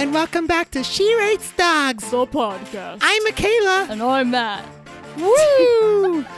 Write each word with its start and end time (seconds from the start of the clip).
and 0.00 0.14
welcome 0.14 0.46
back 0.46 0.70
to 0.70 0.82
She 0.82 1.14
Rates 1.16 1.52
Dogs. 1.52 2.10
The 2.10 2.26
podcast. 2.26 2.98
I'm 3.02 3.22
Michaela. 3.24 3.86
and 3.90 4.02
I'm 4.02 4.30
Matt. 4.30 4.64
Woo! 5.18 6.24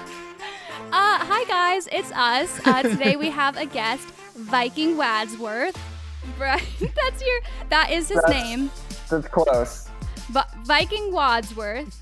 Uh, 0.95 1.25
hi 1.25 1.43
guys, 1.45 1.89
it's 1.91 2.13
us. 2.13 2.61
Uh, 2.67 2.83
today 2.83 3.17
we 3.17 3.31
have 3.31 3.57
a 3.57 3.65
guest, 3.65 4.07
Viking 4.37 4.97
Wadsworth. 4.97 5.79
Right, 6.39 6.63
that's 6.81 7.25
your. 7.25 7.41
That 7.71 7.91
is 7.91 8.09
his 8.09 8.21
That's- 8.23 8.45
name, 8.45 8.71
That's 9.11 9.27
close. 9.29 9.89
Vi- 10.31 10.47
Viking 10.65 11.13
Wadsworth. 11.13 12.01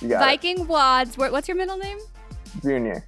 You 0.00 0.08
got 0.08 0.20
Viking 0.20 0.66
Wadsworth. 0.66 1.30
What's 1.30 1.46
your 1.46 1.56
middle 1.58 1.76
name? 1.76 1.98
Junior. 2.62 3.04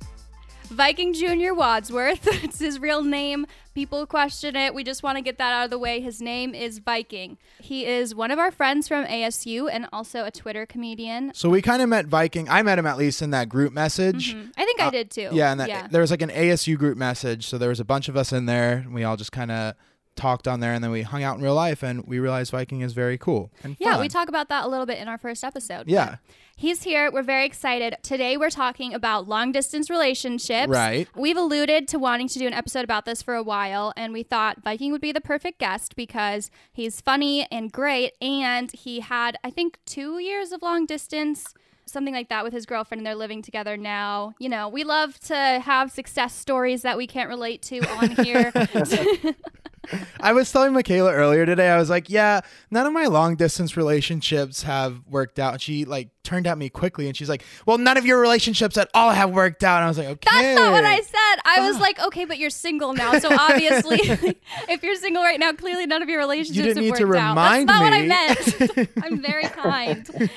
Viking 0.70 1.12
Junior 1.14 1.54
Wadsworth. 1.54 2.26
it's 2.44 2.58
his 2.58 2.78
real 2.78 3.02
name. 3.02 3.46
People 3.74 4.06
question 4.06 4.56
it. 4.56 4.74
We 4.74 4.82
just 4.84 5.02
want 5.02 5.16
to 5.16 5.22
get 5.22 5.38
that 5.38 5.52
out 5.52 5.64
of 5.64 5.70
the 5.70 5.78
way. 5.78 6.00
His 6.00 6.20
name 6.20 6.54
is 6.54 6.78
Viking. 6.78 7.38
He 7.60 7.86
is 7.86 8.14
one 8.14 8.30
of 8.30 8.38
our 8.38 8.50
friends 8.50 8.88
from 8.88 9.04
ASU 9.06 9.68
and 9.70 9.86
also 9.92 10.24
a 10.24 10.30
Twitter 10.30 10.66
comedian. 10.66 11.32
So 11.34 11.48
we 11.48 11.62
kind 11.62 11.80
of 11.80 11.88
met 11.88 12.06
Viking. 12.06 12.48
I 12.48 12.62
met 12.62 12.78
him 12.78 12.86
at 12.86 12.98
least 12.98 13.22
in 13.22 13.30
that 13.30 13.48
group 13.48 13.72
message. 13.72 14.34
Mhm. 14.34 14.50
I 14.56 14.64
think 14.64 14.80
I 14.80 14.86
Uh, 14.86 14.90
did 14.90 15.10
too. 15.10 15.28
Yeah, 15.32 15.52
and 15.52 15.60
that 15.60 15.68
yeah. 15.68 15.86
there 15.88 16.00
was 16.00 16.10
like 16.10 16.22
an 16.22 16.30
ASU 16.30 16.76
group 16.76 16.98
message. 16.98 17.46
So 17.46 17.56
there 17.56 17.68
was 17.68 17.80
a 17.80 17.84
bunch 17.84 18.08
of 18.08 18.16
us 18.16 18.32
in 18.32 18.46
there, 18.46 18.78
and 18.78 18.92
we 18.92 19.04
all 19.04 19.16
just 19.16 19.32
kind 19.32 19.50
of 19.52 19.74
talked 20.16 20.48
on 20.48 20.58
there, 20.58 20.72
and 20.72 20.82
then 20.82 20.90
we 20.90 21.02
hung 21.02 21.22
out 21.22 21.36
in 21.38 21.44
real 21.44 21.54
life, 21.54 21.84
and 21.84 22.04
we 22.04 22.18
realized 22.18 22.50
Viking 22.50 22.80
is 22.80 22.92
very 22.92 23.16
cool 23.16 23.52
and 23.62 23.76
Yeah, 23.78 23.92
fun. 23.92 24.00
we 24.00 24.08
talk 24.08 24.28
about 24.28 24.48
that 24.48 24.64
a 24.64 24.68
little 24.68 24.86
bit 24.86 24.98
in 24.98 25.06
our 25.06 25.18
first 25.18 25.44
episode. 25.44 25.86
Yeah, 25.86 26.16
He's 26.60 26.82
here. 26.82 27.08
We're 27.12 27.22
very 27.22 27.46
excited. 27.46 27.98
Today 28.02 28.36
we're 28.36 28.50
talking 28.50 28.92
about 28.92 29.28
long 29.28 29.52
distance 29.52 29.88
relationships. 29.88 30.68
Right. 30.68 31.06
We've 31.14 31.36
alluded 31.36 31.86
to 31.86 32.00
wanting 32.00 32.26
to 32.26 32.40
do 32.40 32.48
an 32.48 32.52
episode 32.52 32.82
about 32.82 33.04
this 33.04 33.22
for 33.22 33.36
a 33.36 33.44
while, 33.44 33.92
and 33.96 34.12
we 34.12 34.24
thought 34.24 34.64
Viking 34.64 34.90
would 34.90 35.00
be 35.00 35.12
the 35.12 35.20
perfect 35.20 35.60
guest 35.60 35.94
because 35.94 36.50
he's 36.72 37.00
funny 37.00 37.46
and 37.52 37.70
great, 37.70 38.14
and 38.20 38.72
he 38.72 38.98
had, 38.98 39.38
I 39.44 39.50
think, 39.50 39.78
two 39.86 40.18
years 40.18 40.50
of 40.50 40.60
long 40.60 40.84
distance. 40.84 41.54
Something 41.86 42.12
like 42.12 42.28
that 42.28 42.42
with 42.42 42.52
his 42.52 42.66
girlfriend, 42.66 42.98
and 42.98 43.06
they're 43.06 43.14
living 43.14 43.40
together 43.40 43.76
now. 43.76 44.34
You 44.40 44.48
know, 44.48 44.68
we 44.68 44.82
love 44.82 45.20
to 45.26 45.62
have 45.64 45.92
success 45.92 46.34
stories 46.34 46.82
that 46.82 46.96
we 46.96 47.06
can't 47.06 47.28
relate 47.28 47.62
to 47.62 47.78
on 47.88 48.10
here. 48.24 48.52
I 50.20 50.32
was 50.32 50.50
telling 50.50 50.72
Michaela 50.72 51.12
earlier 51.12 51.46
today. 51.46 51.68
I 51.68 51.78
was 51.78 51.90
like, 51.90 52.10
"Yeah, 52.10 52.40
none 52.70 52.86
of 52.86 52.92
my 52.92 53.06
long 53.06 53.36
distance 53.36 53.76
relationships 53.76 54.62
have 54.62 55.00
worked 55.08 55.38
out." 55.38 55.60
She 55.60 55.84
like 55.84 56.10
turned 56.24 56.46
at 56.46 56.58
me 56.58 56.68
quickly, 56.68 57.06
and 57.06 57.16
she's 57.16 57.28
like, 57.28 57.44
"Well, 57.66 57.78
none 57.78 57.96
of 57.96 58.04
your 58.04 58.20
relationships 58.20 58.76
at 58.76 58.90
all 58.94 59.10
have 59.10 59.30
worked 59.30 59.64
out." 59.64 59.76
And 59.76 59.84
I 59.84 59.88
was 59.88 59.98
like, 59.98 60.08
"Okay." 60.08 60.28
That's 60.30 60.58
not 60.58 60.72
what 60.72 60.84
I 60.84 61.00
said. 61.00 61.27
I 61.56 61.60
was 61.66 61.78
like, 61.80 61.98
okay, 62.00 62.24
but 62.24 62.38
you're 62.38 62.50
single 62.50 62.92
now, 62.94 63.18
so 63.18 63.28
obviously, 63.30 63.98
if 64.68 64.82
you're 64.82 64.94
single 64.96 65.22
right 65.22 65.38
now, 65.40 65.52
clearly 65.52 65.86
none 65.86 66.02
of 66.02 66.08
your 66.08 66.18
relationships 66.18 66.56
You 66.56 66.62
didn't 66.62 66.76
have 66.84 66.84
need 66.92 66.98
to 66.98 67.04
worked 67.06 67.18
out. 67.20 67.30
remind 67.30 67.68
That's 67.68 67.80
not 67.80 67.92
me. 67.92 68.08
what 68.08 68.76
I 68.76 68.76
meant. 68.76 68.90
I'm 69.04 69.20
very 69.22 69.44
kind. 69.44 70.30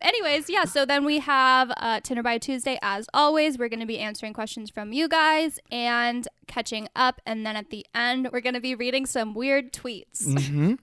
Anyways, 0.00 0.48
yeah. 0.50 0.64
So 0.64 0.84
then 0.84 1.04
we 1.04 1.18
have 1.20 1.72
uh, 1.76 2.00
Tinder 2.00 2.22
Bio 2.22 2.38
Tuesday. 2.38 2.78
As 2.82 3.06
always, 3.14 3.58
we're 3.58 3.68
going 3.68 3.80
to 3.80 3.86
be 3.86 3.98
answering 3.98 4.32
questions 4.32 4.70
from 4.70 4.92
you 4.92 5.08
guys 5.08 5.58
and 5.70 6.26
catching 6.46 6.88
up, 6.96 7.20
and 7.26 7.44
then 7.46 7.56
at 7.56 7.70
the 7.70 7.84
end, 7.94 8.28
we're 8.32 8.40
going 8.40 8.54
to 8.54 8.60
be 8.60 8.74
reading 8.74 9.06
some 9.06 9.34
weird 9.34 9.72
tweets. 9.72 10.24
Mm-hmm. 10.26 10.74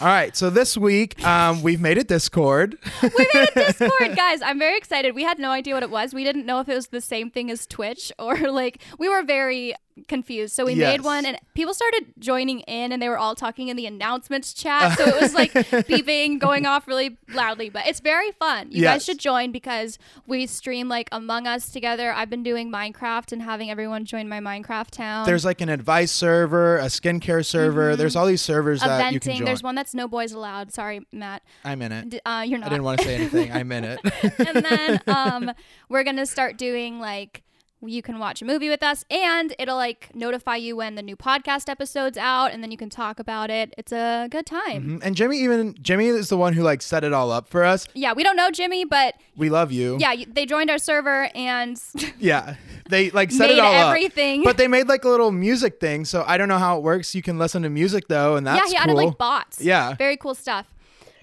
All 0.00 0.06
right, 0.06 0.36
so 0.36 0.48
this 0.48 0.76
week 0.76 1.24
um, 1.26 1.60
we've 1.60 1.80
made 1.80 1.98
a 1.98 2.04
Discord. 2.04 2.78
we 3.02 3.10
made 3.34 3.48
a 3.56 3.72
Discord, 3.72 4.14
guys. 4.16 4.40
I'm 4.42 4.56
very 4.56 4.78
excited. 4.78 5.12
We 5.16 5.24
had 5.24 5.40
no 5.40 5.50
idea 5.50 5.74
what 5.74 5.82
it 5.82 5.90
was. 5.90 6.14
We 6.14 6.22
didn't 6.22 6.46
know 6.46 6.60
if 6.60 6.68
it 6.68 6.74
was 6.74 6.88
the 6.88 7.00
same 7.00 7.30
thing 7.30 7.50
as 7.50 7.66
Twitch 7.66 8.12
or 8.18 8.36
like 8.52 8.80
we 9.00 9.08
were 9.08 9.24
very 9.24 9.74
confused. 10.06 10.54
So 10.54 10.64
we 10.66 10.74
Yes. 10.74 10.92
made 10.98 11.00
one 11.04 11.26
and 11.26 11.38
people 11.54 11.74
started 11.74 12.06
joining 12.18 12.60
in 12.60 12.92
and 12.92 13.00
they 13.02 13.08
were 13.08 13.18
all 13.18 13.34
talking 13.34 13.68
in 13.68 13.76
the 13.76 13.86
announcements 13.86 14.52
chat. 14.52 14.96
So 14.98 15.04
it 15.06 15.20
was 15.20 15.34
like 15.34 15.52
beeping, 15.88 16.38
going 16.38 16.66
off 16.66 16.86
really 16.86 17.16
loudly. 17.32 17.68
But 17.70 17.86
it's 17.86 18.00
very 18.00 18.30
fun. 18.32 18.70
You 18.70 18.82
Yes. 18.82 18.94
guys 18.94 19.04
should 19.04 19.18
join 19.18 19.50
because 19.52 19.98
we 20.26 20.46
stream 20.46 20.88
like 20.88 21.08
Among 21.12 21.46
Us 21.46 21.70
together. 21.70 22.12
I've 22.12 22.30
been 22.30 22.42
doing 22.42 22.70
Minecraft 22.70 23.32
and 23.32 23.42
having 23.42 23.70
everyone 23.70 24.04
join 24.04 24.28
my 24.28 24.40
Minecraft 24.40 24.90
town. 24.90 25.26
There's 25.26 25.44
like 25.44 25.60
an 25.60 25.68
advice 25.68 26.12
server, 26.12 26.78
a 26.78 26.84
skincare 26.86 27.44
server. 27.44 27.96
There's 27.96 28.14
all 28.16 28.26
these 28.26 28.42
servers 28.42 28.80
that 28.80 29.12
you 29.12 29.20
can 29.20 29.36
join. 29.36 29.44
There's 29.44 29.62
one 29.62 29.74
that's 29.74 29.94
no 29.94 30.06
boys 30.08 30.32
allowed. 30.32 30.72
Sorry, 30.72 31.06
Matt. 31.12 31.42
I'm 31.64 31.82
in 31.82 31.92
it. 31.92 32.10
D- 32.10 32.20
Uh, 32.24 32.44
you're 32.46 32.58
not. 32.58 32.66
I 32.66 32.68
didn't 32.70 32.84
want 32.84 32.98
to 33.00 33.04
say 33.04 33.14
anything. 33.16 33.52
I'm 33.52 33.72
in 33.72 33.84
it. 33.84 34.00
and 34.38 34.64
then 34.64 35.00
um, 35.06 35.52
we're 35.88 36.04
gonna 36.04 36.26
start 36.26 36.56
doing 36.58 37.00
like 37.00 37.42
you 37.80 38.02
can 38.02 38.18
watch 38.18 38.42
a 38.42 38.44
movie 38.44 38.68
with 38.68 38.82
us 38.82 39.04
and 39.10 39.54
it'll 39.58 39.76
like 39.76 40.10
notify 40.14 40.56
you 40.56 40.74
when 40.76 40.96
the 40.96 41.02
new 41.02 41.14
podcast 41.16 41.68
episode's 41.68 42.18
out 42.18 42.52
and 42.52 42.60
then 42.62 42.70
you 42.72 42.76
can 42.76 42.90
talk 42.90 43.20
about 43.20 43.50
it 43.50 43.72
it's 43.78 43.92
a 43.92 44.26
good 44.30 44.44
time 44.46 44.98
Mhm. 44.98 45.00
And 45.04 45.14
Jimmy 45.14 45.38
even 45.42 45.76
Jimmy 45.80 46.06
is 46.08 46.28
the 46.28 46.36
one 46.36 46.54
who 46.54 46.62
like 46.62 46.82
set 46.82 47.04
it 47.04 47.12
all 47.12 47.30
up 47.30 47.46
for 47.48 47.62
us. 47.64 47.86
yeah 47.94 48.12
we 48.14 48.24
don't 48.24 48.34
know 48.36 48.50
jimmy 48.50 48.84
but 48.84 49.14
We 49.36 49.48
love 49.48 49.70
you. 49.70 49.96
yeah 50.00 50.14
they 50.26 50.44
joined 50.44 50.70
our 50.70 50.78
server 50.78 51.28
and 51.34 51.80
Yeah. 52.18 52.56
They 52.88 53.10
like 53.10 53.30
set 53.30 53.50
it 53.50 53.58
all 53.58 53.72
everything 53.72 54.40
up. 54.40 54.44
But 54.46 54.56
they 54.56 54.66
made 54.66 54.88
like 54.88 55.04
a 55.04 55.08
little 55.10 55.30
music 55.30 55.78
thing, 55.78 56.04
so 56.06 56.24
I 56.26 56.38
don't 56.38 56.48
know 56.48 56.56
how 56.58 56.78
it 56.78 56.82
works. 56.82 57.14
You 57.14 57.20
can 57.20 57.38
listen 57.38 57.62
to 57.64 57.68
music 57.68 58.08
though, 58.08 58.36
and 58.36 58.46
that's 58.46 58.56
yeah 58.56 58.66
he 58.66 58.74
cool. 58.74 58.82
added 58.82 58.94
like 59.08 59.18
bots 59.18 59.60
Yeah. 59.60 59.94
very 59.96 60.16
cool 60.16 60.34
stuff 60.34 60.66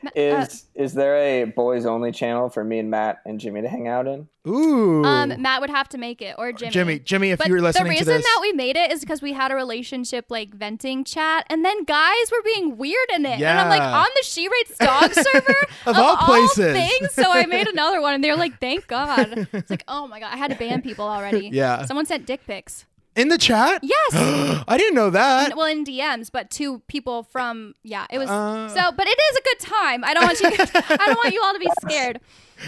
Ma- 0.06 0.12
uh, 0.16 0.42
Is 0.46 0.66
is 0.76 0.94
there 0.94 1.18
a 1.18 1.44
boys 1.46 1.86
only 1.86 2.12
channel 2.12 2.50
for 2.50 2.64
me 2.64 2.78
and 2.80 2.90
Matt 2.92 3.22
and 3.26 3.40
Jimmy 3.40 3.62
to 3.62 3.68
hang 3.68 3.88
out 3.88 4.08
in? 4.08 4.28
Ooh. 4.48 5.04
um, 5.04 5.42
Matt 5.42 5.60
would 5.62 5.72
have 5.72 5.90
to 5.90 5.98
make 5.98 6.22
it, 6.22 6.36
or 6.38 6.52
Jimmy. 6.52 6.72
Jimmy, 6.72 7.00
Jimmy, 7.00 7.32
if 7.32 7.40
but 7.40 7.48
you 7.48 7.54
were 7.54 7.62
listening 7.62 7.86
to 7.94 7.98
this, 7.98 8.06
the 8.06 8.12
reason 8.14 8.22
that 8.22 8.40
we 8.42 8.54
made 8.54 8.76
it 8.78 8.92
is 8.92 9.00
because 9.00 9.20
we 9.22 9.34
had 9.34 9.52
a 9.52 9.56
relationship 9.56 10.26
like 10.30 10.54
venting 10.54 11.04
chat, 11.04 11.46
and 11.50 11.66
then 11.66 11.84
guys 11.86 12.32
were 12.32 12.44
being 12.44 12.78
weird 12.78 13.10
in 13.16 13.26
it, 13.26 13.40
yeah. 13.40 13.52
and 13.52 13.60
I'm 13.62 13.70
like 13.70 13.82
on 13.82 14.08
the 14.16 14.24
She 14.24 14.48
Rates 14.48 14.78
Dog 14.78 15.12
server 15.34 15.56
Of 15.88 15.98
all 15.98 16.18
places. 16.18 16.74
things. 16.74 17.12
So 17.14 17.32
I 17.32 17.46
made 17.48 17.68
another 17.68 18.00
one, 18.02 18.14
and 18.14 18.24
they're 18.24 18.36
like, 18.36 18.60
"Thank 18.60 18.86
God!" 18.88 19.48
It's 19.52 19.70
like, 19.72 19.84
oh 19.88 20.08
my 20.08 20.20
god, 20.20 20.32
I 20.32 20.38
had 20.38 20.52
to 20.52 20.58
ban 20.58 20.82
people 20.84 21.06
already. 21.06 21.50
Yeah. 21.52 21.86
someone 21.86 22.06
sent 22.06 22.26
dick 22.28 22.46
pics. 22.46 22.86
In 23.16 23.30
the 23.30 23.38
chat, 23.38 23.82
Yes. 23.84 24.14
I 24.68 24.78
didn't 24.78 24.96
know 24.96 25.10
that. 25.10 25.56
well, 25.56 25.68
in 25.68 25.86
DMs, 25.86 26.30
but 26.32 26.50
two 26.50 26.80
people 26.88 27.24
from 27.24 27.74
yeah, 27.84 28.06
it 28.10 28.18
was 28.18 28.30
Uh. 28.30 28.68
so. 28.70 28.92
But 28.92 29.08
it 29.08 29.18
is 29.32 29.38
a 29.38 29.42
good 29.42 29.60
time. 29.60 30.04
I 30.04 30.14
don't 30.14 30.24
want 30.26 30.40
you. 30.42 30.48
I 30.98 31.06
don't 31.08 31.18
want 31.18 31.34
you 31.34 31.42
all 31.44 31.54
to 31.54 31.60
be 31.60 31.70
scared. 31.82 32.20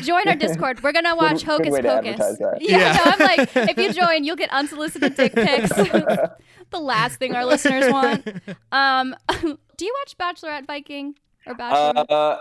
Join 0.01 0.27
our 0.27 0.35
Discord. 0.35 0.83
We're 0.83 0.91
gonna 0.91 1.15
watch 1.15 1.39
good 1.45 1.45
Hocus 1.45 1.69
way 1.71 1.81
to 1.81 2.01
Pocus. 2.01 2.37
Yeah, 2.59 2.77
Yeah. 2.77 2.93
no, 2.93 3.11
I'm 3.11 3.19
like, 3.19 3.55
if 3.55 3.77
you 3.77 3.93
join, 3.93 4.23
you'll 4.25 4.35
get 4.35 4.49
unsolicited 4.51 5.15
dick 5.15 5.33
pics. 5.33 5.69
the 6.71 6.79
last 6.79 7.17
thing 7.19 7.35
our 7.35 7.45
listeners 7.45 7.91
want. 7.91 8.27
Um, 8.71 9.15
do 9.41 9.85
you 9.85 9.95
watch 10.01 10.17
Bachelorette 10.17 10.65
Viking 10.67 11.15
or 11.45 11.53
Bachelor? 11.55 12.05
Uh, 12.09 12.37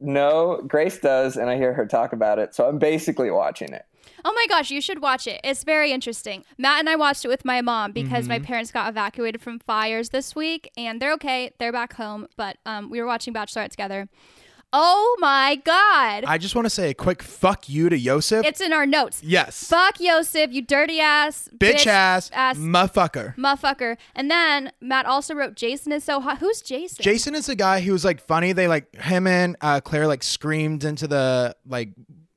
no, 0.00 0.60
Grace 0.66 0.98
does, 0.98 1.36
and 1.36 1.48
I 1.50 1.56
hear 1.56 1.72
her 1.74 1.86
talk 1.86 2.12
about 2.12 2.38
it, 2.38 2.54
so 2.54 2.68
I'm 2.68 2.78
basically 2.78 3.30
watching 3.30 3.72
it. 3.72 3.84
Oh 4.30 4.32
my 4.34 4.46
gosh, 4.46 4.70
you 4.70 4.82
should 4.82 5.00
watch 5.00 5.26
it. 5.26 5.40
It's 5.42 5.64
very 5.64 5.90
interesting. 5.90 6.44
Matt 6.58 6.80
and 6.80 6.88
I 6.90 6.96
watched 6.96 7.24
it 7.24 7.28
with 7.28 7.46
my 7.46 7.62
mom 7.62 7.92
because 7.92 8.24
Mm-hmm. 8.24 8.28
my 8.28 8.38
parents 8.40 8.70
got 8.70 8.88
evacuated 8.90 9.40
from 9.40 9.58
fires 9.58 10.10
this 10.10 10.34
week, 10.36 10.70
and 10.76 11.00
they're 11.00 11.14
okay. 11.14 11.50
They're 11.58 11.72
back 11.72 11.94
home, 11.94 12.26
but 12.36 12.58
um, 12.66 12.90
we 12.90 13.00
were 13.00 13.06
watching 13.06 13.32
Bachelorette 13.32 13.70
together. 13.70 14.08
Oh 14.70 15.16
my 15.18 15.56
god! 15.64 16.24
I 16.26 16.36
just 16.36 16.54
want 16.54 16.66
to 16.66 16.70
say 16.70 16.90
a 16.90 16.94
quick 16.94 17.22
fuck 17.22 17.70
you 17.70 17.88
to 17.88 17.96
Yosef. 17.98 18.44
it's 18.44 18.60
in 18.60 18.74
our 18.74 18.84
notes. 18.84 19.22
yes. 19.24 19.64
Fuck 19.66 19.98
Yosef, 19.98 20.52
you 20.52 20.60
dirty 20.60 21.00
ass 21.00 21.48
bitch, 21.56 21.86
ass, 21.86 22.30
ass 22.34 22.58
motherfucker. 22.58 23.34
motherfucker. 23.36 23.96
And 24.14 24.30
then 24.30 24.70
Matt 24.82 25.06
also 25.06 25.34
wrote 25.34 25.54
Jason 25.54 25.90
is 25.92 26.04
so 26.04 26.20
hot. 26.20 26.38
Who's 26.40 26.60
Jason? 26.60 27.02
Jason 27.02 27.34
is 27.34 27.46
the 27.46 27.54
guy 27.56 27.80
who 27.80 27.92
was 27.92 28.04
like 28.04 28.20
funny. 28.20 28.52
They 28.52 28.68
like 28.68 28.94
him 28.94 29.26
and 29.26 29.56
uh, 29.62 29.80
Clare 29.80 30.06
like 30.06 30.22
screamed 30.22 30.84
into 30.84 31.06
the 31.08 31.56
like 31.66 31.88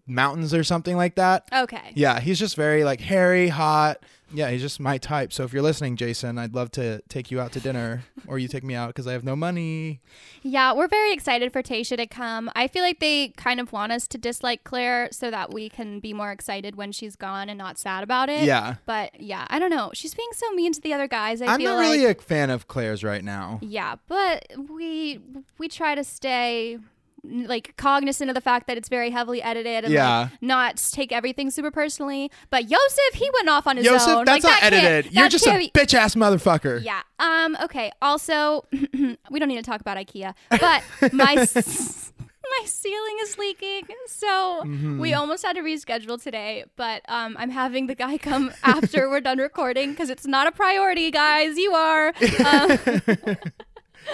mountains 0.08 0.54
or 0.54 0.64
something 0.64 0.98
like 0.98 1.16
that. 1.16 1.48
Okay. 1.54 1.92
Yeah, 1.96 2.20
he's 2.20 2.40
just 2.40 2.56
very 2.56 2.84
like 2.84 3.00
hairy, 3.02 3.48
hot. 3.50 3.98
Yeah, 4.34 4.50
he's 4.50 4.62
just 4.62 4.80
my 4.80 4.98
type. 4.98 5.34
So 5.34 5.44
if 5.44 5.52
you're 5.52 5.62
listening, 5.62 5.98
Jason, 5.98 6.38
I'd 6.38 6.56
love 6.56 6.72
to 6.72 7.02
take 7.10 7.32
you 7.32 7.42
out 7.42 7.52
to 7.52 7.60
dinner, 7.60 8.04
or 8.28 8.40
you 8.40 8.48
take 8.48 8.64
me 8.64 8.74
out 8.76 8.88
because 8.88 9.06
I 9.06 9.12
have 9.12 9.26
no 9.26 9.36
money. 9.36 10.00
Yeah, 10.42 10.72
we're 10.72 10.88
very 10.88 11.12
excited 11.12 11.52
for 11.52 11.62
Tayshia 11.62 11.98
to 11.98 12.08
come. 12.08 12.50
I 12.56 12.70
feel 12.70 12.82
like 12.82 13.02
they 13.02 13.34
kind 13.36 13.60
of 13.60 13.74
want 13.74 13.92
us 13.92 14.08
to 14.08 14.18
dislike 14.18 14.64
Clare 14.64 15.10
so 15.12 15.32
that 15.32 15.54
we 15.54 15.68
can 15.68 16.00
be 16.00 16.14
more 16.14 16.32
excited 16.32 16.78
when 16.78 16.94
she's 16.94 17.18
gone 17.18 17.50
and 17.50 17.58
not 17.58 17.78
sad 17.78 18.06
about 18.06 18.30
it. 18.30 18.44
Yeah, 18.44 18.76
But 18.86 19.20
yeah, 19.20 19.46
I 19.50 19.60
don't 19.60 19.70
know. 19.70 19.92
She's 19.94 20.14
being 20.14 20.30
so 20.34 20.50
mean 20.52 20.72
to 20.72 20.80
the 20.80 20.94
other 20.94 21.10
guys. 21.10 21.42
I 21.42 21.48
I'm 21.48 21.60
feel 21.60 21.72
not 21.72 21.80
like 21.80 21.92
really 21.92 22.06
a 22.06 22.16
fan 22.16 22.50
of 22.52 22.70
Clare's 22.70 23.04
right 23.04 23.26
now. 23.26 23.60
Yeah, 23.62 23.98
but 24.08 24.46
we 24.70 25.20
we 25.58 25.68
try 25.68 25.94
to 25.94 26.06
stay 26.06 26.80
like 27.24 27.76
cognizant 27.78 28.30
of 28.30 28.34
the 28.34 28.42
fact 28.42 28.68
that 28.68 28.78
it's 28.78 28.90
very 28.90 29.10
heavily 29.12 29.42
edited 29.42 29.86
and 29.86 29.94
Yeah. 29.94 30.20
like 30.22 30.42
not 30.42 30.78
take 30.92 31.12
everything 31.12 31.52
super 31.52 31.72
personally. 31.72 32.32
But 32.50 32.70
Yosef, 32.70 33.14
he 33.14 33.30
went 33.36 33.50
off 33.50 33.68
on 33.68 33.78
his 33.78 33.86
Yosef, 33.86 34.08
own. 34.10 34.26
that's 34.26 34.44
like, 34.44 34.52
not 34.52 34.62
that 34.62 34.74
edited. 34.74 35.14
You're 35.14 35.30
just 35.30 35.46
a 35.46 35.52
bitch 35.74 35.94
ass 35.94 36.16
motherfucker. 36.16 36.84
Yeah. 36.84 37.02
Um. 37.20 37.56
Okay. 37.64 37.92
Also, 38.02 38.66
we 38.72 39.40
don't 39.40 39.48
need 39.50 39.58
to 39.58 39.62
talk 39.64 39.82
about 39.82 39.98
IKEA, 39.98 40.34
but 40.50 40.84
my 41.14 41.34
s- 41.38 42.12
my 42.60 42.66
ceiling 42.66 43.18
is 43.22 43.38
leaking, 43.38 43.84
so 44.08 44.64
Mm-hmm. 44.66 45.00
we 45.00 45.14
almost 45.14 45.44
had 45.46 45.56
to 45.56 45.62
reschedule 45.62 46.22
today. 46.22 46.66
But 46.76 47.02
um, 47.08 47.38
I'm 47.40 47.50
having 47.50 47.88
the 47.88 47.96
guy 47.96 48.18
come 48.18 48.52
after 48.64 49.10
we're 49.10 49.22
done 49.22 49.38
recording 49.38 49.92
because 49.92 50.10
it's 50.10 50.26
not 50.28 50.48
a 50.48 50.52
priority, 50.52 51.12
guys. 51.12 51.58
You 51.58 51.74
are. 51.74 52.14
Um, 52.46 53.38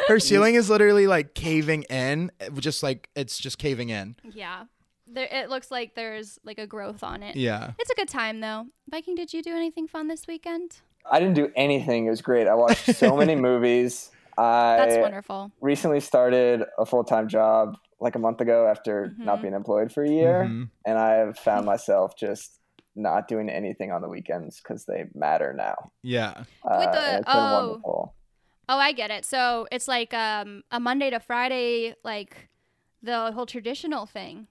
Her 0.07 0.19
ceiling 0.27 0.55
is 0.55 0.69
literally 0.69 1.07
like 1.07 1.33
caving 1.33 1.83
in, 1.83 2.31
just 2.57 2.83
like 2.83 3.09
it's 3.15 3.37
just 3.37 3.57
caving 3.57 3.89
in. 3.89 4.15
Yeah. 4.23 4.65
There, 5.09 5.27
it 5.31 5.49
looks 5.49 5.71
like 5.71 5.95
there's 5.95 6.37
like 6.43 6.57
a 6.59 6.67
growth 6.67 7.01
on 7.03 7.23
it. 7.23 7.35
Yeah. 7.35 7.71
It's 7.79 7.89
a 7.89 7.95
good 7.95 8.09
time 8.09 8.41
though. 8.41 8.65
Viking, 8.89 9.15
did 9.15 9.33
you 9.33 9.41
do 9.41 9.55
anything 9.55 9.87
fun 9.87 10.07
this 10.07 10.27
weekend? 10.27 10.77
I 11.09 11.19
didn't 11.19 11.35
do 11.35 11.49
anything. 11.55 12.07
It 12.07 12.09
was 12.09 12.21
great. 12.21 12.47
I 12.47 12.53
watched 12.55 12.93
so 12.95 13.15
many 13.21 13.35
movies. 13.35 14.11
That's 14.37 14.97
wonderful. 14.97 15.51
recently 15.61 15.99
started 15.99 16.63
a 16.77 16.85
full 16.85 17.03
time 17.03 17.27
job 17.27 17.77
like 17.99 18.15
a 18.15 18.19
month 18.19 18.41
ago 18.41 18.67
after 18.67 19.13
not 19.17 19.39
Mhm. 19.39 19.41
being 19.41 19.53
employed 19.55 19.91
for 19.91 20.03
a 20.03 20.09
year, 20.09 20.45
Mhm. 20.47 20.69
and 20.85 20.97
I 20.99 21.13
have 21.13 21.39
found 21.39 21.65
myself 21.65 22.15
just 22.15 22.59
not 22.95 23.27
doing 23.27 23.49
anything 23.49 23.91
on 23.91 24.01
the 24.01 24.07
weekends 24.09 24.59
because 24.61 24.85
they 24.85 25.05
matter 25.15 25.53
now. 25.53 25.75
With 25.79 26.11
Yeah. 26.11 26.43
the- 26.63 26.81
it's 26.83 26.93
been 26.93 27.23
oh. 27.27 27.67
wonderful. 27.67 28.13
Oh, 28.69 28.77
I 28.77 28.91
get 28.91 29.11
it. 29.11 29.25
So 29.25 29.67
it's 29.71 29.87
like 29.87 30.13
um, 30.13 30.63
a 30.71 30.79
Monday 30.79 31.09
to 31.09 31.19
Friday, 31.19 31.95
like 32.03 32.49
the 33.01 33.31
whole 33.31 33.45
traditional 33.45 34.05
thing. 34.05 34.47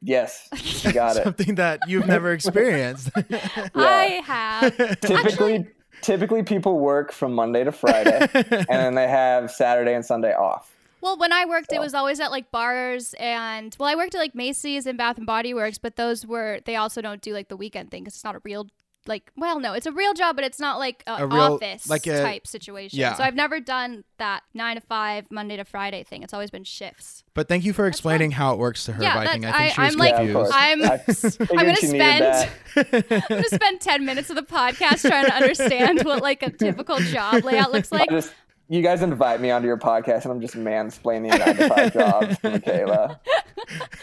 Yes, 0.00 0.48
you 0.84 0.92
got 0.94 1.16
it. 1.16 1.24
Something 1.24 1.56
that 1.56 1.80
you've 1.88 2.06
never 2.06 2.32
experienced. 2.32 3.10
I 3.74 4.22
have. 4.24 4.76
Typically, 5.00 5.66
typically 6.02 6.42
people 6.42 6.78
work 6.78 7.12
from 7.12 7.32
Monday 7.32 7.64
to 7.64 7.72
Friday, 7.72 8.28
and 8.34 8.66
then 8.68 8.94
they 8.94 9.08
have 9.08 9.50
Saturday 9.50 9.94
and 9.94 10.04
Sunday 10.04 10.34
off. 10.34 10.74
Well, 11.00 11.16
when 11.16 11.32
I 11.32 11.44
worked, 11.44 11.72
it 11.72 11.78
was 11.78 11.94
always 11.94 12.18
at 12.18 12.32
like 12.32 12.50
bars 12.50 13.14
and 13.20 13.74
well, 13.78 13.88
I 13.88 13.94
worked 13.94 14.16
at 14.16 14.18
like 14.18 14.34
Macy's 14.34 14.84
and 14.86 14.98
Bath 14.98 15.16
and 15.16 15.26
Body 15.26 15.54
Works, 15.54 15.78
but 15.78 15.94
those 15.94 16.26
were 16.26 16.60
they 16.64 16.74
also 16.74 17.00
don't 17.00 17.20
do 17.20 17.32
like 17.32 17.48
the 17.48 17.56
weekend 17.56 17.90
thing 17.90 18.02
because 18.02 18.16
it's 18.16 18.24
not 18.24 18.34
a 18.34 18.40
real 18.42 18.68
like 19.08 19.32
well, 19.36 19.58
no, 19.58 19.72
it's 19.72 19.86
a 19.86 19.92
real 19.92 20.14
job, 20.14 20.36
but 20.36 20.44
it's 20.44 20.60
not 20.60 20.78
like 20.78 21.02
a, 21.06 21.24
A 21.24 21.26
real- 21.26 21.54
office 21.54 21.88
like 21.88 22.06
a- 22.06 22.22
type 22.22 22.46
situation. 22.46 22.98
yeah. 22.98 23.14
So 23.14 23.24
I've 23.24 23.34
never 23.34 23.58
done 23.58 24.04
that 24.18 24.42
nine 24.54 24.76
to 24.76 24.80
five 24.82 25.30
Monday 25.30 25.56
to 25.56 25.64
Friday 25.64 26.04
thing. 26.04 26.22
It's 26.22 26.32
always 26.34 26.50
been 26.50 26.64
shifts. 26.64 27.24
but 27.34 27.48
thank 27.48 27.64
you 27.64 27.72
for 27.72 27.86
explaining 27.86 28.32
how 28.32 28.52
it 28.52 28.58
works 28.58 28.84
to 28.84 28.92
her, 28.92 29.02
Yeah, 29.02 29.14
Viking. 29.14 29.44
I 29.44 29.52
think 29.52 29.60
I- 29.60 29.68
she 29.72 29.80
was 29.80 29.92
I'm 29.94 29.98
like- 29.98 30.10
Yeah, 30.12 30.18
confused. 30.18 30.52
I'm- 30.54 30.82
I 30.84 30.98
figured 30.98 31.50
I'm 31.58 31.66
gonna 31.66 31.76
spend- 31.76 32.50
I'm 33.12 33.20
gonna 33.28 33.44
spend 33.44 33.80
ten 33.80 34.04
minutes 34.04 34.30
of 34.30 34.36
the 34.36 34.42
podcast 34.42 35.08
trying 35.08 35.26
to 35.26 35.34
understand 35.34 36.02
what 36.04 36.22
like 36.22 36.42
a 36.42 36.50
typical 36.50 36.98
job 36.98 37.44
layout 37.44 37.72
looks 37.72 37.90
like. 37.98 38.08
Just 38.10 38.32
you 38.68 38.82
guys 38.82 39.02
invite 39.02 39.40
me 39.40 39.50
onto 39.50 39.66
your 39.66 39.78
podcast, 39.78 40.24
and 40.24 40.32
I'm 40.32 40.40
just 40.40 40.54
mansplaining 40.54 41.38
nine 41.38 41.56
to 41.56 41.68
five 41.68 41.92
jobs 41.92 42.38
to 42.38 42.50
Michaela. 42.50 43.20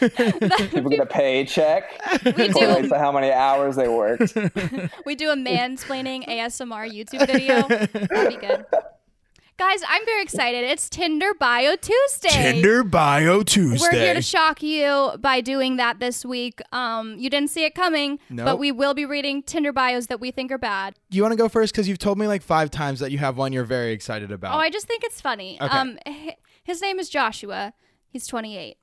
People 0.70 0.90
get 0.90 1.00
a 1.00 1.06
paycheck. 1.06 1.84
We 2.24 2.48
do 2.48 2.88
to 2.88 2.98
how 2.98 3.12
many 3.12 3.30
hours 3.30 3.76
they 3.76 3.88
worked. 3.88 4.34
we 5.06 5.14
do 5.14 5.30
a 5.30 5.36
mansplaining 5.36 6.26
ASMR 6.28 6.90
YouTube 6.90 7.26
video. 7.26 7.68
That'd 7.68 8.28
be 8.28 8.36
good. 8.36 8.66
Guys, 9.58 9.80
I'm 9.88 10.04
very 10.04 10.22
excited. 10.22 10.64
It's 10.64 10.90
Tinder 10.90 11.32
Bio 11.32 11.76
Tuesday. 11.76 12.28
Tinder 12.28 12.84
Bio 12.84 13.42
Tuesday. 13.42 13.88
We're 13.90 13.98
here 13.98 14.12
to 14.12 14.20
shock 14.20 14.62
you 14.62 15.12
by 15.18 15.40
doing 15.40 15.76
that 15.76 15.98
this 15.98 16.26
week. 16.26 16.60
Um, 16.72 17.16
you 17.18 17.30
didn't 17.30 17.48
see 17.48 17.64
it 17.64 17.74
coming, 17.74 18.18
but 18.28 18.58
we 18.58 18.70
will 18.70 18.92
be 18.92 19.06
reading 19.06 19.42
Tinder 19.42 19.72
bios 19.72 20.08
that 20.08 20.20
we 20.20 20.30
think 20.30 20.52
are 20.52 20.58
bad. 20.58 20.96
Do 21.08 21.16
you 21.16 21.22
want 21.22 21.32
to 21.32 21.38
go 21.38 21.48
first? 21.48 21.72
Because 21.72 21.88
you've 21.88 21.98
told 21.98 22.18
me 22.18 22.26
like 22.26 22.42
five 22.42 22.70
times 22.70 23.00
that 23.00 23.12
you 23.12 23.18
have 23.18 23.38
one 23.38 23.54
you're 23.54 23.64
very 23.64 23.92
excited 23.92 24.30
about. 24.30 24.54
Oh, 24.54 24.58
I 24.58 24.68
just 24.68 24.86
think 24.86 25.04
it's 25.04 25.22
funny. 25.22 25.58
Okay. 25.58 25.74
Um, 25.74 25.98
his 26.62 26.82
name 26.82 26.98
is 26.98 27.08
Joshua. 27.08 27.72
He's 28.10 28.26
28. 28.26 28.76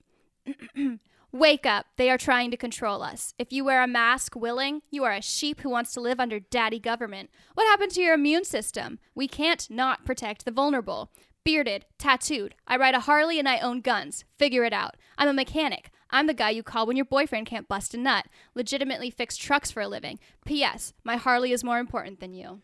Wake 1.35 1.65
up. 1.65 1.87
They 1.97 2.11
are 2.11 2.17
trying 2.19 2.51
to 2.51 2.57
control 2.57 3.01
us. 3.01 3.33
If 3.39 3.51
you 3.51 3.65
wear 3.65 3.81
a 3.81 3.87
mask 3.87 4.35
willing, 4.35 4.83
you 4.91 5.03
are 5.03 5.13
a 5.13 5.19
sheep 5.19 5.61
who 5.61 5.69
wants 5.69 5.91
to 5.93 5.99
live 5.99 6.19
under 6.19 6.39
daddy 6.39 6.79
government. 6.79 7.31
What 7.55 7.65
happened 7.65 7.91
to 7.93 8.01
your 8.01 8.13
immune 8.13 8.43
system? 8.43 8.99
We 9.15 9.27
can't 9.27 9.67
not 9.67 10.05
protect 10.05 10.45
the 10.45 10.51
vulnerable. 10.51 11.09
Bearded, 11.43 11.87
tattooed. 11.97 12.53
I 12.67 12.77
ride 12.77 12.93
a 12.93 12.99
Harley 12.99 13.39
and 13.39 13.49
I 13.49 13.57
own 13.57 13.81
guns. 13.81 14.25
Figure 14.37 14.63
it 14.63 14.73
out. 14.73 14.95
I'm 15.17 15.27
a 15.27 15.33
mechanic. 15.33 15.89
I'm 16.11 16.27
the 16.27 16.35
guy 16.35 16.51
you 16.51 16.61
call 16.61 16.85
when 16.85 16.97
your 16.97 17.05
boyfriend 17.05 17.47
can't 17.47 17.67
bust 17.67 17.95
a 17.95 17.97
nut. 17.97 18.27
Legitimately 18.53 19.09
fix 19.09 19.35
trucks 19.35 19.71
for 19.71 19.81
a 19.81 19.87
living. 19.87 20.19
P.S. 20.45 20.93
My 21.03 21.15
Harley 21.15 21.51
is 21.51 21.63
more 21.63 21.79
important 21.79 22.19
than 22.19 22.35
you. 22.35 22.61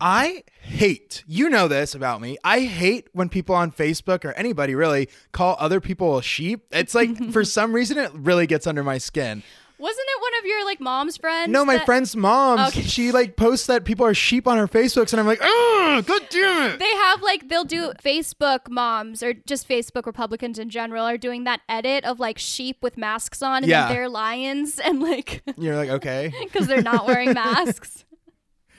I 0.00 0.44
hate, 0.62 1.24
you 1.26 1.48
know 1.48 1.68
this 1.68 1.94
about 1.94 2.20
me. 2.20 2.38
I 2.44 2.60
hate 2.60 3.08
when 3.12 3.28
people 3.28 3.54
on 3.54 3.72
Facebook 3.72 4.24
or 4.24 4.32
anybody 4.32 4.74
really 4.74 5.08
call 5.32 5.56
other 5.58 5.80
people 5.80 6.18
a 6.18 6.22
sheep. 6.22 6.64
It's 6.70 6.94
like 6.94 7.16
for 7.32 7.44
some 7.44 7.72
reason 7.72 7.98
it 7.98 8.10
really 8.14 8.46
gets 8.46 8.66
under 8.66 8.82
my 8.84 8.98
skin. 8.98 9.42
Wasn't 9.78 10.06
it 10.08 10.20
one 10.20 10.38
of 10.38 10.44
your 10.46 10.64
like 10.64 10.80
mom's 10.80 11.16
friends? 11.16 11.50
No, 11.50 11.64
my 11.64 11.78
that- 11.78 11.86
friend's 11.86 12.14
mom, 12.14 12.60
Okay. 12.68 12.82
she 12.82 13.10
like 13.10 13.34
posts 13.36 13.66
that 13.66 13.84
people 13.84 14.06
are 14.06 14.14
sheep 14.14 14.46
on 14.46 14.56
her 14.56 14.68
Facebooks, 14.68 15.12
and 15.12 15.18
I'm 15.18 15.26
like, 15.26 15.40
oh, 15.42 16.02
god 16.06 16.22
damn 16.30 16.70
it. 16.70 16.78
They 16.78 16.88
have 16.94 17.20
like 17.20 17.48
they'll 17.48 17.64
do 17.64 17.92
Facebook 18.00 18.68
moms 18.70 19.24
or 19.24 19.34
just 19.34 19.68
Facebook 19.68 20.06
Republicans 20.06 20.60
in 20.60 20.70
general 20.70 21.04
are 21.04 21.18
doing 21.18 21.42
that 21.44 21.62
edit 21.68 22.04
of 22.04 22.20
like 22.20 22.38
sheep 22.38 22.76
with 22.80 22.96
masks 22.96 23.42
on 23.42 23.64
and 23.64 23.66
Yeah. 23.70 23.88
they're 23.88 24.08
lions 24.08 24.78
and 24.78 25.02
like 25.02 25.42
You're 25.58 25.74
like, 25.76 25.90
okay. 25.90 26.32
because 26.44 26.68
they're 26.68 26.80
not 26.82 27.04
wearing 27.04 27.32
masks. 27.34 28.04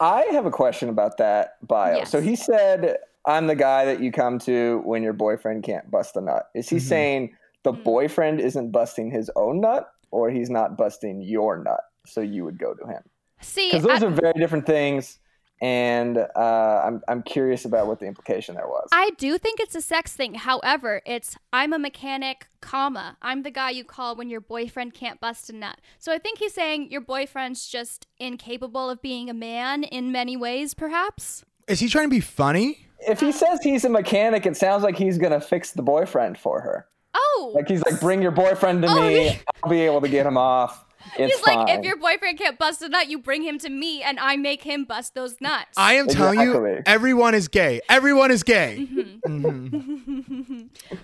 I 0.03 0.23
have 0.31 0.45
a 0.45 0.51
question 0.51 0.89
about 0.89 1.17
that 1.17 1.55
bio. 1.65 1.97
Yes. 1.99 2.11
So 2.11 2.19
he 2.19 2.35
said, 2.35 2.97
"I'm 3.25 3.47
the 3.47 3.55
guy 3.55 3.85
that 3.85 4.01
you 4.01 4.11
come 4.11 4.37
to 4.39 4.81
when 4.83 5.01
your 5.01 5.13
boyfriend 5.13 5.63
can't 5.63 5.89
bust 5.89 6.17
a 6.17 6.21
nut." 6.21 6.49
Is 6.53 6.67
he 6.67 6.79
saying 6.79 7.35
the 7.63 7.71
Hmm. 7.71 7.83
boyfriend 7.83 8.41
isn't 8.41 8.71
busting 8.71 9.11
his 9.11 9.31
own 9.37 9.61
nut, 9.61 9.89
or 10.11 10.29
he's 10.29 10.49
not 10.49 10.77
busting 10.77 11.21
your 11.21 11.57
nut, 11.63 11.79
so 12.05 12.19
you 12.19 12.43
would 12.43 12.59
go 12.59 12.73
to 12.73 12.85
him? 12.85 13.01
See, 13.39 13.69
Because 13.69 13.83
those 13.83 14.03
I, 14.03 14.07
are 14.07 14.09
very 14.09 14.33
different 14.33 14.65
things, 14.65 15.19
and 15.63 16.17
uh, 16.17 16.81
I'm 16.85 17.01
I'm 17.07 17.23
curious 17.23 17.63
about 17.63 17.87
what 17.87 17.99
the 18.01 18.05
implication 18.05 18.55
there 18.55 18.67
was. 18.67 18.89
I 18.91 19.11
do 19.17 19.37
think 19.37 19.61
it's 19.61 19.75
a 19.75 19.81
sex 19.81 20.13
thing. 20.13 20.33
However, 20.33 21.01
it's 21.05 21.37
I'm 21.53 21.71
a 21.71 21.79
mechanic, 21.79 22.47
comma. 22.59 23.17
I'm 23.21 23.43
the 23.43 23.49
guy 23.51 23.69
you 23.69 23.85
call 23.85 24.15
when 24.17 24.29
your 24.29 24.41
boyfriend 24.41 24.93
can't 24.93 25.21
bust 25.21 25.49
a 25.49 25.53
nut. 25.53 25.79
So 25.99 26.11
I 26.11 26.17
think 26.17 26.39
he's 26.39 26.53
saying 26.53 26.91
your 26.91 26.99
boyfriend's 27.01 27.67
just 27.67 28.07
incapable 28.17 28.89
of 28.89 29.01
being 29.01 29.29
a 29.29 29.33
man 29.33 29.83
in 29.83 30.11
many 30.11 30.35
ways, 30.35 30.73
perhaps. 30.73 31.45
Is 31.69 31.79
he 31.79 31.87
trying 31.87 32.05
to 32.09 32.15
be 32.15 32.19
funny? 32.19 32.79
if 33.05 33.19
he 33.19 33.31
says 33.33 33.59
he's 33.61 33.83
a 33.83 33.89
mechanic, 33.89 34.45
it 34.45 34.55
sounds 34.55 34.81
like 34.83 34.97
he's 34.97 35.17
gonna 35.17 35.41
fix 35.41 35.71
the 35.71 35.81
boyfriend 35.81 36.37
for 36.37 36.59
her. 36.61 36.87
Oh, 37.15 37.51
Like 37.55 37.67
he's 37.69 37.83
like, 37.85 37.99
"Bring 38.01 38.21
your 38.21 38.31
boyfriend 38.31 38.81
to 38.83 38.87
Oh, 38.89 39.01
me. 39.01 39.25
yeah. 39.25 39.35
I'll 39.63 39.69
be 39.69 39.81
able 39.81 40.01
to 40.01 40.09
get 40.09 40.25
him 40.25 40.37
off." 40.37 40.82
It's 41.17 41.35
he's 41.37 41.45
like, 41.47 41.69
if 41.69 41.83
your 41.85 41.97
boyfriend 41.97 42.37
can't 42.37 42.57
bust 42.57 42.81
a 42.81 42.89
nut, 42.89 43.07
you 43.09 43.19
bring 43.19 43.43
him 43.43 43.59
to 43.59 43.69
me, 43.69 44.01
and 44.01 44.19
I 44.19 44.35
make 44.35 44.63
him 44.63 44.85
bust 44.85 45.13
those 45.15 45.39
nuts. 45.41 45.71
I 45.77 45.93
am 45.95 46.07
telling 46.07 46.39
you, 46.39 46.81
everyone 46.85 47.35
is 47.35 47.47
gay. 47.47 47.81
Everyone 47.89 48.31
is 48.31 48.43
gay. 48.43 48.87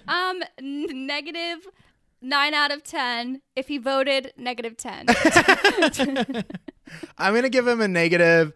Um, 0.08 0.42
n- 0.58 1.06
negative 1.08 1.68
nine 2.22 2.54
out 2.54 2.72
of 2.72 2.84
ten. 2.84 3.42
If 3.56 3.68
he 3.68 3.78
voted, 3.78 4.34
negative 4.38 4.76
ten. 4.78 5.06
I'm 7.18 7.36
gonna 7.36 7.50
give 7.50 7.68
him 7.68 7.82
a 7.82 7.88
negative 7.88 8.54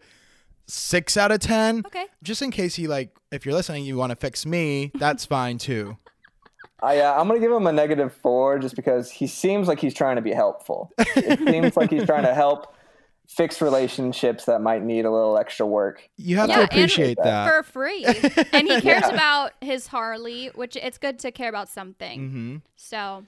six 0.66 1.16
out 1.16 1.30
of 1.32 1.40
ten. 1.40 1.82
Okay. 1.86 2.06
Just 2.22 2.42
in 2.42 2.50
case 2.50 2.74
he 2.74 2.88
like, 2.88 3.16
if 3.30 3.46
you're 3.46 3.54
listening, 3.54 3.84
you 3.84 3.96
want 3.96 4.10
to 4.10 4.16
fix 4.16 4.44
me, 4.44 4.90
that's 4.94 5.24
fine 5.24 5.58
too. 5.58 5.96
I, 6.84 6.98
uh, 7.00 7.18
I'm 7.20 7.26
gonna 7.28 7.40
give 7.40 7.50
him 7.52 7.66
a 7.66 7.72
negative 7.72 8.14
four 8.22 8.58
just 8.58 8.76
because 8.76 9.10
he 9.10 9.26
seems 9.26 9.68
like 9.68 9.80
he's 9.80 9.94
trying 9.94 10.16
to 10.16 10.22
be 10.22 10.32
helpful. 10.32 10.90
It 11.16 11.38
seems 11.48 11.76
like 11.76 11.90
he's 11.90 12.04
trying 12.04 12.24
to 12.24 12.34
help 12.34 12.74
fix 13.26 13.62
relationships 13.62 14.44
that 14.44 14.60
might 14.60 14.82
need 14.82 15.04
a 15.06 15.10
little 15.10 15.38
extra 15.38 15.66
work. 15.66 16.08
You 16.16 16.36
have 16.36 16.48
Yeah, 16.50 16.56
to 16.56 16.60
and 16.62 16.70
appreciate 16.72 17.16
that. 17.22 17.48
for 17.48 17.62
free, 17.62 18.04
and 18.52 18.68
he 18.68 18.80
cares 18.80 19.02
Yeah. 19.02 19.14
about 19.14 19.52
his 19.62 19.86
Harley, 19.86 20.50
which 20.54 20.76
it's 20.76 20.98
good 20.98 21.18
to 21.20 21.32
care 21.32 21.48
about 21.48 21.68
something. 21.68 22.20
hmm 22.30 22.56
So 22.76 23.24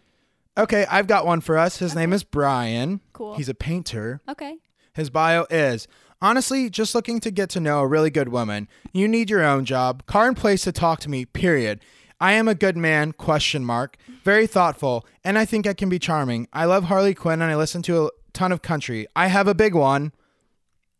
Okay, 0.59 0.87
I've 0.91 1.07
got 1.07 1.27
one 1.27 1.41
for 1.43 1.59
us. 1.59 1.79
His 1.79 1.95
name 1.95 2.13
is 2.13 2.25
Brian. 2.25 3.01
Cool. 3.13 3.37
He's 3.37 3.49
a 3.49 3.55
painter. 3.55 4.21
okay, 4.29 4.57
His 4.95 5.11
bio 5.11 5.47
is 5.51 5.87
honestly 6.23 6.71
just 6.71 6.95
looking 6.95 7.21
to 7.21 7.31
get 7.31 7.51
to 7.51 7.61
know 7.61 7.81
a 7.81 7.87
really 7.87 8.09
good 8.11 8.29
woman. 8.31 8.67
You 8.93 9.07
need 9.07 9.29
your 9.29 9.43
own 9.45 9.65
job, 9.67 10.07
car 10.07 10.27
and 10.29 10.37
place 10.37 10.63
to 10.65 10.73
talk 10.73 11.01
to 11.01 11.11
me. 11.11 11.25
Period. 11.27 11.81
I 12.20 12.32
am 12.32 12.49
a 12.49 12.54
good 12.54 12.76
man? 12.76 13.12
Question 13.12 13.64
mark. 13.64 13.96
Very 14.25 14.46
thoughtful, 14.46 15.04
and 15.25 15.38
I 15.38 15.44
think 15.44 15.66
I 15.66 15.75
can 15.75 15.88
be 15.88 15.99
charming. 15.99 16.49
I 16.52 16.64
love 16.64 16.85
Harley 16.85 17.14
Quinn, 17.14 17.42
and 17.42 17.50
I 17.50 17.56
listen 17.56 17.82
to 17.82 18.06
a 18.06 18.11
ton 18.32 18.52
of 18.52 18.62
country. 18.62 19.06
I 19.14 19.26
have 19.28 19.46
a 19.49 19.54
big 19.54 19.75
one. 19.75 20.12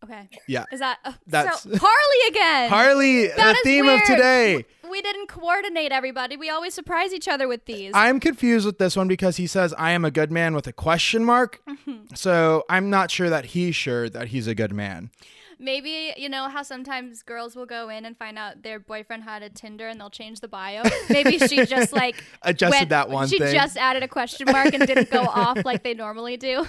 okay. 0.05 0.29
Yeah, 0.47 0.65
Is 0.73 0.81
that 0.81 0.99
uh, 1.05 1.13
That's- 1.27 1.63
so, 1.63 1.71
Harley 1.81 2.29
again? 2.29 2.69
Harley, 2.71 3.27
That 3.29 3.57
the 3.57 3.61
theme 3.65 3.87
weird. 3.87 4.03
of 4.03 4.07
today. 4.07 4.65
We 4.89 5.03
didn't 5.03 5.27
coordinate 5.27 5.91
everybody. 5.91 6.37
We 6.37 6.49
always 6.49 6.73
surprise 6.73 7.13
each 7.13 7.27
other 7.27 7.49
with 7.49 7.65
these. 7.65 7.91
I'm 7.95 8.21
confused 8.21 8.65
with 8.65 8.79
this 8.79 8.97
one 8.97 9.09
because 9.09 9.37
he 9.37 9.47
says 9.49 9.75
I 9.77 9.91
am 9.91 10.05
a 10.05 10.11
good 10.13 10.31
man 10.31 10.55
with 10.55 10.67
a 10.69 10.73
question 10.73 11.25
mark. 11.25 11.61
Mm-hmm. 11.69 12.15
So 12.15 12.65
I'm 12.71 12.89
not 12.89 13.11
sure 13.11 13.29
that 13.29 13.47
he's 13.47 13.75
sure 13.75 14.09
that 14.09 14.29
he's 14.29 14.47
a 14.47 14.55
good 14.55 14.73
man. 14.73 15.11
Maybe 15.59 16.13
you 16.17 16.29
know 16.29 16.49
how 16.49 16.63
sometimes 16.63 17.23
girls 17.23 17.57
will 17.57 17.65
go 17.67 17.89
in 17.89 18.05
and 18.05 18.17
find 18.17 18.39
out 18.39 18.63
their 18.63 18.79
boyfriend 18.79 19.23
had 19.23 19.43
a 19.43 19.49
Tinder 19.49 19.89
and 19.89 19.99
they'll 20.01 20.11
change 20.11 20.41
the 20.41 20.49
bio. 20.49 20.83
Maybe 21.09 21.39
she 21.39 21.65
just 21.67 21.93
like 21.93 22.23
Adjusted 22.43 22.79
went- 22.81 22.89
that 22.91 23.09
one 23.09 23.29
She 23.29 23.39
thing. 23.39 23.55
just 23.55 23.77
added 23.77 24.03
a 24.03 24.09
question 24.09 24.47
mark 24.51 24.75
and 24.75 24.87
didn't 24.87 25.11
go 25.11 25.23
off 25.23 25.65
like 25.65 25.83
they 25.83 25.95
normally 25.95 26.37
do. 26.37 26.67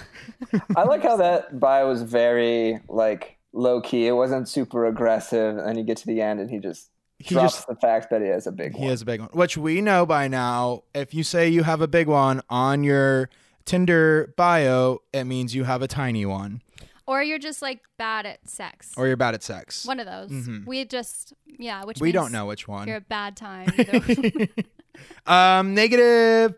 I 0.76 0.84
like 0.84 1.02
how 1.02 1.16
that 1.18 1.60
bio 1.60 1.86
was 1.88 2.02
very 2.02 2.78
like 2.88 3.36
low 3.52 3.80
key. 3.80 4.06
It 4.06 4.12
wasn't 4.12 4.48
super 4.48 4.86
aggressive, 4.86 5.58
and 5.58 5.76
you 5.76 5.84
get 5.84 5.96
to 5.98 6.06
the 6.06 6.20
end, 6.22 6.40
and 6.40 6.48
he 6.50 6.58
just 6.58 6.88
he 7.18 7.34
drops 7.34 7.54
just 7.56 7.66
the 7.66 7.74
fact 7.76 8.10
that 8.10 8.22
he 8.22 8.28
has 8.28 8.46
a 8.46 8.52
big 8.52 8.72
he 8.74 8.80
one. 8.80 8.88
has 8.90 9.02
a 9.02 9.04
big 9.04 9.20
one, 9.20 9.28
which 9.32 9.56
we 9.58 9.80
know 9.80 10.06
by 10.06 10.28
now. 10.28 10.84
If 10.94 11.12
you 11.12 11.24
say 11.24 11.48
you 11.48 11.62
have 11.64 11.80
a 11.82 11.88
big 11.88 12.06
one 12.08 12.40
on 12.48 12.84
your 12.84 13.28
Tinder 13.64 14.32
bio, 14.36 15.02
it 15.12 15.24
means 15.24 15.54
you 15.54 15.64
have 15.64 15.82
a 15.82 15.88
tiny 15.88 16.24
one, 16.24 16.62
Or 17.08 17.22
you're 17.22 17.38
just 17.38 17.62
like 17.62 17.80
bad 17.96 18.26
at 18.26 18.46
sex. 18.48 18.92
or 18.98 19.06
you're 19.06 19.16
bad 19.16 19.32
at 19.34 19.42
sex. 19.42 19.86
One 19.86 19.98
of 19.98 20.06
those. 20.06 20.30
Mhm. 20.30 20.66
We 20.66 20.84
just 20.84 21.32
yeah, 21.58 21.82
which 21.84 22.00
we 22.00 22.12
don't 22.12 22.30
know 22.32 22.44
which 22.46 22.68
one. 22.68 22.86
You're 22.86 22.98
a 22.98 23.00
bad 23.00 23.34
time. 23.34 23.68
um, 25.26 25.74
negative 25.74 26.54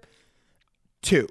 two. 1.02 1.28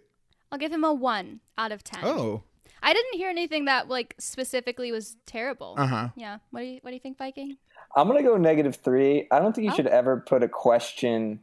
I'll 0.51 0.57
give 0.57 0.71
him 0.71 0.83
a 0.83 0.93
one 0.93 1.41
out 1.57 1.71
of 1.71 1.83
ten. 1.83 1.99
Oh, 2.03 2.43
I 2.81 2.93
didn't 2.93 3.15
hear 3.15 3.29
anything 3.29 3.65
that 3.65 3.89
like 3.89 4.15
specifically 4.19 4.91
was 4.91 5.17
terrible. 5.25 5.75
uh 5.77 5.85
huh. 5.88 6.07
Yeah. 6.15 6.38
What 6.51 6.61
do 6.61 6.65
you 6.67 6.79
What 6.81 6.91
do 6.91 6.95
you 6.95 6.99
think, 7.01 7.17
Viking? 7.17 7.57
I'm 7.95 8.07
gonna 8.07 8.23
go 8.23 8.38
negative 8.38 8.77
three. 8.77 9.27
I 9.31 9.39
don't 9.39 9.53
think 9.53 9.65
you 9.65 9.71
Oh. 9.73 9.75
should 9.75 9.88
ever 9.88 10.17
put 10.25 10.43
a 10.43 10.47
question 10.47 11.41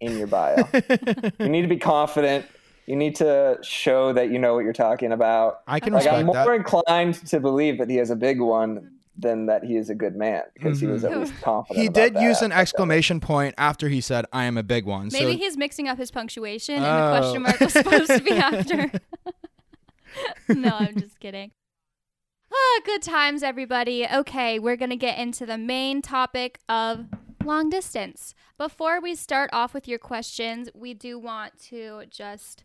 in 0.00 0.16
your 0.16 0.28
bio. 0.28 0.66
you 1.38 1.48
need 1.48 1.62
to 1.62 1.68
be 1.68 1.76
confident. 1.76 2.46
You 2.88 2.96
need 2.96 3.16
to 3.16 3.58
show 3.62 4.12
that 4.14 4.30
you 4.30 4.38
know 4.38 4.54
what 4.54 4.64
you're 4.64 4.72
talking 4.72 5.12
about. 5.12 5.60
I 5.66 5.78
can 5.78 5.92
Like 5.92 6.06
I'm 6.06 6.24
more 6.26 6.34
that. 6.34 6.48
inclined 6.48 7.14
to 7.26 7.38
believe 7.38 7.76
that 7.78 7.90
he 7.90 7.96
has 7.96 8.08
a 8.10 8.16
big 8.16 8.40
one 8.40 8.92
than 9.18 9.46
that 9.46 9.62
he 9.64 9.76
is 9.76 9.90
a 9.90 9.94
good 9.94 10.16
man 10.16 10.42
because 10.54 10.80
he 10.80 10.86
was 10.86 11.04
at 11.04 11.12
Mhm. 11.12 11.20
least 11.20 11.34
confident. 11.42 11.80
He 11.82 11.86
about 11.88 11.94
did 12.02 12.14
that 12.14 12.22
use 12.22 12.40
an 12.40 12.50
aspect 12.50 12.52
of 12.52 12.58
it. 12.58 12.62
exclamation 12.62 13.20
point 13.20 13.54
after 13.58 13.88
he 13.88 14.00
said, 14.00 14.24
"I 14.32 14.44
am 14.44 14.56
a 14.56 14.62
big 14.62 14.86
one." 14.86 15.10
Maybe 15.12 15.32
so 15.32 15.38
he's 15.38 15.56
mixing 15.58 15.86
up 15.88 15.98
his 15.98 16.10
punctuation, 16.10 16.76
and 16.76 16.84
Oh. 16.86 17.12
the 17.12 17.18
question 17.20 17.42
mark 17.42 17.60
was 17.60 17.72
supposed 17.74 18.10
to 18.10 18.22
be 18.22 18.30
after. 18.32 18.90
no, 20.48 20.70
I'm 20.78 20.96
just 20.96 21.20
kidding. 21.20 21.50
Ah, 22.50 22.80
good 22.86 23.02
times, 23.02 23.42
everybody. 23.42 24.06
Okay, 24.08 24.58
we're 24.58 24.76
gonna 24.76 24.96
get 24.96 25.18
into 25.18 25.44
the 25.44 25.58
main 25.58 26.00
topic 26.00 26.58
of 26.68 27.06
long 27.44 27.68
distance. 27.68 28.34
Before 28.56 29.00
we 29.00 29.14
start 29.14 29.50
off 29.52 29.74
with 29.74 29.86
your 29.86 29.98
questions, 29.98 30.70
we 30.74 30.94
do 30.94 31.18
want 31.18 31.60
to 31.68 32.04
just, 32.10 32.64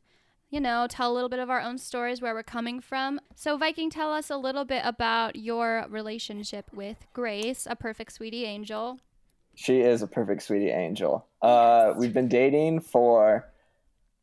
you 0.54 0.60
know, 0.60 0.86
tell 0.88 1.12
a 1.12 1.16
little 1.16 1.30
bit 1.30 1.40
of 1.40 1.50
our 1.50 1.60
own 1.60 1.80
stories 1.80 2.22
where 2.22 2.36
we're 2.36 2.44
coming 2.44 2.80
from. 2.80 3.20
So, 3.36 3.58
Viking, 3.58 3.90
tell 3.90 4.14
us 4.14 4.30
a 4.30 4.38
little 4.38 4.66
bit 4.66 4.84
about 4.86 5.36
your 5.36 5.88
relationship 5.90 6.70
with 6.72 7.08
Grace, 7.12 7.66
a 7.68 7.76
perfect 7.76 8.12
sweetie 8.14 8.46
angel. 8.46 9.00
She 9.56 9.82
is 9.82 10.04
a 10.04 10.08
perfect 10.08 10.44
sweetie 10.44 10.70
angel. 10.70 11.26
Uh, 11.42 11.96
we've 11.98 12.14
been 12.14 12.28
dating 12.28 12.82
for 12.82 13.50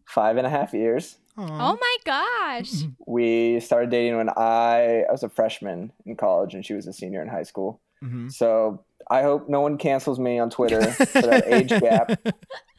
five 0.04 0.36
and 0.36 0.46
a 0.46 0.50
half 0.50 0.72
years. 0.72 1.18
Oh 1.36 1.76
my 1.80 1.96
gosh. 2.04 2.84
We 3.08 3.58
started 3.58 3.90
dating 3.90 4.16
when 4.16 4.28
I, 4.28 5.04
I 5.08 5.10
was 5.10 5.24
a 5.24 5.28
freshman 5.28 5.90
in 6.06 6.14
college 6.14 6.54
and 6.54 6.64
she 6.64 6.74
was 6.74 6.86
a 6.86 6.92
senior 6.92 7.22
in 7.22 7.28
high 7.28 7.42
school. 7.42 7.80
hmm 8.00 8.28
So 8.28 8.84
I 9.10 9.22
hope 9.22 9.48
no 9.48 9.60
one 9.60 9.78
cancels 9.78 10.20
me 10.20 10.38
on 10.38 10.48
Twitter 10.50 10.92
for 10.92 11.22
that 11.22 11.48
age 11.48 11.70
gap 11.70 12.20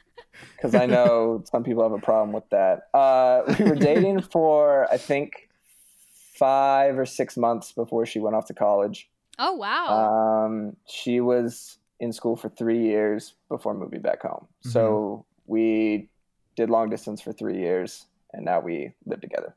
because 0.62 0.76
I 0.76 0.86
know 0.86 1.44
some 1.52 1.64
people 1.64 1.84
have 1.84 1.92
a 1.92 2.00
problem 2.00 2.32
with 2.32 2.48
that. 2.50 2.88
Uh, 2.94 3.42
we 3.58 3.66
were 3.66 3.76
dating 3.76 4.22
for, 4.32 4.88
I 4.92 4.98
think, 4.98 5.50
five 6.36 6.98
or 6.98 7.06
six 7.06 7.36
months 7.36 7.72
before 7.72 8.06
she 8.06 8.20
went 8.20 8.36
off 8.36 8.46
to 8.48 8.54
college. 8.54 9.10
Oh, 9.40 9.54
wow. 9.54 10.46
Um, 10.46 10.76
she 10.88 11.20
was 11.20 11.80
in 12.00 12.14
school 12.14 12.36
for 12.36 12.50
three 12.50 12.84
years 12.84 13.34
before 13.50 13.74
moving 13.74 14.02
back 14.02 14.22
home. 14.22 14.48
So 14.62 15.26
we 15.48 16.10
did 16.56 16.70
long 16.70 16.90
distance 16.90 17.22
for 17.22 17.32
three 17.32 17.58
years, 17.58 18.06
and 18.34 18.46
now 18.46 18.60
we 18.60 18.94
live 19.06 19.22
together. 19.22 19.56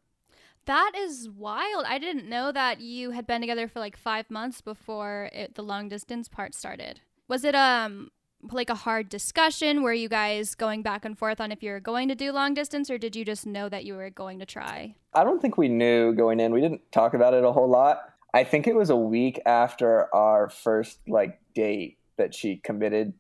That 0.67 0.93
is 0.97 1.29
wild. 1.29 1.85
I 1.87 1.99
didn't 1.99 2.29
know 2.29 2.51
that 2.53 2.81
you 2.81 3.11
had 3.11 3.27
been 3.27 3.43
together 3.43 3.69
for 3.69 3.81
like 3.81 3.97
five 3.99 4.31
months 4.31 4.63
before 4.63 5.29
it, 5.33 5.55
the 5.55 5.63
long 5.63 5.89
distance 5.89 6.29
part 6.29 6.55
started. 6.55 7.01
Was 7.29 7.45
it 7.45 7.55
um 7.55 8.11
like 8.53 8.71
a 8.71 8.75
hard 8.75 9.09
discussion? 9.09 9.83
Were 9.83 9.93
you 9.93 10.09
guys 10.09 10.55
going 10.55 10.83
back 10.83 11.05
and 11.05 11.19
forth 11.19 11.41
on 11.41 11.53
if 11.53 11.63
you 11.63 11.71
were 11.71 11.81
going 11.81 12.09
to 12.09 12.15
do 12.15 12.33
long 12.33 12.55
distance, 12.55 12.91
or 12.91 12.99
did 12.99 13.17
you 13.17 13.25
just 13.25 13.47
know 13.47 13.69
that 13.69 13.85
you 13.85 13.95
were 13.95 14.11
going 14.11 14.39
to 14.41 14.47
try? 14.47 14.95
I 15.13 15.25
don't 15.25 15.41
think 15.41 15.57
we 15.57 15.69
knew 15.69 16.13
going 16.15 16.41
in. 16.41 16.53
We 16.53 16.61
didn't 16.61 16.81
talk 16.93 17.15
about 17.15 17.35
it 17.35 17.45
a 17.45 17.53
whole 17.53 17.69
lot. 17.69 18.01
I 18.33 18.45
think 18.45 18.67
it 18.67 18.75
was 18.75 18.91
a 18.91 18.97
week 18.97 19.41
after 19.47 20.13
our 20.15 20.49
first 20.49 20.99
like 21.07 21.41
date 21.55 21.99
that 22.17 22.35
she 22.35 22.57
committed 22.57 23.13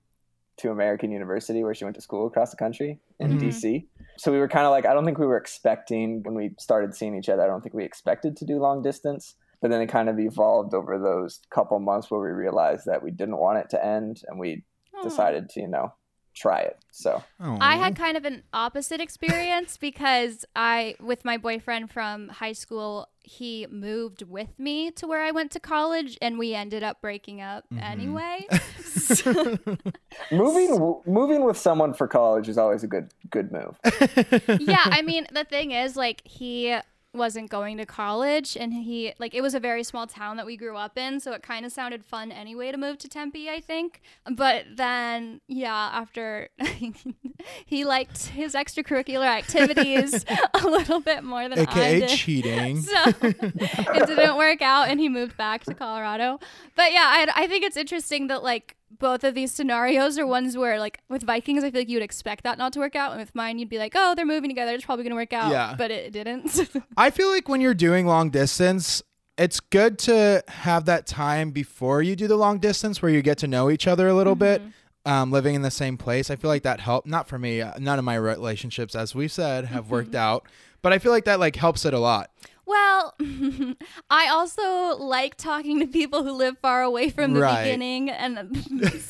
to 0.56 0.70
American 0.70 1.10
University 1.10 1.64
where 1.64 1.74
she 1.74 1.84
went 1.84 1.96
to 1.96 2.02
school 2.02 2.26
across 2.26 2.50
the 2.50 2.56
country 2.56 3.00
in 3.18 3.36
Mhm. 3.36 3.40
DC. 3.40 3.86
So 4.16 4.30
we 4.32 4.38
were 4.38 4.48
kind 4.48 4.66
of 4.66 4.70
like 4.70 4.86
I 4.86 4.92
don't 4.94 5.04
think 5.04 5.18
we 5.18 5.26
were 5.26 5.36
expecting 5.36 6.22
when 6.22 6.34
we 6.34 6.54
started 6.58 6.94
seeing 6.94 7.16
each 7.16 7.28
other. 7.28 7.42
I 7.42 7.46
don't 7.46 7.60
think 7.60 7.74
we 7.74 7.84
expected 7.84 8.36
to 8.36 8.44
do 8.44 8.58
long 8.58 8.82
distance. 8.82 9.34
But 9.60 9.70
then 9.70 9.80
it 9.80 9.86
kind 9.86 10.10
of 10.10 10.18
evolved 10.18 10.74
over 10.74 10.98
those 10.98 11.40
couple 11.48 11.78
months 11.78 12.10
where 12.10 12.20
we 12.20 12.28
realized 12.28 12.84
that 12.84 13.02
we 13.02 13.10
didn't 13.10 13.38
want 13.38 13.58
it 13.58 13.70
to 13.70 13.82
end 13.84 14.22
and 14.28 14.38
we. 14.38 14.62
Decided 15.04 15.48
to, 15.50 15.60
you 15.60 15.68
know, 15.68 15.92
try 16.34 16.60
it. 16.60 16.76
So 16.90 17.22
Oh. 17.40 17.58
I 17.60 17.76
had 17.76 17.94
kind 17.96 18.16
of 18.16 18.24
an 18.24 18.42
opposite 18.52 19.00
experience 19.00 19.76
because 19.76 20.44
I, 20.56 20.96
with 21.00 21.24
my 21.24 21.36
boyfriend 21.36 21.92
from 21.92 22.28
high 22.28 22.52
school, 22.54 23.06
he 23.20 23.66
moved 23.70 24.22
with 24.22 24.58
me 24.58 24.90
to 24.92 25.06
where 25.06 25.22
I 25.22 25.30
went 25.30 25.52
to 25.52 25.60
college, 25.60 26.18
and 26.20 26.36
we 26.38 26.52
ended 26.54 26.82
up 26.82 27.00
breaking 27.00 27.40
up 27.40 27.64
Mhm. 27.72 27.82
anyway. 27.82 28.46
So- 28.84 29.58
moving 30.32 31.00
moving 31.06 31.44
with 31.44 31.56
someone 31.56 31.94
for 31.94 32.06
college 32.08 32.48
is 32.48 32.58
always 32.58 32.82
a 32.82 32.86
good 32.88 33.12
good 33.30 33.52
move. 33.52 33.78
yeah, 34.60 34.82
I 34.84 35.02
mean, 35.02 35.26
the 35.32 35.44
thing 35.44 35.70
is, 35.70 35.96
like, 35.96 36.20
he 36.24 36.76
wasn't 37.14 37.48
going 37.50 37.76
to 37.78 37.86
college 37.86 38.56
and 38.56 38.72
he 38.72 39.12
like 39.18 39.34
it 39.34 39.40
was 39.40 39.54
a 39.54 39.60
very 39.60 39.84
small 39.84 40.06
town 40.06 40.36
that 40.36 40.46
we 40.46 40.56
grew 40.56 40.76
up 40.76 40.98
in 40.98 41.20
so 41.20 41.32
it 41.32 41.42
kind 41.42 41.64
of 41.64 41.72
sounded 41.72 42.04
fun 42.04 42.32
anyway 42.32 42.72
to 42.72 42.78
move 42.78 42.98
to 42.98 43.08
tempe 43.08 43.48
i 43.48 43.60
think. 43.60 44.00
But 44.30 44.64
then 44.76 45.40
yeah 45.48 45.90
after 45.92 46.48
he 47.66 47.84
liked 47.84 48.26
his 48.26 48.54
extracurricular 48.54 49.26
activities 49.26 50.24
a 50.54 50.66
little 50.66 51.00
bit 51.00 51.22
more 51.24 51.48
than 51.48 51.66
i 51.68 52.00
did. 52.00 52.08
cheating. 52.08 52.80
so 52.82 53.02
it 53.22 54.06
didn't 54.06 54.36
work 54.36 54.62
out 54.62 54.88
and 54.88 55.00
he 55.00 55.08
moved 55.08 55.36
back 55.36 55.64
to 55.64 55.74
colorado. 55.74 56.38
But 56.76 56.92
yeah 56.92 57.06
I, 57.06 57.44
I 57.44 57.46
think 57.46 57.64
it's 57.64 57.76
interesting 57.76 58.26
that 58.28 58.42
like 58.42 58.76
both 58.98 59.24
of 59.24 59.34
these 59.34 59.52
scenarios 59.52 60.18
are 60.18 60.26
ones 60.26 60.56
where 60.56 60.78
like 60.78 61.00
with 61.08 61.22
vikings 61.22 61.64
i 61.64 61.70
feel 61.70 61.80
like 61.80 61.88
you 61.88 61.96
would 61.96 62.02
expect 62.04 62.44
that 62.44 62.58
not 62.58 62.72
to 62.72 62.78
work 62.78 62.94
out 62.96 63.12
and 63.12 63.20
with 63.20 63.34
mine 63.34 63.58
you'd 63.58 63.68
be 63.68 63.78
like 63.78 63.92
oh 63.96 64.14
they're 64.14 64.26
moving 64.26 64.50
together 64.50 64.72
it's 64.72 64.84
probably 64.84 65.02
gonna 65.04 65.14
work 65.14 65.32
out 65.32 65.50
Yeah. 65.50 65.74
but 65.76 65.90
it 65.90 66.12
didn't 66.12 66.68
I 66.96 67.10
feel 67.10 67.28
like 67.30 67.48
when 67.48 67.60
you're 67.60 67.74
doing 67.74 68.06
long 68.06 68.30
distance, 68.30 69.02
it's 69.36 69.58
good 69.60 69.98
to 70.00 70.44
have 70.48 70.84
that 70.84 71.06
time 71.06 71.50
before 71.50 72.02
you 72.02 72.14
do 72.14 72.28
the 72.28 72.36
long 72.36 72.58
distance 72.58 73.02
where 73.02 73.10
you 73.10 73.20
get 73.22 73.38
to 73.38 73.48
know 73.48 73.68
each 73.70 73.86
other 73.88 74.06
a 74.08 74.14
little 74.14 74.36
bit. 74.36 74.60
Mm-hmm. 74.62 74.70
Um, 75.06 75.30
living 75.32 75.54
in 75.54 75.60
the 75.62 75.70
same 75.70 75.98
place, 75.98 76.30
I 76.30 76.36
feel 76.36 76.48
like 76.48 76.62
that 76.62 76.80
helped. 76.80 77.06
Not 77.06 77.28
for 77.28 77.38
me. 77.38 77.60
uh, 77.60 77.72
None 77.78 77.98
of 77.98 78.06
my 78.06 78.14
relationships, 78.14 78.94
as 78.94 79.14
we 79.14 79.28
said, 79.28 79.66
have 79.66 79.90
worked 79.90 80.12
Mm-hmm. 80.12 80.16
out. 80.16 80.48
But 80.80 80.92
I 80.94 80.98
feel 80.98 81.12
like 81.12 81.24
that 81.26 81.40
like 81.40 81.56
helps 81.56 81.84
it 81.84 81.92
a 81.92 81.98
lot. 81.98 82.30
Well 82.66 83.14
i 84.10 84.28
also 84.28 84.96
like 85.02 85.36
talking 85.36 85.80
to 85.80 85.86
people 85.86 86.22
who 86.24 86.32
live 86.32 86.56
far 86.58 86.82
away 86.82 87.10
from 87.10 87.34
the 87.34 87.40
Right. 87.40 87.64
beginning 87.64 88.10
and 88.10 88.36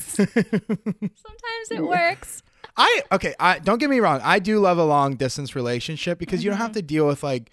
sometimes 0.07 1.71
it 1.71 1.83
works 1.83 2.43
I 2.77 3.03
okay. 3.13 3.37
I 3.39 3.61
don't 3.61 3.79
get 3.79 3.89
me 3.89 4.01
wrong. 4.01 4.21
I 4.25 4.41
do 4.41 4.59
love 4.59 4.79
a 4.79 4.85
long 4.85 5.15
distance 5.15 5.55
relationship 5.55 6.19
because 6.19 6.43
you 6.43 6.51
don't 6.51 6.57
Mm-hmm. 6.57 6.63
have 6.67 6.73
to 6.73 6.83
deal 6.83 7.07
with 7.07 7.23
like 7.23 7.51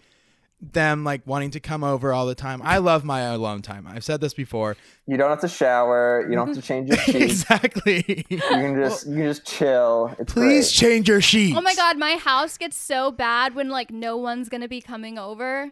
them 0.60 1.04
like 1.04 1.22
wanting 1.28 1.52
to 1.52 1.60
come 1.60 1.84
over 1.84 2.12
all 2.12 2.26
the 2.26 2.34
time. 2.34 2.60
I 2.64 2.80
love 2.80 3.04
my 3.04 3.22
alone 3.22 3.62
time. 3.62 3.86
I've 3.88 4.04
said 4.04 4.20
this 4.20 4.34
before. 4.34 4.78
You 5.06 5.18
don't 5.18 5.30
have 5.30 5.42
to 5.42 5.48
shower. 5.48 6.26
You 6.28 6.36
don't 6.36 6.48
have 6.48 6.56
to 6.56 6.62
change 6.64 6.88
your 6.90 6.98
sheets. 7.06 7.42
exactly. 7.44 8.26
You 8.30 8.40
can 8.40 8.76
just 8.82 9.06
you 9.06 9.16
can 9.18 9.24
just 9.26 9.46
chill. 9.46 10.16
It's 10.18 10.34
Please 10.34 10.72
great. 10.72 10.88
change 10.90 11.08
your 11.08 11.22
sheets. 11.22 11.56
Oh 11.56 11.62
my 11.62 11.76
god, 11.76 12.00
my 12.00 12.16
house 12.16 12.58
gets 12.58 12.78
so 12.78 13.12
bad 13.12 13.54
when 13.54 13.70
like 13.70 13.92
no 13.92 14.18
one's 14.18 14.50
gonna 14.50 14.68
be 14.70 14.82
coming 14.82 15.20
over. 15.20 15.72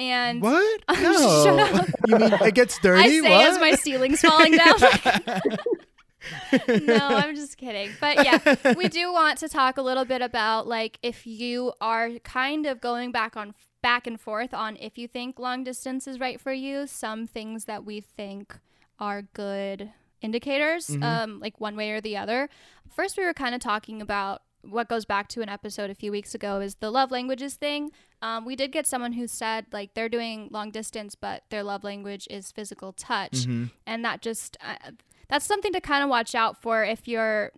And 0.00 0.40
What? 0.40 0.80
Shut 0.96 1.56
No. 1.56 1.64
up. 1.74 1.86
you 2.08 2.16
mean 2.16 2.32
it 2.32 2.54
gets 2.54 2.78
dirty? 2.78 3.02
I 3.02 3.08
say 3.08 3.20
what? 3.20 3.50
as 3.50 3.58
my 3.58 3.72
ceiling's 3.72 4.20
falling 4.22 4.52
down. 4.56 4.80
no, 6.86 6.96
I'm 6.96 7.34
just 7.34 7.56
kidding. 7.58 7.90
But 8.00 8.24
yeah, 8.24 8.74
we 8.76 8.88
do 8.88 9.12
want 9.12 9.38
to 9.40 9.48
talk 9.48 9.76
a 9.78 9.82
little 9.82 10.04
bit 10.04 10.22
about 10.22 10.66
like 10.66 10.98
if 11.02 11.26
you 11.26 11.72
are 11.80 12.10
kind 12.24 12.66
of 12.66 12.80
going 12.80 13.12
back 13.12 13.36
on 13.36 13.54
back 13.82 14.06
and 14.06 14.20
forth 14.20 14.52
on 14.54 14.76
if 14.78 14.96
you 14.98 15.06
think 15.08 15.38
long 15.38 15.64
distance 15.64 16.06
is 16.06 16.18
right 16.18 16.40
for 16.40 16.52
you, 16.52 16.86
some 16.86 17.26
things 17.26 17.64
that 17.66 17.84
we 17.84 18.00
think 18.00 18.58
are 18.98 19.22
good 19.22 19.90
indicators, 20.22 20.88
Mhm. 20.88 21.02
um, 21.02 21.40
like 21.40 21.60
one 21.60 21.76
way 21.76 21.90
or 21.90 22.00
the 22.00 22.16
other. 22.16 22.48
First, 22.94 23.16
we 23.16 23.24
were 23.24 23.34
kind 23.34 23.54
of 23.54 23.60
talking 23.60 24.02
about 24.02 24.42
what 24.62 24.88
goes 24.90 25.06
back 25.06 25.26
to 25.28 25.40
an 25.40 25.48
episode 25.48 25.88
a 25.88 25.94
few 25.94 26.12
weeks 26.12 26.34
ago 26.34 26.60
is 26.60 26.74
the 26.76 26.90
love 26.90 27.10
languages 27.10 27.54
thing. 27.54 27.90
Um, 28.22 28.44
we 28.44 28.54
did 28.56 28.70
get 28.72 28.86
someone 28.86 29.12
who 29.14 29.26
said 29.26 29.66
like 29.72 29.94
they're 29.94 30.08
doing 30.08 30.48
long 30.50 30.70
distance, 30.70 31.14
but 31.14 31.44
their 31.50 31.62
love 31.62 31.82
language 31.84 32.26
is 32.30 32.52
physical 32.52 32.92
touch 32.92 33.46
Mhm. 33.46 33.70
and 33.86 34.04
that 34.04 34.20
just 34.20 34.56
uh, 34.60 34.90
that's 35.28 35.46
something 35.46 35.72
to 35.72 35.80
kind 35.80 36.02
of 36.02 36.10
watch 36.10 36.34
out 36.34 36.60
for 36.60 36.84
if 36.84 37.08
you're 37.08 37.52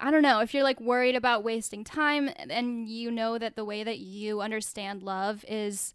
I 0.00 0.10
don't 0.10 0.22
know, 0.22 0.40
if 0.40 0.54
you're 0.54 0.62
like 0.62 0.80
worried 0.80 1.16
about 1.16 1.42
wasting 1.44 1.84
time 1.84 2.30
and 2.48 2.88
you 2.88 3.10
know 3.10 3.36
that 3.38 3.56
the 3.56 3.64
way 3.64 3.82
that 3.84 3.98
you 3.98 4.40
understand 4.40 5.02
love 5.02 5.44
is 5.48 5.92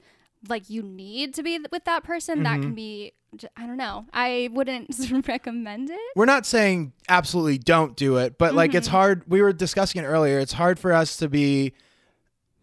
like 0.48 0.70
you 0.70 0.84
need 0.84 1.34
to 1.36 1.42
be 1.42 1.58
with 1.72 1.86
that 1.86 2.04
person, 2.04 2.44
that 2.44 2.60
Mhm. 2.60 2.62
can 2.62 2.76
be 2.76 3.14
I 3.58 3.66
don't 3.66 3.76
know. 3.78 4.06
I 4.14 4.50
wouldn't 4.54 4.88
recommend 5.28 5.90
it. 5.90 6.00
We're 6.16 6.26
not 6.26 6.46
saying 6.46 6.94
absolutely 7.10 7.58
don't 7.58 7.96
do 7.98 8.18
it, 8.18 8.38
but 8.38 8.54
like 8.54 8.70
Mm-hmm. 8.72 8.78
it's 8.78 8.88
hard. 8.88 9.24
We 9.28 9.42
were 9.42 9.52
discussing 9.52 10.02
it 10.04 10.06
earlier. 10.06 10.40
It's 10.40 10.54
hard 10.54 10.80
for 10.80 10.94
us 10.94 11.18
to 11.18 11.28
be, 11.28 11.74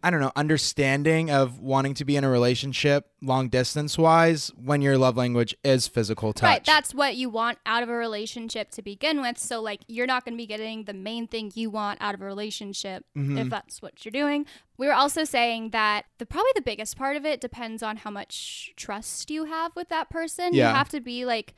I 0.02 0.10
don't 0.10 0.20
know, 0.20 0.32
understanding 0.34 1.30
of 1.30 1.60
wanting 1.60 1.94
to 1.94 2.04
be 2.04 2.16
in 2.16 2.24
a 2.24 2.28
relationship 2.28 3.08
long 3.20 3.48
distance 3.48 3.96
wise 3.96 4.50
when 4.56 4.82
your 4.82 4.98
love 4.98 5.16
language 5.16 5.54
is 5.62 5.86
physical 5.86 6.32
touch. 6.32 6.48
Right, 6.48 6.64
that's 6.64 6.92
what 6.92 7.14
you 7.14 7.30
want 7.30 7.58
out 7.66 7.82
of 7.84 7.88
a 7.88 7.94
relationship 7.94 8.70
to 8.72 8.82
begin 8.82 9.20
with. 9.20 9.38
So 9.38 9.62
like 9.62 9.80
you're 9.86 10.06
not 10.06 10.24
going 10.24 10.34
to 10.34 10.36
be 10.36 10.46
getting 10.46 10.84
the 10.84 10.92
main 10.94 11.28
thing 11.28 11.52
you 11.54 11.70
want 11.70 11.98
out 12.00 12.14
of 12.14 12.20
a 12.20 12.24
relationship 12.24 13.04
Mm-hmm. 13.16 13.38
if 13.38 13.50
that's 13.50 13.82
what 13.82 14.04
you're 14.04 14.12
doing. 14.12 14.46
We 14.78 14.86
were 14.86 14.94
also 14.94 15.24
saying 15.24 15.70
that 15.70 16.06
the 16.18 16.26
probably 16.26 16.50
the 16.54 16.62
biggest 16.62 16.96
part 16.96 17.16
of 17.16 17.24
it 17.24 17.40
depends 17.40 17.82
on 17.82 17.98
how 17.98 18.10
much 18.10 18.72
trust 18.76 19.30
you 19.30 19.44
have 19.44 19.74
with 19.76 19.88
that 19.90 20.10
person. 20.10 20.54
Yeah. 20.54 20.70
You 20.70 20.74
have 20.74 20.88
to 20.90 21.00
be 21.00 21.24
like 21.24 21.54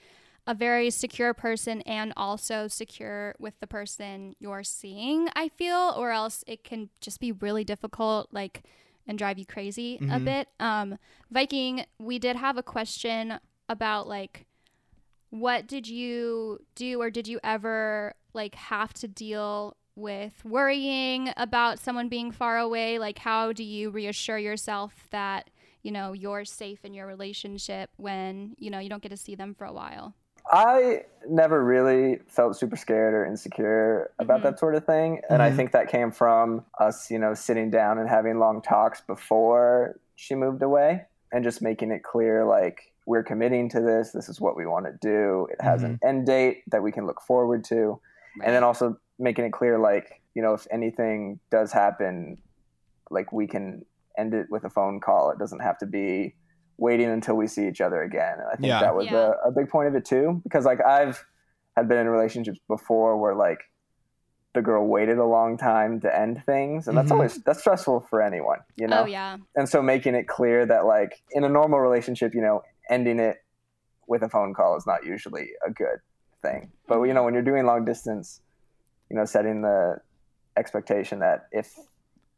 a 0.46 0.54
very 0.54 0.90
secure 0.90 1.32
person 1.32 1.80
and 1.82 2.12
also 2.16 2.68
secure 2.68 3.34
with 3.38 3.58
the 3.60 3.66
person 3.66 4.34
you're 4.38 4.62
seeing, 4.64 5.28
I 5.34 5.48
feel, 5.48 5.94
or 5.96 6.10
else 6.10 6.44
it 6.46 6.64
can 6.64 6.90
just 7.00 7.18
be 7.20 7.32
really 7.32 7.64
difficult 7.64 8.28
like 8.32 8.62
and 9.06 9.18
drive 9.18 9.38
you 9.38 9.46
crazy 9.46 9.98
a 10.10 10.18
bit. 10.20 10.48
Um 10.60 10.98
Viking, 11.30 11.84
we 11.98 12.18
did 12.18 12.36
have 12.36 12.56
a 12.58 12.62
question 12.62 13.38
about 13.68 14.06
like 14.08 14.46
what 15.30 15.66
did 15.66 15.88
you 15.88 16.60
do 16.74 17.00
or 17.00 17.10
did 17.10 17.26
you 17.26 17.40
ever 17.42 18.14
like 18.34 18.54
have 18.54 18.92
to 18.94 19.08
deal 19.08 19.76
with 19.96 20.44
worrying 20.44 21.30
about 21.36 21.78
someone 21.78 22.08
being 22.08 22.30
far 22.30 22.58
away? 22.58 22.98
Like 22.98 23.18
how 23.18 23.52
do 23.52 23.64
you 23.64 23.90
reassure 23.90 24.38
yourself 24.38 24.92
that 25.10 25.50
you 25.82 25.90
know 25.90 26.12
you're 26.12 26.44
safe 26.44 26.84
in 26.84 26.94
your 26.94 27.06
relationship 27.06 27.90
when 27.96 28.54
you 28.58 28.70
know 28.70 28.78
you 28.78 28.88
don't 28.88 29.02
get 29.02 29.10
to 29.10 29.16
see 29.16 29.34
them 29.34 29.54
for 29.54 29.64
a 29.66 29.72
while 29.72 30.14
I 30.50 31.04
never 31.28 31.64
really 31.64 32.18
felt 32.28 32.56
super 32.56 32.76
scared 32.76 33.14
or 33.14 33.24
insecure 33.24 34.10
about 34.18 34.38
mm-hmm. 34.38 34.44
that 34.44 34.58
sort 34.58 34.74
of 34.74 34.84
thing. 34.84 35.20
And 35.30 35.42
I 35.42 35.48
mm-hmm. 35.48 35.56
think 35.56 35.72
that 35.72 35.88
came 35.88 36.10
from 36.10 36.64
us, 36.78 37.10
you 37.10 37.18
know, 37.18 37.34
sitting 37.34 37.70
down 37.70 37.98
and 37.98 38.08
having 38.08 38.38
long 38.38 38.60
talks 38.60 39.00
before 39.00 39.98
she 40.16 40.34
moved 40.34 40.62
away 40.62 41.06
and 41.32 41.42
just 41.42 41.62
making 41.62 41.90
it 41.90 42.02
clear 42.02 42.44
like, 42.44 42.92
we're 43.06 43.22
committing 43.22 43.68
to 43.68 43.80
this. 43.80 44.12
This 44.12 44.28
is 44.28 44.40
what 44.40 44.56
we 44.56 44.64
want 44.66 44.86
to 44.86 44.92
do. 45.00 45.46
It 45.50 45.60
has 45.60 45.82
an 45.82 45.94
mm-hmm. 45.94 46.08
end 46.08 46.26
date 46.26 46.62
that 46.70 46.82
we 46.82 46.90
can 46.90 47.06
look 47.06 47.20
forward 47.20 47.64
to. 47.64 48.00
And 48.42 48.54
then 48.54 48.64
also 48.64 48.98
making 49.18 49.44
it 49.44 49.52
clear, 49.52 49.78
like, 49.78 50.22
you 50.34 50.42
know, 50.42 50.54
if 50.54 50.66
anything 50.70 51.38
does 51.50 51.70
happen, 51.70 52.38
like, 53.10 53.32
we 53.32 53.46
can 53.46 53.84
end 54.16 54.34
it 54.34 54.46
with 54.50 54.64
a 54.64 54.70
phone 54.70 55.00
call. 55.00 55.30
It 55.30 55.38
doesn't 55.38 55.60
have 55.60 55.78
to 55.78 55.86
be 55.86 56.34
waiting 56.76 57.08
until 57.10 57.36
we 57.36 57.46
see 57.46 57.68
each 57.68 57.80
other 57.80 58.02
again. 58.02 58.34
And 58.38 58.48
I 58.52 58.56
think 58.56 58.66
Yeah. 58.66 58.80
that 58.80 58.94
was 58.94 59.06
Yeah. 59.10 59.32
a, 59.44 59.48
a 59.48 59.52
big 59.52 59.68
point 59.68 59.88
of 59.88 59.94
it 59.94 60.04
too, 60.04 60.40
because 60.44 60.64
like 60.64 60.84
I've 60.84 61.24
had 61.76 61.88
been 61.88 61.98
in 61.98 62.08
relationships 62.08 62.58
before 62.68 63.16
where 63.16 63.34
like 63.34 63.58
the 64.54 64.62
girl 64.62 64.86
waited 64.86 65.18
a 65.18 65.24
long 65.24 65.56
time 65.56 66.00
to 66.00 66.16
end 66.16 66.42
things, 66.46 66.86
and 66.86 66.96
that's 66.96 67.10
Mhm. 67.10 67.14
always 67.16 67.42
that's 67.44 67.60
stressful 67.60 68.06
for 68.08 68.22
anyone, 68.22 68.58
you 68.76 68.86
know. 68.86 69.02
oh 69.02 69.04
yeah 69.06 69.36
And 69.56 69.68
so 69.68 69.82
making 69.82 70.14
it 70.14 70.28
clear 70.28 70.64
that 70.66 70.84
like 70.84 71.22
in 71.32 71.42
a 71.44 71.48
normal 71.48 71.80
relationship, 71.80 72.34
you 72.34 72.40
know, 72.40 72.62
ending 72.90 73.18
it 73.18 73.38
with 74.06 74.22
a 74.22 74.28
phone 74.28 74.54
call 74.54 74.76
is 74.76 74.86
not 74.86 75.04
usually 75.04 75.50
a 75.66 75.70
good 75.70 75.98
thing. 76.42 76.70
But 76.86 77.02
you 77.02 77.14
know, 77.14 77.24
when 77.24 77.34
you're 77.34 77.42
doing 77.42 77.66
long 77.66 77.84
distance, 77.84 78.40
you 79.10 79.16
know, 79.16 79.24
setting 79.24 79.62
the 79.62 79.98
expectation 80.56 81.18
that 81.20 81.46
if 81.50 81.74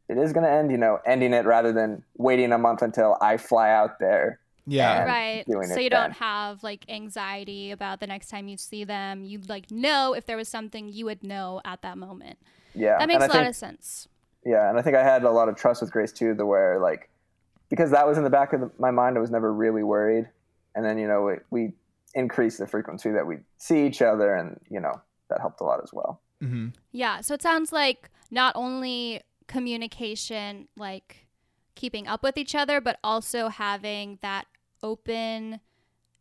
it 0.08 0.18
is 0.18 0.32
going 0.32 0.44
to 0.44 0.50
end, 0.50 0.70
you 0.70 0.78
know, 0.78 0.98
ending 1.06 1.32
it 1.32 1.44
rather 1.46 1.72
than 1.72 2.02
waiting 2.16 2.52
a 2.52 2.58
month 2.58 2.82
until 2.82 3.16
I 3.20 3.36
fly 3.36 3.70
out 3.70 3.98
there. 3.98 4.40
yeah. 4.66 5.04
Right 5.04 5.44
so 5.46 5.60
it 5.62 5.82
you 5.82 5.90
don't 5.90 6.12
have 6.12 6.62
like 6.62 6.84
anxiety 6.88 7.70
about 7.70 8.00
the 8.00 8.06
next 8.06 8.28
time 8.28 8.48
you 8.48 8.56
see 8.56 8.84
them 8.84 9.24
you 9.24 9.40
like 9.48 9.70
know 9.70 10.12
if 10.12 10.26
there 10.26 10.36
was 10.36 10.48
something 10.48 10.88
you 10.88 11.04
would 11.04 11.22
know 11.22 11.60
at 11.64 11.82
that 11.82 11.96
moment 11.98 12.38
Yeah. 12.74 12.98
that 12.98 13.06
makes 13.08 13.22
and 13.22 13.22
a 13.22 13.26
I 13.26 13.28
lot 13.28 13.42
think, 13.42 13.50
of 13.50 13.56
sense 13.56 14.08
Yeah, 14.44 14.68
and 14.68 14.78
I 14.78 14.82
think 14.82 14.96
I 14.96 15.02
had 15.02 15.24
a 15.24 15.30
lot 15.30 15.48
of 15.48 15.56
trust 15.56 15.80
with 15.82 15.90
Grace 15.90 16.12
too, 16.12 16.34
the 16.34 16.46
where 16.46 16.78
like 16.80 17.08
because 17.68 17.90
that 17.90 18.06
was 18.06 18.16
in 18.16 18.24
the 18.24 18.30
back 18.30 18.52
of 18.52 18.60
the, 18.60 18.70
my 18.78 18.90
mind, 18.92 19.16
I 19.16 19.20
was 19.20 19.30
never 19.30 19.52
really 19.52 19.82
worried. 19.82 20.26
And 20.74 20.84
then 20.84 20.98
you 20.98 21.08
know 21.08 21.22
we, 21.22 21.34
we 21.50 21.72
increased 22.14 22.58
the 22.58 22.66
frequency 22.66 23.10
that 23.10 23.26
we 23.26 23.38
see 23.58 23.86
each 23.86 24.02
other, 24.02 24.34
and 24.34 24.58
you 24.70 24.80
know 24.80 25.00
that 25.30 25.40
helped 25.40 25.60
a 25.60 25.64
lot 25.64 25.80
as 25.82 25.90
well. 25.92 26.20
hmm 26.40 26.68
Yeah, 26.92 27.20
so 27.22 27.34
it 27.34 27.42
sounds 27.42 27.72
like 27.72 28.10
not 28.30 28.52
only 28.56 29.22
communication, 29.46 30.68
like 30.76 31.26
keeping 31.74 32.06
up 32.06 32.22
with 32.22 32.36
each 32.36 32.54
other, 32.54 32.80
but 32.80 32.98
also 33.04 33.48
having 33.48 34.18
that 34.22 34.46
open 34.82 35.60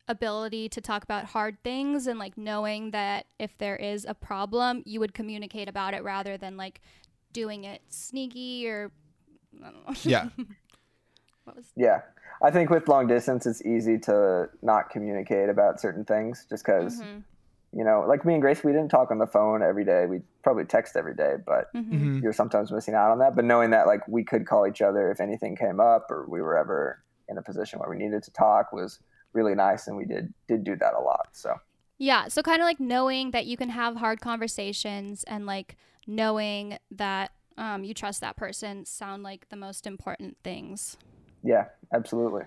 ability 0.07 0.69
to 0.69 0.81
talk 0.81 1.03
about 1.03 1.25
hard 1.25 1.57
things 1.63 2.05
and 2.07 2.19
like 2.19 2.37
knowing 2.37 2.91
that 2.91 3.25
if 3.39 3.57
there 3.57 3.75
is 3.75 4.05
a 4.05 4.13
problem, 4.13 4.83
you 4.85 4.99
would 4.99 5.13
communicate 5.13 5.67
about 5.67 5.93
it 5.93 6.03
rather 6.03 6.37
than 6.37 6.57
like 6.57 6.81
doing 7.33 7.63
it 7.63 7.81
sneaky 7.89 8.67
or 8.67 8.91
I 9.63 9.71
don't 9.71 9.87
know. 9.87 9.93
Yeah. 10.03 10.29
what 11.43 11.55
was 11.55 11.65
Yeah, 11.75 12.01
I 12.43 12.51
think 12.51 12.69
with 12.69 12.87
long 12.87 13.07
distance, 13.07 13.45
it's 13.45 13.65
easy 13.65 13.97
to 13.99 14.49
not 14.61 14.89
communicate 14.89 15.49
about 15.49 15.79
certain 15.79 16.05
things 16.05 16.45
just 16.49 16.65
because 16.65 17.01
Mhm, 17.01 17.23
you 17.75 17.83
know, 17.83 18.05
like 18.07 18.23
me 18.23 18.33
and 18.33 18.41
Grace, 18.41 18.63
we 18.63 18.71
didn't 18.71 18.87
talk 18.87 19.11
on 19.11 19.19
the 19.19 19.27
phone 19.27 19.61
every 19.61 19.83
day. 19.83 20.05
We 20.05 20.21
probably 20.43 20.63
text 20.63 20.95
every 20.95 21.13
day, 21.13 21.33
but 21.45 21.73
mhm. 21.73 21.89
hmm 21.89 22.19
you're 22.23 22.31
sometimes 22.31 22.71
missing 22.71 22.93
out 22.93 23.11
on 23.11 23.19
that. 23.19 23.35
But 23.35 23.43
knowing 23.43 23.71
that 23.71 23.85
like 23.85 24.07
we 24.07 24.23
could 24.23 24.47
call 24.47 24.65
each 24.65 24.81
other 24.81 25.11
if 25.11 25.19
anything 25.19 25.57
came 25.57 25.81
up 25.81 26.09
or 26.09 26.25
we 26.29 26.41
were 26.41 26.57
ever 26.57 27.03
in 27.27 27.37
a 27.37 27.41
position 27.41 27.79
where 27.79 27.89
we 27.89 27.97
needed 27.97 28.23
to 28.23 28.31
talk 28.31 28.71
was 28.71 28.99
really 29.33 29.55
nice, 29.55 29.87
and 29.87 29.97
we 29.97 30.05
did 30.05 30.33
did 30.47 30.63
do 30.63 30.77
that 30.77 30.93
a 30.93 30.99
lot. 30.99 31.27
So. 31.33 31.55
Yeah, 31.97 32.27
so 32.27 32.41
kind 32.41 32.61
of 32.61 32.65
like 32.65 32.79
knowing 32.79 33.31
that 33.31 33.45
you 33.45 33.55
can 33.55 33.69
have 33.69 33.97
hard 33.97 34.19
conversations 34.19 35.23
and 35.25 35.45
like 35.45 35.77
knowing 36.07 36.77
that 36.91 37.31
um, 37.57 37.83
you 37.83 37.93
trust 37.93 38.21
that 38.21 38.35
person 38.35 38.85
sound 38.85 39.23
like 39.23 39.47
the 39.49 39.55
most 39.55 39.87
important 39.87 40.37
things. 40.43 40.97
Yeah, 41.43 41.65
absolutely. 41.93 42.43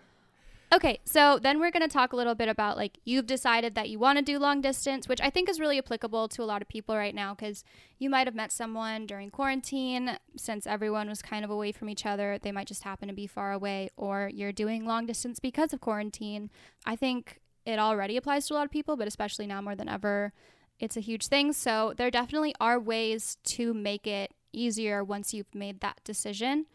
Okay, 0.70 1.00
so 1.04 1.38
then 1.42 1.61
we're 1.61 1.70
going 1.70 1.83
to 1.83 1.88
talk 1.88 2.12
a 2.12 2.16
little 2.16 2.35
bit 2.35 2.48
about 2.48 2.76
like 2.76 2.98
you've 3.07 3.24
decided 3.24 3.74
that 3.74 3.88
you 3.88 3.98
want 3.98 4.18
to 4.18 4.22
do 4.22 4.38
long 4.38 4.61
distance, 4.61 5.09
which 5.09 5.20
I 5.20 5.31
think 5.31 5.48
is 5.48 5.59
really 5.59 5.78
applicable 5.78 6.28
to 6.28 6.42
a 6.42 6.44
lot 6.44 6.61
of 6.61 6.68
people 6.68 6.94
right 6.94 7.14
now 7.14 7.35
because 7.35 7.64
you 7.98 8.11
might 8.11 8.26
have 8.26 8.35
met 8.35 8.52
someone 8.52 9.07
during 9.07 9.31
quarantine 9.31 10.18
since 10.37 10.66
everyone 10.66 11.09
was 11.09 11.22
kind 11.22 11.42
of 11.42 11.50
away 11.50 11.72
from 11.72 11.88
each 11.88 12.04
other. 12.04 12.38
They 12.40 12.52
might 12.52 12.66
just 12.66 12.83
happen 12.83 13.09
to 13.09 13.14
be 13.14 13.26
far 13.26 13.52
away, 13.52 13.88
or 13.96 14.31
you're 14.33 14.52
doing 14.52 14.85
long 14.85 15.07
distance 15.07 15.40
because 15.40 15.72
of 15.72 15.81
quarantine. 15.81 16.50
I 16.85 16.96
think 16.96 17.40
it 17.64 17.78
already 17.78 18.18
applies 18.18 18.46
to 18.48 18.54
a 18.54 18.57
lot 18.57 18.66
of 18.66 18.70
people, 18.70 18.98
but 18.98 19.09
especially 19.09 19.46
now 19.46 19.62
more 19.62 19.74
than 19.74 19.88
ever, 19.88 20.35
it's 20.78 20.98
a 20.98 21.00
huge 21.00 21.28
thing. 21.28 21.54
So 21.54 21.94
there 21.96 22.11
definitely 22.11 22.54
are 22.61 22.78
ways 22.78 23.38
to 23.44 23.72
make 23.72 24.07
it 24.07 24.35
easier 24.52 25.02
once 25.02 25.33
you've 25.33 25.54
made 25.54 25.81
that 25.81 26.00
decision. 26.04 26.66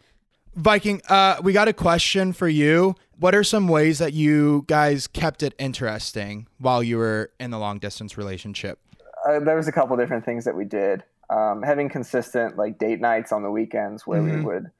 Viking, 0.55 1.01
uh, 1.09 1.37
we 1.41 1.53
got 1.53 1.67
a 1.67 1.73
question 1.73 2.33
for 2.33 2.47
you. 2.47 2.95
What 3.19 3.33
are 3.33 3.43
some 3.43 3.67
ways 3.67 3.99
that 3.99 4.13
you 4.13 4.65
guys 4.67 5.07
kept 5.07 5.41
it 5.43 5.53
interesting 5.57 6.47
while 6.59 6.83
you 6.83 6.97
were 6.97 7.31
in 7.39 7.51
the 7.51 7.57
long 7.59 7.79
distance 7.79 8.17
relationship? 8.17 8.79
Uh, 9.27 9.39
there 9.39 9.55
was 9.55 9.67
a 9.67 9.71
couple 9.71 9.95
different 9.97 10.25
things 10.25 10.45
that 10.45 10.55
we 10.55 10.65
did. 10.65 11.03
Um, 11.29 11.63
having 11.63 11.89
consistent 11.89 12.57
like 12.57 12.77
date 12.77 12.99
nights 12.99 13.31
on 13.31 13.41
the 13.41 13.49
weekends 13.49 14.05
where 14.05 14.21
we 14.21 14.31
Mhm. 14.31 14.43
would, 14.43 14.71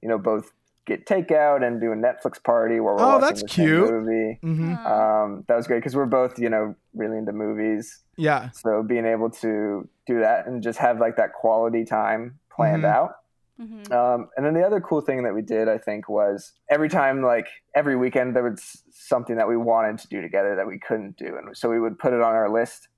you 0.00 0.08
know, 0.08 0.16
both 0.18 0.52
get 0.86 1.04
takeout 1.04 1.62
and 1.66 1.80
do 1.80 1.92
a 1.92 1.96
Netflix 1.96 2.42
party 2.42 2.80
where 2.80 2.94
we're 2.94 3.02
Oh, 3.02 3.18
watching 3.18 3.20
that's 3.20 3.42
the 3.42 3.48
same 3.48 3.66
cute. 3.66 3.90
movie. 3.90 4.38
hmm 4.40 4.74
Uh, 4.86 4.88
Um, 4.90 5.44
that 5.48 5.56
was 5.56 5.66
great 5.66 5.78
because 5.78 5.94
we're 5.94 6.06
both, 6.06 6.38
you 6.38 6.48
know, 6.48 6.74
really 6.94 7.18
into 7.18 7.32
movies. 7.32 8.02
Yeah. 8.16 8.50
So 8.50 8.82
being 8.82 9.04
able 9.04 9.28
to 9.30 9.86
do 10.06 10.20
that 10.20 10.46
and 10.46 10.62
just 10.62 10.78
have 10.78 10.98
like 11.00 11.16
that 11.16 11.34
quality 11.34 11.84
time 11.84 12.38
planned 12.50 12.84
Mhm. 12.84 12.94
out. 12.94 13.16
Mhm. 13.60 13.92
Um, 13.92 14.28
and 14.36 14.44
then 14.46 14.54
the 14.54 14.62
other 14.62 14.80
cool 14.80 15.00
thing 15.00 15.22
that 15.24 15.34
we 15.34 15.42
did, 15.42 15.68
I 15.68 15.78
think, 15.78 16.08
was 16.08 16.52
every 16.70 16.88
time, 16.88 17.22
like 17.22 17.48
every 17.74 17.96
weekend, 17.96 18.36
there 18.36 18.42
was 18.44 18.82
something 18.90 19.36
that 19.36 19.48
we 19.48 19.56
wanted 19.56 19.98
to 19.98 20.08
do 20.08 20.20
together 20.22 20.54
that 20.56 20.66
we 20.66 20.78
couldn't 20.78 21.16
do, 21.16 21.36
and 21.36 21.56
so 21.56 21.68
we 21.70 21.80
would 21.80 21.98
put 21.98 22.12
it 22.12 22.20
on 22.20 22.34
our 22.34 22.50
list. 22.50 22.88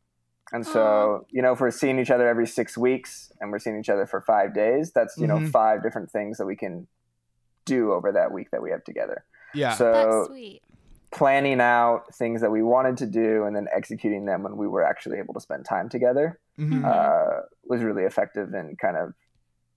And 0.52 0.66
so, 0.66 1.26
you 1.30 1.42
know, 1.42 1.52
if 1.52 1.60
we're 1.60 1.70
seeing 1.70 2.00
each 2.00 2.10
other 2.10 2.26
every 2.28 2.46
six 2.46 2.76
weeks 2.76 3.30
and 3.40 3.52
we're 3.52 3.60
seeing 3.60 3.78
each 3.78 3.88
other 3.88 4.04
for 4.04 4.20
five 4.20 4.52
days, 4.52 4.90
that's 4.92 5.16
you 5.16 5.28
know 5.28 5.38
Mhm. 5.38 5.50
five 5.50 5.82
different 5.82 6.10
things 6.10 6.38
that 6.38 6.46
we 6.46 6.56
can 6.56 6.88
do 7.64 7.92
over 7.92 8.10
that 8.12 8.32
week 8.32 8.50
that 8.50 8.60
we 8.60 8.70
have 8.70 8.82
together. 8.82 9.24
Yeah. 9.54 9.74
So 9.74 9.92
That's 9.92 10.26
sweet. 10.26 10.62
planning 11.12 11.60
out 11.60 12.12
things 12.14 12.40
that 12.40 12.50
we 12.50 12.62
wanted 12.62 12.96
to 12.98 13.06
do 13.06 13.44
and 13.44 13.54
then 13.54 13.68
executing 13.72 14.24
them 14.24 14.42
when 14.42 14.56
we 14.56 14.66
were 14.66 14.82
actually 14.82 15.18
able 15.18 15.34
to 15.34 15.40
spend 15.40 15.64
time 15.64 15.88
together 15.88 16.40
Mhm. 16.58 16.84
uh, 16.84 17.42
was 17.68 17.82
really 17.84 18.04
effective 18.04 18.52
in 18.54 18.76
kind 18.76 18.96
of 18.96 19.14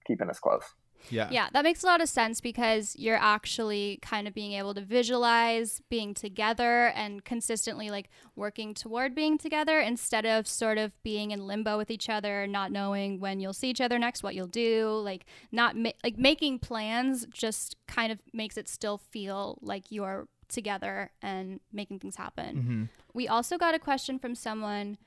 keeping 0.06 0.30
us 0.30 0.38
close. 0.38 0.64
Yeah. 1.10 1.28
Yeah, 1.30 1.48
that 1.52 1.64
makes 1.64 1.82
a 1.82 1.86
lot 1.86 2.00
of 2.00 2.08
sense 2.08 2.40
because 2.40 2.96
you're 2.96 3.18
actually 3.18 3.98
kind 4.02 4.26
of 4.26 4.34
being 4.34 4.52
able 4.52 4.74
to 4.74 4.80
visualize 4.80 5.82
being 5.90 6.14
together 6.14 6.86
and 6.94 7.24
consistently 7.24 7.90
like 7.90 8.08
working 8.36 8.74
toward 8.74 9.14
being 9.14 9.36
together 9.38 9.80
instead 9.80 10.24
of 10.24 10.46
sort 10.48 10.78
of 10.78 10.92
being 11.02 11.30
in 11.30 11.46
limbo 11.46 11.76
with 11.76 11.90
each 11.90 12.08
other, 12.08 12.46
not 12.46 12.72
knowing 12.72 13.20
when 13.20 13.40
you'll 13.40 13.52
see 13.52 13.68
each 13.68 13.80
other 13.80 13.98
next, 13.98 14.22
what 14.22 14.34
you'll 14.34 14.46
do, 14.46 14.88
like 15.04 15.26
not 15.52 15.76
ma- 15.76 15.90
like 16.02 16.16
making 16.16 16.58
plans 16.58 17.26
just 17.32 17.76
kind 17.86 18.10
of 18.10 18.18
makes 18.32 18.56
it 18.56 18.68
still 18.68 18.98
feel 18.98 19.58
like 19.60 19.90
you're 19.90 20.26
together 20.48 21.10
and 21.22 21.60
making 21.72 21.98
things 21.98 22.16
happen. 22.16 22.56
hmm 22.56 22.84
We 23.12 23.28
also 23.28 23.58
got 23.58 23.74
a 23.74 23.78
question 23.78 24.18
from 24.18 24.34
someone 24.34 24.98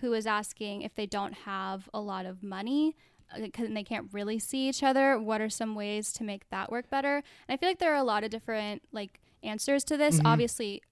who 0.00 0.10
was 0.10 0.26
asking 0.26 0.82
if 0.82 0.94
they 0.94 1.06
don't 1.06 1.32
have 1.32 1.88
a 1.94 2.00
lot 2.00 2.26
of 2.26 2.42
money 2.42 2.96
because 3.40 3.68
they 3.70 3.82
can't 3.82 4.08
really 4.12 4.38
see 4.38 4.68
each 4.68 4.82
other. 4.82 5.18
What 5.18 5.40
are 5.40 5.50
some 5.50 5.74
ways 5.74 6.12
to 6.14 6.24
make 6.24 6.48
that 6.50 6.70
work 6.70 6.88
better? 6.90 7.16
And 7.16 7.24
I 7.48 7.56
feel 7.56 7.68
like 7.68 7.78
there 7.78 7.92
are 7.92 7.96
a 7.96 8.04
lot 8.04 8.24
of 8.24 8.30
different 8.30 8.82
like 8.92 9.20
answers 9.42 9.84
to 9.84 9.96
this. 9.96 10.20
Obviously, 10.24 10.82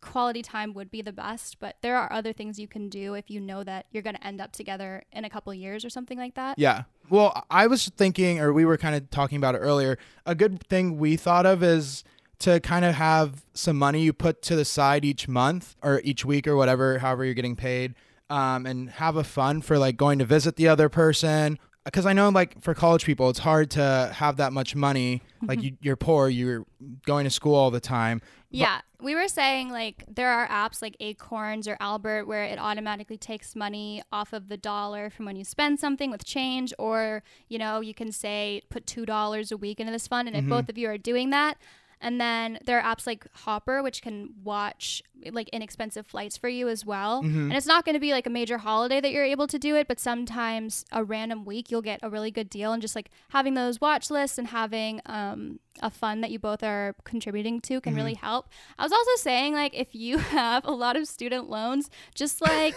quality 0.00 0.42
time 0.42 0.72
would 0.74 0.90
be 0.90 1.02
the 1.02 1.12
best, 1.12 1.58
but 1.60 1.76
there 1.82 1.96
are 1.96 2.12
other 2.12 2.32
things 2.32 2.58
you 2.58 2.68
can 2.68 2.88
do 2.88 3.14
if 3.14 3.30
you 3.30 3.40
know 3.40 3.62
that 3.64 3.86
you're 3.90 4.02
going 4.02 4.16
to 4.16 4.26
end 4.26 4.40
up 4.40 4.52
together 4.52 5.04
in 5.12 5.24
a 5.24 5.30
couple 5.30 5.52
years 5.54 5.84
or 5.84 5.90
something 5.90 6.18
like 6.18 6.34
that. 6.34 6.58
Yeah. 6.58 6.84
Well, 7.08 7.44
I 7.50 7.66
was 7.66 7.88
thinking, 7.88 8.40
or 8.40 8.52
we 8.52 8.64
were 8.64 8.76
kind 8.76 8.94
of 8.94 9.10
talking 9.10 9.36
about 9.36 9.54
it 9.54 9.58
earlier. 9.58 9.98
A 10.26 10.34
good 10.34 10.64
thing 10.66 10.98
we 10.98 11.16
thought 11.16 11.46
of 11.46 11.62
is 11.62 12.04
to 12.40 12.60
kind 12.60 12.84
of 12.84 12.94
have 12.94 13.44
some 13.52 13.76
money 13.76 14.02
you 14.02 14.12
put 14.12 14.42
to 14.42 14.56
the 14.56 14.64
side 14.64 15.04
each 15.04 15.28
month 15.28 15.76
or 15.82 16.00
each 16.04 16.24
week 16.24 16.46
or 16.46 16.56
whatever, 16.56 16.98
however 16.98 17.24
you're 17.24 17.34
getting 17.34 17.56
paid, 17.56 17.94
um, 18.30 18.64
and 18.64 18.90
have 18.90 19.16
a 19.16 19.24
fund 19.24 19.64
for 19.64 19.78
like 19.78 19.96
going 19.96 20.18
to 20.18 20.24
visit 20.24 20.56
the 20.56 20.68
other 20.68 20.88
person. 20.88 21.58
Because 21.84 22.04
I 22.04 22.12
know, 22.12 22.28
like 22.28 22.60
for 22.62 22.74
college 22.74 23.04
people, 23.04 23.30
it's 23.30 23.38
hard 23.38 23.70
to 23.72 24.10
have 24.14 24.36
that 24.36 24.52
much 24.52 24.76
money. 24.76 25.22
Like 25.42 25.58
mm-hmm. 25.58 25.66
you, 25.66 25.76
you're 25.80 25.96
poor, 25.96 26.28
you're 26.28 26.66
going 27.06 27.24
to 27.24 27.30
school 27.30 27.54
all 27.54 27.70
the 27.70 27.80
time. 27.80 28.20
Yeah, 28.50 28.80
we 29.00 29.14
were 29.14 29.28
saying 29.28 29.70
like 29.70 30.04
there 30.08 30.28
are 30.28 30.46
apps 30.48 30.82
like 30.82 30.96
Acorns 31.00 31.68
or 31.68 31.76
Albert 31.80 32.26
where 32.26 32.44
it 32.44 32.58
automatically 32.58 33.16
takes 33.16 33.54
money 33.54 34.02
off 34.12 34.32
of 34.32 34.48
the 34.48 34.56
dollar 34.56 35.08
from 35.08 35.24
when 35.24 35.36
you 35.36 35.44
spend 35.44 35.78
something 35.78 36.10
with 36.10 36.24
change, 36.24 36.74
or 36.78 37.22
you 37.48 37.58
know 37.58 37.80
you 37.80 37.94
can 37.94 38.12
say 38.12 38.62
put 38.68 38.86
two 38.86 39.06
dollars 39.06 39.52
a 39.52 39.56
week 39.56 39.80
into 39.80 39.92
this 39.92 40.06
fund, 40.06 40.28
and 40.28 40.36
if 40.36 40.42
mm-hmm. 40.42 40.50
both 40.50 40.68
of 40.68 40.76
you 40.76 40.88
are 40.88 40.98
doing 40.98 41.30
that. 41.30 41.58
And 42.00 42.20
then 42.20 42.58
there 42.64 42.80
are 42.80 42.94
apps 42.94 43.06
like 43.06 43.26
Hopper, 43.34 43.82
which 43.82 44.02
can 44.02 44.30
watch 44.42 45.02
like 45.32 45.48
inexpensive 45.50 46.06
flights 46.06 46.36
for 46.36 46.48
you 46.48 46.68
as 46.68 46.86
well. 46.86 47.20
And 47.50 47.52
it's 47.52 47.66
not 47.66 47.84
going 47.84 47.94
to 47.94 48.00
be 48.00 48.12
like 48.12 48.26
a 48.26 48.30
major 48.30 48.58
holiday 48.58 49.00
that 49.00 49.12
you're 49.12 49.24
able 49.24 49.46
to 49.48 49.58
do 49.58 49.76
it, 49.76 49.86
but 49.86 50.00
sometimes 50.00 50.84
a 50.92 51.04
random 51.04 51.44
week 51.44 51.70
you'll 51.70 51.82
get 51.82 52.00
a 52.02 52.08
really 52.08 52.30
good 52.30 52.48
deal. 52.48 52.72
And 52.72 52.80
just 52.80 52.96
like 52.96 53.10
having 53.30 53.54
those 53.54 53.80
watch 53.80 54.10
lists 54.10 54.38
and 54.38 54.48
having 54.48 55.02
um, 55.04 55.60
a 55.82 55.90
fund 55.90 56.22
that 56.22 56.30
you 56.30 56.38
both 56.38 56.62
are 56.62 56.94
contributing 57.04 57.60
to 57.62 57.80
can 57.80 57.94
really 57.94 58.14
help. 58.14 58.48
I 58.78 58.82
was 58.82 58.92
also 58.92 59.10
saying 59.16 59.54
like 59.54 59.74
if 59.74 59.94
you 59.94 60.18
have 60.40 60.64
a 60.64 60.72
lot 60.72 60.96
of 60.96 61.06
student 61.06 61.48
loans, 61.48 61.90
just 62.14 62.40
like 62.40 62.74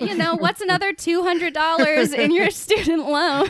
you 0.00 0.16
know 0.16 0.34
what's 0.38 0.60
another 0.60 0.92
two 0.92 1.22
hundred 1.22 1.54
dollars 1.54 2.12
in 2.12 2.32
your 2.32 2.50
student 2.50 3.06
loan. 3.06 3.48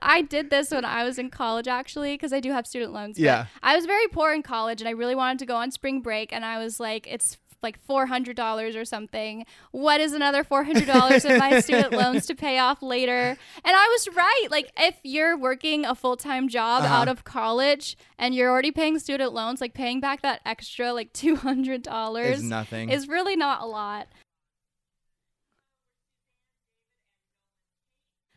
I 0.00 0.22
did 0.22 0.50
this 0.50 0.70
when 0.70 0.84
I 0.84 1.04
was 1.04 1.18
in 1.18 1.30
college 1.30 1.68
actually 1.68 2.14
because 2.14 2.32
I 2.32 2.40
do 2.40 2.52
have 2.52 2.66
student 2.66 2.92
loans. 2.92 3.18
Yeah. 3.18 3.46
I 3.62 3.76
was 3.76 3.86
very 3.86 4.06
poor 4.08 4.32
in 4.32 4.42
college 4.42 4.80
and 4.80 4.88
I 4.88 4.92
really 4.92 5.14
wanted 5.14 5.38
to 5.40 5.46
go 5.46 5.56
on 5.56 5.70
spring 5.70 6.00
break 6.00 6.32
and 6.32 6.44
I 6.44 6.58
was 6.58 6.80
like 6.80 7.06
it's 7.06 7.36
like 7.62 7.78
$400 7.86 8.74
or 8.74 8.86
something. 8.86 9.44
What 9.70 10.00
is 10.00 10.14
another 10.14 10.42
$400 10.44 11.30
in 11.30 11.38
my 11.38 11.60
student 11.60 11.92
loans 11.92 12.24
to 12.28 12.34
pay 12.34 12.58
off 12.58 12.80
later? 12.82 13.12
And 13.12 13.36
I 13.76 13.86
was 13.88 14.08
right. 14.16 14.46
Like 14.50 14.72
if 14.78 14.94
you're 15.02 15.36
working 15.36 15.84
a 15.84 15.94
full-time 15.94 16.48
job 16.48 16.84
Uh-huh. 16.84 16.94
out 16.94 17.08
of 17.08 17.24
college 17.24 17.98
and 18.18 18.34
you're 18.34 18.48
already 18.48 18.70
paying 18.70 18.98
student 18.98 19.34
loans, 19.34 19.60
like 19.60 19.74
paying 19.74 20.00
back 20.00 20.22
that 20.22 20.40
extra 20.46 20.94
like 20.94 21.12
$200 21.12 22.30
Is 22.32 22.42
nothing. 22.42 22.88
is 22.88 23.08
really 23.08 23.36
not 23.36 23.60
a 23.62 23.66
lot. 23.66 24.08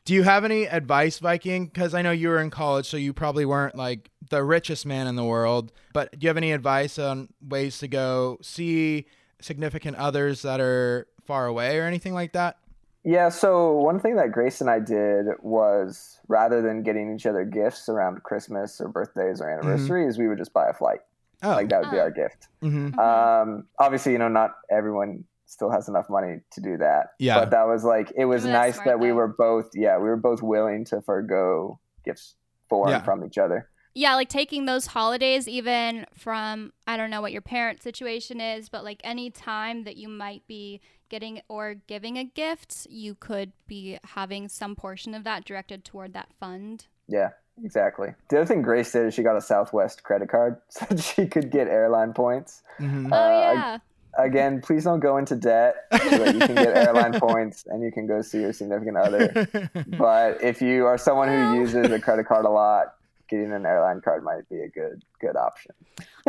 Do 0.05 0.13
you 0.13 0.23
have 0.23 0.43
any 0.43 0.65
advice, 0.65 1.19
Viking? 1.19 1.65
Because 1.67 1.93
I 1.93 2.01
know 2.01 2.11
you 2.11 2.27
were 2.29 2.39
in 2.39 2.49
college, 2.49 2.85
so 2.87 2.97
you 2.97 3.13
probably 3.13 3.45
weren't 3.45 3.75
like 3.75 4.09
the 4.29 4.43
richest 4.43 4.85
man 4.85 5.07
in 5.07 5.15
the 5.15 5.23
world. 5.23 5.71
But 5.93 6.11
do 6.11 6.25
you 6.25 6.27
have 6.29 6.37
any 6.37 6.51
advice 6.51 6.99
on 6.99 7.29
ways 7.41 7.77
to 7.79 7.87
go 7.87 8.37
see 8.41 9.05
significant 9.39 9.95
others 9.97 10.41
that 10.41 10.59
are 10.59 11.07
far 11.25 11.45
away 11.45 11.77
or 11.79 11.83
anything 11.83 12.13
like 12.13 12.33
that? 12.33 12.57
Yeah, 13.05 13.29
so 13.29 13.73
one 13.79 13.99
thing 13.99 14.15
that 14.15 14.31
Grace 14.31 14.61
and 14.61 14.69
I 14.69 14.79
did 14.79 15.25
was 15.41 16.19
rather 16.27 16.61
than 16.61 16.83
getting 16.83 17.13
each 17.13 17.25
other 17.25 17.43
gifts 17.45 17.87
around 17.89 18.23
Christmas 18.23 18.79
or 18.79 18.87
birthdays 18.87 19.41
or 19.41 19.49
anniversaries, 19.49 20.17
we 20.17 20.27
would 20.29 20.37
just 20.37 20.53
buy 20.53 20.69
a 20.69 20.73
flight. 20.73 20.99
Oh, 21.43 21.49
Like 21.51 21.67
that 21.69 21.81
would 21.81 21.91
be 21.91 21.97
Oh. 21.97 22.01
our 22.01 22.11
gift. 22.11 22.47
hmm 22.61 22.97
Um, 22.99 23.65
obviously, 23.79 24.13
you 24.13 24.17
know, 24.19 24.29
not 24.29 24.51
everyone 24.71 25.25
still 25.53 25.69
has 25.71 25.87
enough 25.87 26.09
money 26.09 26.41
to 26.51 26.61
do 26.61 26.77
that. 26.77 27.11
Yeah. 27.19 27.39
But 27.39 27.51
that 27.51 27.67
was 27.67 27.83
like 27.83 28.11
it 28.17 28.25
was 28.25 28.43
nice 28.45 28.79
that 28.79 28.99
we 28.99 29.09
though. 29.09 29.13
were 29.15 29.27
both 29.27 29.69
yeah, 29.75 29.97
we 29.97 30.09
were 30.09 30.17
both 30.17 30.41
willing 30.41 30.83
to 30.85 31.01
forego 31.01 31.79
gifts 32.03 32.35
for 32.69 32.89
Yeah. 32.89 32.95
and 32.97 33.05
from 33.05 33.23
each 33.25 33.37
other. 33.37 33.69
yeah, 33.95 34.15
like 34.15 34.27
taking 34.29 34.65
those 34.65 34.87
holidays, 34.87 35.47
even 35.47 36.05
from 36.17 36.73
I 36.87 36.97
don't 36.97 37.09
know 37.11 37.21
what 37.21 37.31
your 37.31 37.41
parent 37.43 37.83
situation 37.83 38.41
is, 38.41 38.67
but 38.69 38.83
like 38.83 38.99
any 39.03 39.29
time 39.29 39.83
that 39.83 39.95
you 39.97 40.09
might 40.09 40.45
be 40.47 40.81
getting 41.09 41.41
or 41.47 41.75
giving 41.85 42.17
a 42.17 42.23
gift, 42.23 42.87
you 42.89 43.13
could 43.13 43.51
be 43.67 43.99
having 44.03 44.49
some 44.49 44.75
portion 44.75 45.13
of 45.13 45.23
that 45.25 45.45
directed 45.45 45.85
toward 45.85 46.13
that 46.13 46.29
fund. 46.39 46.87
Yeah, 47.07 47.29
exactly. 47.63 48.15
The 48.29 48.37
other 48.37 48.45
thing 48.47 48.63
Grace 48.63 48.91
did 48.91 49.05
is 49.05 49.13
she 49.13 49.21
got 49.21 49.35
a 49.37 49.41
Southwest 49.41 50.01
credit 50.03 50.29
card 50.29 50.57
so 50.69 50.85
that 50.89 50.99
she 50.99 51.27
could 51.27 51.51
get 51.51 51.67
airline 51.67 52.13
points. 52.13 52.63
hmm 52.79 53.13
Oh 53.13 53.15
Uh, 53.15 53.53
yeah, 53.53 53.77
Again, 54.17 54.61
please 54.61 54.83
don't 54.83 54.99
go 54.99 55.17
into 55.17 55.35
debt 55.35 55.75
so 55.91 55.97
that 56.09 56.33
you 56.35 56.39
can 56.39 56.55
get 56.55 56.75
airline 56.77 57.19
points 57.19 57.65
and 57.67 57.81
you 57.81 57.91
can 57.91 58.05
go 58.05 58.21
see 58.21 58.41
your 58.41 58.53
significant 58.53 58.97
other. 58.97 59.47
But 59.87 60.43
if 60.43 60.61
you 60.61 60.85
are 60.85 60.97
someone 60.97 61.29
who 61.29 61.59
uses 61.59 61.89
a 61.91 61.99
credit 61.99 62.27
card 62.27 62.45
a 62.45 62.49
lot, 62.49 62.95
getting 63.27 63.51
an 63.51 63.65
airline 63.65 64.01
card 64.01 64.23
might 64.23 64.47
be 64.49 64.59
a 64.61 64.67
good 64.69 65.03
good 65.19 65.35
option. 65.35 65.71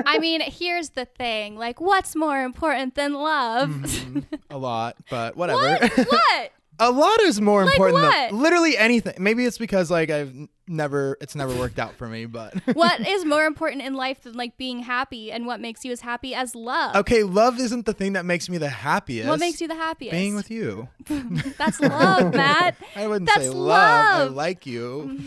I 0.06 0.18
mean, 0.18 0.40
here's 0.40 0.90
the 0.90 1.04
thing: 1.04 1.56
like, 1.56 1.80
what's 1.80 2.16
more 2.16 2.42
important 2.42 2.94
than 2.94 3.12
love? 3.14 3.68
Mhm. 3.68 4.24
a 4.50 4.56
lot, 4.58 4.96
but 5.10 5.36
whatever. 5.40 5.78
what? 5.86 6.06
what? 6.08 6.52
A 6.78 6.90
lot 6.90 7.20
is 7.22 7.40
more 7.40 7.64
Like 7.64 7.74
important 7.74 8.02
what? 8.02 8.30
than 8.30 8.40
literally 8.40 8.76
anything. 8.76 9.14
Maybe 9.18 9.44
it's 9.44 9.58
because 9.58 9.90
like 9.90 10.10
I've 10.10 10.34
never, 10.66 11.16
it's 11.20 11.34
never 11.34 11.54
worked 11.56 11.78
out 11.78 11.94
for 11.94 12.08
me. 12.08 12.26
But 12.26 12.54
what 12.74 13.06
is 13.06 13.24
more 13.24 13.44
important 13.44 13.82
in 13.82 13.94
life 13.94 14.22
than 14.22 14.34
like 14.34 14.56
being 14.56 14.80
happy, 14.80 15.30
and 15.30 15.46
what 15.46 15.60
makes 15.60 15.84
you 15.84 15.92
as 15.92 16.00
happy 16.00 16.34
as 16.34 16.54
love? 16.54 16.96
okay, 16.96 17.22
love 17.22 17.58
isn't 17.60 17.86
the 17.86 17.92
thing 17.92 18.14
that 18.14 18.24
makes 18.24 18.48
me 18.48 18.58
the 18.58 18.68
happiest. 18.68 19.28
What 19.28 19.40
makes 19.40 19.60
you 19.60 19.68
the 19.68 19.74
happiest? 19.76 20.12
being 20.12 20.34
with 20.34 20.50
you? 20.50 20.88
That's 21.58 21.80
love, 21.80 22.34
Matt. 22.34 22.76
I 22.96 23.06
wouldn't 23.06 23.26
That's 23.32 23.44
say 23.44 23.50
love. 23.50 24.30
I 24.30 24.34
like 24.34 24.66
you. 24.66 25.18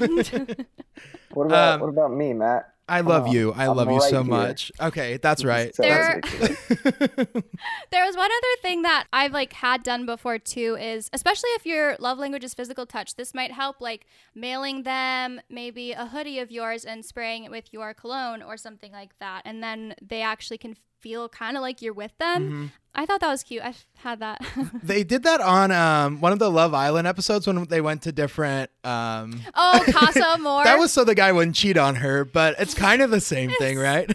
What 1.33 1.45
about 1.45 1.73
Um, 1.75 1.81
what 1.81 1.89
about 1.89 2.13
me, 2.13 2.33
Matt? 2.33 2.73
I 2.89 3.01
love 3.01 3.27
on, 3.27 3.31
you. 3.31 3.51
I 3.53 3.67
I'm 3.67 3.75
love 3.75 3.89
you 3.89 3.97
right 3.97 4.09
so 4.09 4.23
here. 4.23 4.31
much. 4.31 4.71
Okay, 4.79 5.17
that's 5.17 5.43
right. 5.43 5.75
So 5.75 5.83
There- 5.83 6.21
that's. 6.23 6.67
There 7.91 8.05
was 8.05 8.15
one 8.15 8.29
other 8.31 8.61
thing 8.61 8.81
that 8.83 9.07
I've 9.11 9.31
like 9.31 9.53
had 9.53 9.83
done 9.83 10.05
before 10.05 10.39
too 10.39 10.77
is 10.79 11.09
especially 11.13 11.49
if 11.51 11.65
your 11.65 11.95
love 11.99 12.17
language 12.19 12.43
is 12.43 12.53
physical 12.53 12.85
touch, 12.85 13.15
this 13.15 13.33
might 13.33 13.51
help 13.51 13.81
like 13.81 14.05
mailing 14.35 14.83
them 14.83 15.41
maybe 15.49 15.91
a 15.93 16.05
hoodie 16.05 16.39
of 16.39 16.51
yours 16.51 16.85
and 16.85 17.03
spraying 17.03 17.43
it 17.45 17.51
with 17.51 17.71
your 17.73 17.93
cologne 17.93 18.41
or 18.41 18.57
something 18.57 18.91
like 18.91 19.17
that. 19.19 19.41
And 19.45 19.63
then 19.63 19.95
they 20.01 20.21
actually 20.21 20.57
can 20.57 20.75
feel 20.99 21.29
kind 21.29 21.55
of 21.57 21.61
like 21.61 21.81
you're 21.81 21.93
with 21.93 22.17
them. 22.17 22.43
Mm-hmm. 22.43 22.65
I 22.99 23.05
thought 23.05 23.19
that 23.21 23.29
was 23.29 23.43
cute. 23.43 23.61
I've 23.63 23.85
had 23.97 24.19
that. 24.21 24.41
They 24.83 25.03
did 25.03 25.23
that 25.23 25.39
on 25.41 25.71
um, 25.71 26.19
one 26.19 26.31
of 26.33 26.39
the 26.39 26.49
Love 26.49 26.73
Island 26.73 27.07
episodes 27.07 27.45
when 27.45 27.65
they 27.65 27.79
went 27.81 28.01
to 28.03 28.11
different. 28.11 28.71
Um, 28.83 29.41
oh, 29.53 29.83
Casa 29.91 30.25
Amor. 30.33 30.63
that 30.63 30.79
was 30.79 30.91
so 30.91 31.03
the 31.03 31.13
guy 31.15 31.31
wouldn't 31.31 31.55
cheat 31.55 31.77
on 31.77 31.95
her, 31.95 32.25
but 32.25 32.55
it's 32.59 32.73
kind 32.73 33.01
of 33.03 33.11
the 33.11 33.21
same 33.21 33.51
thing, 33.59 33.77
right? 33.77 34.11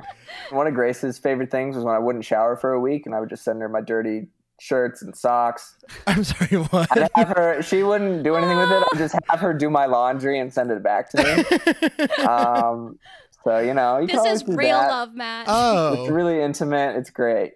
One 0.50 0.66
of 0.66 0.74
Grace's 0.74 1.18
favorite 1.18 1.50
things 1.50 1.76
was 1.76 1.84
when 1.84 1.94
I 1.94 1.98
wouldn't 1.98 2.24
shower 2.24 2.56
for 2.56 2.72
a 2.72 2.80
week 2.80 3.06
and 3.06 3.14
I 3.14 3.20
would 3.20 3.28
just 3.28 3.44
send 3.44 3.60
her 3.60 3.68
my 3.68 3.80
dirty 3.80 4.28
shirts 4.60 5.02
and 5.02 5.14
socks. 5.16 5.76
I'm 6.06 6.24
sorry, 6.24 6.62
what? 6.68 6.88
I'd 6.96 7.10
have 7.14 7.28
her 7.36 7.62
she 7.62 7.82
wouldn't 7.82 8.22
do 8.22 8.36
anything 8.36 8.56
with 8.56 8.70
it. 8.70 8.84
I'd 8.92 8.98
just 8.98 9.16
have 9.28 9.40
her 9.40 9.52
do 9.52 9.68
my 9.68 9.86
laundry 9.86 10.38
and 10.38 10.52
send 10.52 10.70
it 10.70 10.82
back 10.82 11.10
to 11.10 11.22
me. 11.22 12.24
Um, 12.24 12.98
so 13.42 13.58
you 13.58 13.74
know, 13.74 13.98
you 13.98 14.06
this 14.06 14.16
always 14.16 14.32
is 14.36 14.42
do 14.42 14.54
real 14.56 14.78
that. 14.78 14.88
love, 14.88 15.14
Matt. 15.14 15.46
Oh, 15.48 16.02
It's 16.04 16.10
really 16.10 16.40
intimate. 16.40 16.96
It's 16.96 17.10
great. 17.10 17.54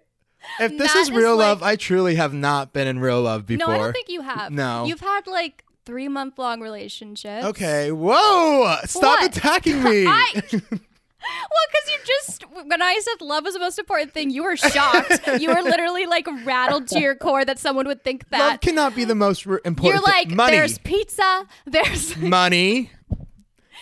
If 0.59 0.77
this 0.77 0.95
is 0.95 1.09
is 1.09 1.11
real 1.15 1.35
like- 1.35 1.47
love, 1.47 1.63
I 1.63 1.75
truly 1.75 2.15
have 2.15 2.33
not 2.33 2.73
been 2.73 2.87
in 2.87 2.99
real 2.99 3.21
love 3.21 3.45
before. 3.45 3.67
no, 3.67 3.73
I 3.73 3.77
don't 3.77 3.93
think 3.93 4.09
you 4.09 4.21
have. 4.21 4.51
No. 4.51 4.85
You've 4.85 4.99
had 5.01 5.27
like 5.27 5.63
three 5.85 6.07
month 6.07 6.37
long 6.37 6.61
relationships. 6.61 7.45
Okay, 7.45 7.91
whoa! 7.91 8.75
Stop 8.85 9.19
What? 9.21 9.37
attacking 9.37 9.83
me. 9.83 10.05
I- 10.07 10.43
Well, 11.21 11.67
because 11.69 11.89
you 11.91 11.97
just, 12.07 12.43
when 12.69 12.81
I 12.81 12.97
said 13.03 13.21
love 13.21 13.43
was 13.43 13.53
the 13.53 13.59
most 13.59 13.77
important 13.77 14.13
thing, 14.13 14.29
you 14.29 14.41
were 14.41 14.55
shocked. 14.55 15.19
you 15.39 15.49
were 15.53 15.61
literally 15.61 16.05
like 16.05 16.25
rattled 16.45 16.87
to 16.87 16.99
your 17.01 17.13
core 17.13 17.43
that 17.43 17.59
someone 17.59 17.85
would 17.87 18.05
think 18.05 18.29
that 18.29 18.39
love 18.39 18.61
cannot 18.61 18.95
be 18.95 19.03
the 19.03 19.15
most 19.15 19.45
important. 19.45 19.79
You're 19.83 19.95
thing. 19.95 20.01
like, 20.05 20.29
money, 20.31 20.55
there's 20.55 20.77
pizza, 20.77 21.45
there's, 21.65 22.15
money. 22.17 22.91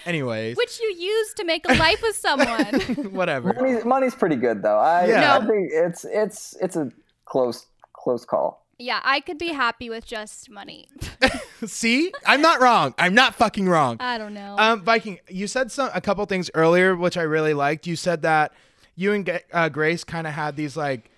Anyways, 0.07 0.55
which 0.57 0.79
you 0.79 0.93
use 0.93 1.33
to 1.35 1.43
make 1.43 1.67
a 1.69 1.73
life 1.73 2.01
with 2.01 2.15
someone. 2.15 2.73
whatever. 3.11 3.53
Money's, 3.53 3.83
money's 3.85 4.15
pretty 4.15 4.37
good 4.37 4.63
though. 4.63 4.79
I, 4.79 5.07
Yeah. 5.07 5.37
I 5.37 5.45
think 5.45 5.69
it's 5.71 6.05
it's 6.05 6.55
it's 6.61 6.75
a 6.77 6.91
close 7.25 7.65
close 7.93 8.23
call. 8.25 8.65
yeah, 8.79 9.01
I 9.03 9.19
could 9.19 9.37
be 9.37 9.49
happy 9.49 9.89
with 9.89 10.05
just 10.05 10.49
money. 10.49 10.87
See, 11.65 12.13
I'm 12.25 12.41
not 12.41 12.61
wrong. 12.61 12.93
I'm 12.97 13.13
not 13.13 13.35
fucking 13.35 13.67
wrong. 13.67 13.97
I 13.99 14.17
don't 14.17 14.33
know. 14.33 14.55
Um, 14.57 14.81
Viking, 14.83 15.19
you 15.27 15.47
said 15.47 15.71
some 15.71 15.89
a 15.93 15.99
couple 16.01 16.23
things 16.25 16.49
earlier 16.53 16.95
which 16.95 17.17
I 17.17 17.23
really 17.23 17.53
liked. 17.53 17.85
You 17.87 17.95
said 17.97 18.21
that 18.21 18.53
you 18.95 19.11
and 19.13 19.41
uh, 19.51 19.69
Grace 19.69 20.03
kind 20.03 20.25
of 20.25 20.33
had 20.33 20.55
these 20.55 20.77
like 20.77 21.11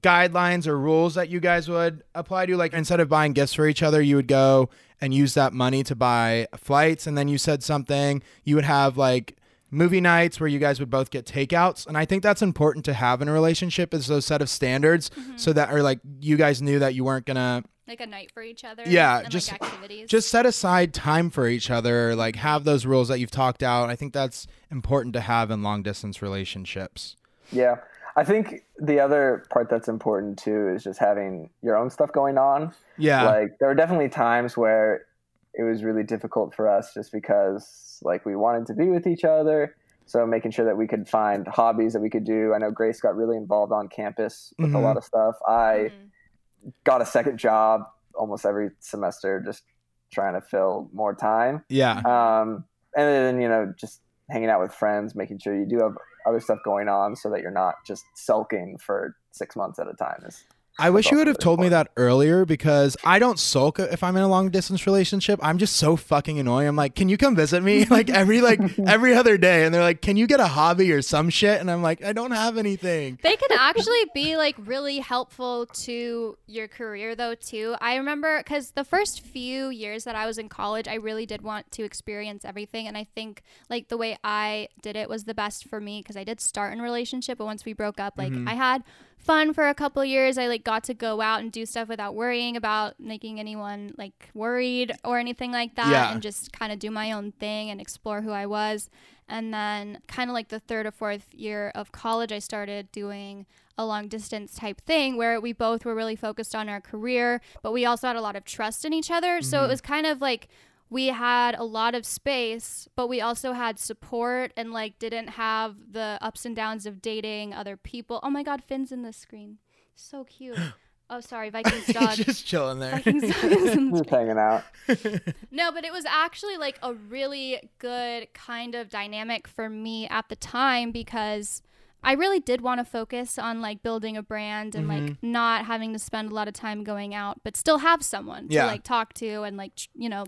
guidelines 0.00 0.66
or 0.66 0.78
rules 0.78 1.14
that 1.14 1.28
you 1.28 1.40
guys 1.40 1.68
would 1.68 2.02
apply 2.14 2.46
to? 2.46 2.56
Like 2.56 2.72
instead 2.72 3.00
of 3.00 3.08
buying 3.08 3.32
gifts 3.32 3.54
for 3.54 3.66
each 3.66 3.82
other, 3.82 4.00
you 4.02 4.16
would 4.16 4.28
go 4.28 4.68
and 5.00 5.14
use 5.14 5.34
that 5.34 5.52
money 5.52 5.82
to 5.84 5.94
buy 5.94 6.46
flights. 6.56 7.06
And 7.06 7.16
then 7.16 7.28
you 7.28 7.38
said 7.38 7.62
something, 7.62 8.22
you 8.44 8.54
would 8.56 8.64
have 8.64 8.96
like 8.96 9.36
movie 9.70 10.00
nights 10.00 10.40
where 10.40 10.48
you 10.48 10.58
guys 10.58 10.80
would 10.80 10.90
both 10.90 11.10
get 11.10 11.26
takeouts. 11.26 11.86
And 11.86 11.96
I 11.96 12.04
think 12.04 12.22
that's 12.22 12.42
important 12.42 12.84
to 12.86 12.94
have 12.94 13.20
in 13.20 13.28
a 13.28 13.32
relationship 13.32 13.92
is 13.92 14.06
those 14.06 14.24
set 14.24 14.40
of 14.40 14.48
standards 14.48 15.10
mm-hmm. 15.10 15.36
so 15.36 15.52
that 15.52 15.72
or 15.72 15.82
like 15.82 16.00
you 16.20 16.36
guys 16.36 16.62
knew 16.62 16.78
that 16.78 16.94
you 16.94 17.04
weren't 17.04 17.26
gonna 17.26 17.62
Like 17.86 18.00
a 18.00 18.06
night 18.06 18.30
for 18.32 18.42
each 18.42 18.64
other. 18.64 18.82
Yeah, 18.86 19.20
and, 19.20 19.30
just- 19.30 19.52
like 19.52 19.62
activities. 19.62 20.08
just 20.08 20.28
set 20.28 20.46
aside 20.46 20.94
time 20.94 21.30
for 21.30 21.46
each 21.48 21.70
other, 21.70 22.14
like 22.14 22.36
have 22.36 22.64
those 22.64 22.86
rules 22.86 23.08
that 23.08 23.18
you've 23.20 23.30
talked 23.30 23.62
out. 23.62 23.90
I 23.90 23.96
think 23.96 24.12
that's 24.12 24.46
important 24.70 25.12
to 25.14 25.20
have 25.20 25.50
in 25.50 25.62
long 25.62 25.82
distance 25.82 26.22
relationships. 26.22 27.16
Yeah. 27.52 27.76
I 28.18 28.24
think 28.24 28.64
the 28.78 28.98
other 29.00 29.44
part 29.50 29.70
that's 29.70 29.88
important 29.88 30.38
too 30.38 30.68
is 30.74 30.82
just 30.82 30.98
having 30.98 31.50
your 31.62 31.76
own 31.76 31.88
stuff 31.88 32.10
going 32.12 32.36
on. 32.36 32.72
Yeah. 32.96 33.24
Like 33.24 33.50
there 33.58 33.68
were 33.68 33.74
definitely 33.76 34.08
times 34.08 34.56
where 34.56 35.06
it 35.54 35.62
was 35.62 35.84
really 35.84 36.02
difficult 36.02 36.54
for 36.54 36.68
us 36.68 36.92
just 36.92 37.12
because 37.12 38.00
like 38.02 38.26
we 38.26 38.34
wanted 38.36 38.66
to 38.66 38.74
be 38.74 38.88
with 38.88 39.06
each 39.06 39.24
other. 39.24 39.76
So 40.06 40.26
making 40.26 40.50
sure 40.50 40.64
that 40.64 40.76
we 40.76 40.86
could 40.88 41.08
find 41.08 41.46
hobbies 41.46 41.92
that 41.92 42.00
we 42.00 42.10
could 42.10 42.24
do. 42.24 42.54
I 42.54 42.58
know 42.58 42.70
Grace 42.70 43.00
got 43.00 43.14
really 43.16 43.36
involved 43.36 43.72
on 43.72 43.88
campus 43.88 44.52
with 44.58 44.74
a 44.74 44.78
Mhm. 44.78 44.82
lot 44.82 44.96
of 44.96 45.04
stuff. 45.04 45.36
I 45.46 45.92
Mhm. 45.92 46.72
got 46.84 47.00
a 47.02 47.06
second 47.06 47.38
job 47.38 47.82
almost 48.14 48.44
every 48.44 48.70
semester 48.80 49.40
just 49.40 49.62
trying 50.10 50.34
to 50.34 50.40
fill 50.40 50.88
more 50.92 51.14
time. 51.14 51.62
yeah. 51.68 51.98
Um, 52.04 52.64
and 52.96 53.06
then, 53.06 53.40
you 53.40 53.48
know, 53.48 53.72
just 53.76 54.00
hanging 54.30 54.48
out 54.48 54.60
with 54.60 54.72
friends, 54.72 55.14
making 55.14 55.38
sure 55.38 55.54
you 55.54 55.66
do 55.66 55.78
have 55.78 55.96
other 56.26 56.40
stuff 56.40 56.58
going 56.64 56.88
on 56.88 57.16
so 57.16 57.30
that 57.30 57.40
you're 57.40 57.50
not 57.50 57.74
just 57.86 58.04
sulking 58.14 58.78
for 58.78 59.16
six 59.32 59.56
months 59.56 59.78
at 59.78 59.88
a 59.88 59.94
time. 59.94 60.22
Is 60.26 60.44
I 60.80 60.90
wish 60.90 61.10
you 61.10 61.16
would 61.16 61.26
have 61.26 61.36
really 61.36 61.44
told 61.44 61.60
me 61.60 61.68
that 61.70 61.90
earlier 61.96 62.44
because 62.44 62.96
I 63.04 63.18
don't 63.18 63.38
sulk 63.38 63.80
if 63.80 64.04
I'm 64.04 64.16
in 64.16 64.22
a 64.22 64.28
long 64.28 64.48
distance 64.50 64.86
relationship. 64.86 65.40
I'm 65.42 65.58
just 65.58 65.76
so 65.76 65.96
fucking 65.96 66.38
annoying. 66.38 66.68
I'm 66.68 66.76
like, 66.76 66.94
can 66.94 67.08
you 67.08 67.16
come 67.16 67.34
visit 67.34 67.62
me? 67.62 67.86
Like 67.98 68.10
every 68.10 68.40
like 68.42 68.60
every 68.86 69.14
other 69.14 69.38
day, 69.38 69.64
and 69.64 69.74
they're 69.74 69.82
like, 69.82 70.02
can 70.02 70.16
you 70.16 70.26
get 70.26 70.40
a 70.40 70.46
hobby 70.46 70.92
or 70.92 71.00
some 71.02 71.30
shit? 71.30 71.60
And 71.60 71.70
I'm 71.70 71.82
like, 71.82 72.04
I 72.04 72.12
don't 72.12 72.30
have 72.32 72.56
anything. 72.58 73.18
They 73.22 73.34
can 73.34 73.48
actually 73.58 74.04
be 74.14 74.36
like 74.36 74.54
really 74.58 74.98
helpful 74.98 75.66
to 75.66 76.36
your 76.46 76.68
career 76.68 77.16
though 77.16 77.34
too. 77.34 77.74
I 77.80 77.96
remember 77.96 78.42
cuz 78.44 78.72
the 78.72 78.84
first 78.84 79.22
few 79.22 79.70
years 79.70 80.04
that 80.04 80.14
I 80.14 80.26
was 80.26 80.38
in 80.38 80.48
college, 80.48 80.86
I 80.86 80.94
really 80.94 81.26
did 81.26 81.42
want 81.42 81.72
to 81.72 81.82
experience 81.82 82.44
everything 82.44 82.86
and 82.86 82.96
I 82.96 83.04
think 83.04 83.42
like 83.70 83.88
the 83.88 83.96
way 83.96 84.18
I 84.22 84.68
did 84.82 84.94
it 84.94 85.08
was 85.08 85.24
the 85.24 85.34
best 85.34 85.64
for 85.64 85.80
me 85.80 86.02
cuz 86.02 86.16
I 86.16 86.24
did 86.24 86.40
start 86.40 86.72
in 86.72 86.80
a 86.80 86.82
relationship 86.82 87.38
but 87.38 87.46
once 87.46 87.64
we 87.64 87.72
broke 87.72 87.98
up 87.98 88.14
like 88.18 88.32
mm-hmm. 88.32 88.48
I 88.48 88.54
had 88.54 88.84
fun 89.18 89.52
for 89.52 89.68
a 89.68 89.74
couple 89.74 90.04
years. 90.04 90.38
I 90.38 90.46
like 90.46 90.64
got 90.64 90.84
to 90.84 90.94
go 90.94 91.20
out 91.20 91.40
and 91.40 91.52
do 91.52 91.66
stuff 91.66 91.88
without 91.88 92.14
worrying 92.14 92.56
about 92.56 92.98
making 92.98 93.38
anyone 93.38 93.94
like 93.98 94.30
worried 94.34 94.92
or 95.04 95.18
anything 95.18 95.52
like 95.52 95.74
that 95.74 95.90
Yeah. 95.90 96.12
and 96.12 96.22
just 96.22 96.52
kind 96.52 96.72
of 96.72 96.78
do 96.78 96.90
my 96.90 97.12
own 97.12 97.32
thing 97.32 97.70
and 97.70 97.80
explore 97.80 98.22
who 98.22 98.30
I 98.30 98.46
was. 98.46 98.88
And 99.28 99.52
then 99.52 100.00
kind 100.08 100.30
of 100.30 100.34
like 100.34 100.48
the 100.48 100.60
third 100.60 100.86
or 100.86 100.90
fourth 100.90 101.26
year 101.34 101.70
of 101.74 101.92
college 101.92 102.32
I 102.32 102.38
started 102.38 102.90
doing 102.92 103.44
a 103.76 103.84
long 103.84 104.08
distance 104.08 104.54
type 104.54 104.80
thing 104.80 105.16
where 105.16 105.40
we 105.40 105.52
both 105.52 105.84
were 105.84 105.94
really 105.94 106.16
focused 106.16 106.54
on 106.54 106.68
our 106.68 106.80
career, 106.80 107.40
but 107.62 107.72
we 107.72 107.84
also 107.84 108.08
had 108.08 108.16
a 108.16 108.20
lot 108.20 108.34
of 108.34 108.44
trust 108.44 108.84
in 108.84 108.92
each 108.92 109.10
other. 109.10 109.40
So 109.42 109.58
it 109.58 109.60
mm-hmm. 109.62 109.70
was 109.70 109.80
kind 109.80 110.06
of 110.06 110.20
like 110.20 110.48
we 110.90 111.06
had 111.08 111.54
a 111.54 111.64
lot 111.64 111.94
of 111.94 112.06
space, 112.06 112.88
but 112.96 113.08
we 113.08 113.20
also 113.20 113.52
had 113.52 113.78
support 113.78 114.52
and 114.56 114.72
like 114.72 114.98
didn't 114.98 115.28
have 115.28 115.76
the 115.90 116.18
ups 116.20 116.44
and 116.46 116.56
downs 116.56 116.86
of 116.86 117.02
dating 117.02 117.52
other 117.52 117.76
people. 117.76 118.20
Oh 118.22 118.30
my 118.30 118.42
god, 118.42 118.62
Finn's 118.64 118.92
in 118.92 119.02
the 119.02 119.12
screen. 119.12 119.58
So 119.94 120.24
cute. 120.24 120.58
Oh 121.10 121.20
sorry, 121.20 121.48
Vikings 121.58 121.86
dog. 121.86 122.16
just 122.16 122.44
chilling 122.44 122.80
there. 122.80 122.96
Vikings 122.96 123.34
dog 123.34 123.50
is 123.50 123.72
in 123.76 123.90
the 123.90 124.00
just 124.00 124.10
hanging 124.10 124.36
out. 124.36 124.62
no, 125.50 125.72
but 125.72 125.82
it 125.82 125.90
was 125.90 126.04
actually 126.04 126.58
like 126.58 126.78
a 126.82 126.92
really 126.92 127.70
good 127.78 128.28
kind 128.34 128.74
of 128.74 128.90
dynamic 128.90 129.48
for 129.48 129.70
me 129.70 130.06
at 130.08 130.28
the 130.28 130.36
time 130.36 130.92
because 130.92 131.62
I 132.02 132.12
really 132.12 132.40
did 132.40 132.60
want 132.60 132.78
to 132.78 132.84
focus 132.84 133.38
on 133.38 133.60
like 133.60 133.82
building 133.82 134.16
a 134.16 134.22
brand 134.22 134.74
and 134.74 134.86
like 134.88 135.02
Mm-hmm. 135.02 135.32
not 135.32 135.64
having 135.66 135.92
to 135.92 135.98
spend 135.98 136.30
a 136.30 136.34
lot 136.34 136.46
of 136.48 136.54
time 136.54 136.84
going 136.84 137.14
out, 137.14 137.40
but 137.42 137.56
still 137.56 137.78
have 137.78 138.02
someone 138.04 138.46
Yeah. 138.48 138.62
to 138.62 138.66
like 138.68 138.82
talk 138.84 139.12
to 139.14 139.42
and 139.42 139.56
like, 139.56 139.74
tr- 139.74 139.88
you 139.94 140.08
know, 140.08 140.24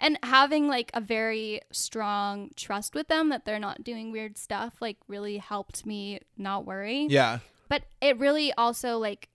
and 0.00 0.18
having 0.22 0.66
like 0.68 0.90
a 0.94 1.00
very 1.00 1.60
strong 1.70 2.50
trust 2.56 2.94
with 2.94 3.08
them 3.08 3.28
that 3.30 3.44
they're 3.44 3.58
not 3.60 3.84
doing 3.84 4.10
weird 4.12 4.36
stuff 4.36 4.74
like 4.80 4.96
really 5.08 5.38
helped 5.38 5.86
me 5.86 6.20
not 6.36 6.64
worry. 6.66 7.06
yeah. 7.08 7.38
But 7.68 7.84
it 8.02 8.18
really 8.18 8.52
also 8.54 8.98
like 8.98 9.28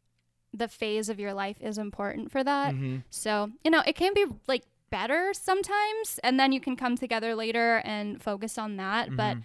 the 0.54 0.68
phase 0.68 1.10
of 1.10 1.20
your 1.20 1.34
life 1.34 1.58
is 1.62 1.78
important 1.78 2.32
for 2.32 2.44
that. 2.44 2.76
Mhm. 2.76 3.04
So, 3.10 3.52
you 3.64 3.72
know, 3.72 3.82
it 3.88 3.96
can 3.96 4.14
be 4.14 4.26
like 4.48 4.64
better 4.90 5.34
sometimes, 5.34 6.20
and 6.24 6.40
then 6.40 6.52
you 6.52 6.60
can 6.60 6.76
come 6.76 6.96
together 6.96 7.34
later 7.36 7.78
and 7.84 8.22
focus 8.22 8.58
on 8.58 8.78
that. 8.78 9.16
But 9.16 9.38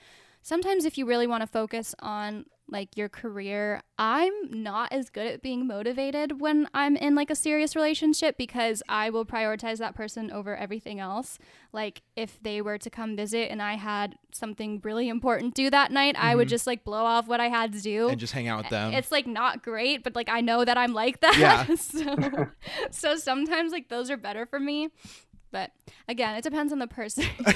sometimes, 0.43 0.85
if 0.85 0.99
you 0.99 1.07
really 1.07 1.27
want 1.27 1.43
to 1.43 1.47
focus 1.47 1.95
on 2.01 2.47
like 2.69 2.97
your 2.97 3.09
career, 3.09 3.83
I'm 3.99 4.33
not 4.51 4.93
as 4.93 5.11
good 5.11 5.27
at 5.27 5.43
being 5.43 5.67
motivated 5.67 6.41
when 6.41 6.69
I'm 6.73 6.97
in 6.97 7.15
like 7.15 7.31
a 7.31 7.35
serious 7.35 7.77
relationship 7.77 8.39
because 8.39 8.83
I 8.89 9.11
will 9.11 9.27
prioritize 9.27 9.79
that 9.79 9.95
person 9.95 10.31
over 10.31 10.57
everything 10.57 10.99
else. 10.99 11.39
Like, 11.73 12.03
if 12.17 12.43
they 12.43 12.63
were 12.63 12.79
to 12.79 12.91
come 12.91 13.15
visit 13.15 13.51
and 13.51 13.61
I 13.61 13.75
had 13.75 14.17
something 14.33 14.81
really 14.83 15.09
important 15.09 15.55
to 15.55 15.65
do 15.65 15.71
that 15.71 15.93
night, 15.93 16.17
I 16.19 16.35
would 16.35 16.47
mm-hmm. 16.47 16.51
just 16.51 16.67
like 16.67 16.85
blow 16.85 17.05
off 17.05 17.29
what 17.29 17.41
I 17.41 17.49
had 17.49 17.73
to 17.75 17.81
do. 17.81 18.09
And 18.09 18.19
just 18.19 18.33
hang 18.33 18.49
out 18.49 18.59
with 18.59 18.71
them. 18.71 18.95
It's 18.95 19.13
like 19.13 19.27
not 19.27 19.63
great, 19.63 20.03
but 20.03 20.15
like 20.15 20.29
I 20.29 20.41
know 20.41 20.65
that 20.65 20.79
I'm 20.79 20.95
like 20.95 21.21
that. 21.21 21.37
Yeah. 21.39 21.75
so, 21.75 22.49
so 22.91 23.17
sometimes 23.17 23.73
like 23.73 23.89
those 23.89 24.11
are 24.11 24.17
better 24.17 24.47
for 24.47 24.59
me. 24.59 24.89
But 25.53 25.71
again, 26.09 26.35
it 26.35 26.43
depends 26.43 26.73
on 26.73 26.79
the 26.81 26.89
person. 26.89 27.25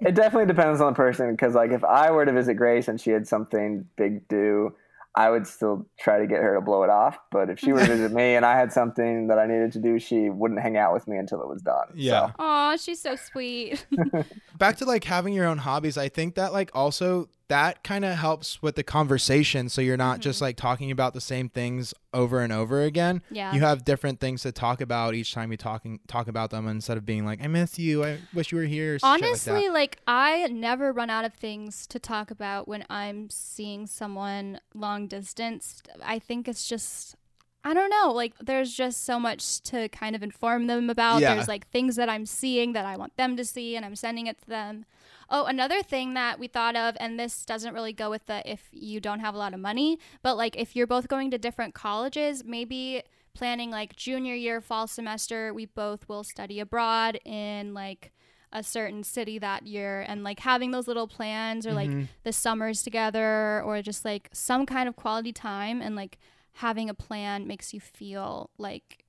It 0.00 0.14
definitely 0.14 0.46
depends 0.46 0.80
on 0.80 0.92
the 0.92 0.96
person 0.96 1.32
because, 1.32 1.54
like, 1.54 1.72
if 1.72 1.82
I 1.82 2.12
were 2.12 2.24
to 2.24 2.32
visit 2.32 2.54
Grace 2.54 2.86
and 2.86 3.00
she 3.00 3.10
had 3.10 3.26
something 3.26 3.88
big 3.96 4.28
due, 4.28 4.72
I 5.16 5.30
would 5.30 5.46
still 5.46 5.86
try 5.98 6.18
to 6.18 6.26
get 6.28 6.42
her 6.42 6.54
to 6.54 6.60
blow 6.60 6.84
it 6.84 6.90
off. 6.90 7.18
But 7.32 7.50
if 7.50 7.58
she 7.58 7.72
were 7.72 7.80
to 7.80 7.86
visit 7.86 8.12
me 8.12 8.36
and 8.36 8.44
I 8.44 8.56
had 8.56 8.72
something 8.72 9.26
that 9.28 9.38
I 9.38 9.46
needed 9.46 9.72
to 9.72 9.80
do, 9.80 9.98
she 9.98 10.28
wouldn't 10.30 10.60
hang 10.60 10.76
out 10.76 10.92
with 10.92 11.08
me 11.08 11.16
until 11.16 11.40
it 11.42 11.48
was 11.48 11.62
done. 11.62 11.86
yeah. 11.94 12.26
So, 12.28 12.32
Aw, 12.38 12.76
she's 12.76 13.00
so 13.00 13.16
sweet. 13.16 13.84
back 14.58 14.76
to 14.76 14.84
like 14.84 15.02
having 15.04 15.32
your 15.34 15.46
own 15.46 15.58
hobbies 15.58 15.98
i 15.98 16.08
think 16.08 16.34
that 16.36 16.52
like 16.52 16.70
also 16.74 17.28
that 17.48 17.84
kind 17.84 18.04
of 18.04 18.16
helps 18.16 18.60
with 18.60 18.74
the 18.74 18.82
conversation 18.82 19.68
so 19.68 19.80
you're 19.80 19.96
not 19.96 20.20
just 20.20 20.38
mm-hmm. 20.38 20.46
like 20.46 20.56
talking 20.56 20.90
about 20.90 21.14
the 21.14 21.20
same 21.20 21.48
things 21.48 21.94
over 22.12 22.40
and 22.40 22.52
over 22.52 22.82
again 22.82 23.22
Yeah. 23.30 23.54
you 23.54 23.60
have 23.60 23.84
different 23.84 24.20
things 24.20 24.42
to 24.42 24.52
talk 24.52 24.80
about 24.80 25.14
each 25.14 25.32
time 25.32 25.50
you 25.50 25.56
talking 25.56 26.00
talk 26.08 26.28
about 26.28 26.50
them 26.50 26.66
instead 26.66 26.96
of 26.96 27.04
being 27.04 27.24
like 27.24 27.42
i 27.42 27.46
miss 27.46 27.78
you 27.78 28.04
i 28.04 28.18
wish 28.34 28.52
you 28.52 28.58
were 28.58 28.64
here 28.64 28.98
shit 28.98 29.02
like. 29.02 29.22
Honestly, 29.22 29.68
like, 29.68 29.98
I 30.06 30.46
never 30.48 30.92
run 30.92 31.10
out 31.10 31.24
of 31.24 31.34
things 31.34 31.86
to 31.88 31.98
talk 31.98 32.30
about 32.30 32.68
when 32.68 32.84
I'm 32.88 33.30
seeing 33.30 33.86
someone 33.86 34.60
long 34.74 35.06
distance. 35.06 35.82
I 36.04 36.18
think 36.18 36.48
it's 36.48 36.68
just 36.68 37.16
I 37.64 37.74
don't 37.74 37.90
know, 37.90 38.12
like 38.12 38.32
there's 38.38 38.72
just 38.72 39.04
so 39.04 39.18
much 39.18 39.60
to 39.62 39.88
kind 39.88 40.14
of 40.14 40.22
inform 40.22 40.68
them 40.68 40.88
about. 40.88 41.20
Yeah. 41.20 41.34
There's 41.34 41.48
like 41.48 41.68
things 41.70 41.96
that 41.96 42.08
I'm 42.08 42.24
seeing 42.24 42.74
that 42.74 42.86
I 42.86 42.96
want 42.96 43.16
them 43.16 43.36
to 43.36 43.44
see 43.44 43.74
and 43.74 43.84
I'm 43.84 43.96
sending 43.96 44.26
it 44.28 44.40
to 44.42 44.46
them. 44.46 44.84
Oh, 45.28 45.44
another 45.46 45.82
thing 45.82 46.14
that 46.14 46.38
we 46.38 46.46
thought 46.46 46.76
of, 46.76 46.96
and 47.00 47.18
this 47.18 47.44
doesn't 47.44 47.74
really 47.74 47.92
go 47.92 48.10
with 48.10 48.26
the 48.26 48.48
if 48.50 48.68
you 48.72 49.00
don't 49.00 49.20
have 49.20 49.34
a 49.34 49.38
lot 49.38 49.54
of 49.54 49.60
money, 49.60 49.98
but 50.22 50.36
like 50.36 50.56
if 50.56 50.76
you're 50.76 50.86
both 50.86 51.08
going 51.08 51.30
to 51.32 51.38
different 51.38 51.74
colleges, 51.74 52.44
maybe 52.44 53.02
planning 53.34 53.70
like 53.70 53.96
junior 53.96 54.34
year, 54.34 54.60
fall 54.60 54.86
semester, 54.86 55.52
we 55.52 55.66
both 55.66 56.08
will 56.08 56.22
study 56.24 56.60
abroad 56.60 57.18
in 57.24 57.74
like 57.74 58.12
a 58.52 58.62
certain 58.62 59.02
city 59.02 59.38
that 59.38 59.66
year 59.66 60.02
and 60.08 60.22
like 60.22 60.40
having 60.40 60.70
those 60.70 60.86
little 60.86 61.08
plans 61.08 61.66
or 61.66 61.74
like 61.74 61.90
Mhm. 61.90 62.08
the 62.22 62.32
summers 62.32 62.82
together 62.82 63.60
or 63.62 63.82
just 63.82 64.04
like 64.04 64.30
some 64.32 64.64
kind 64.64 64.88
of 64.88 64.94
quality 64.96 65.32
time 65.32 65.82
and 65.82 65.96
like 65.96 66.18
having 66.54 66.88
a 66.88 66.94
plan 66.94 67.46
makes 67.46 67.74
you 67.74 67.80
feel 67.80 68.50
like 68.56 69.04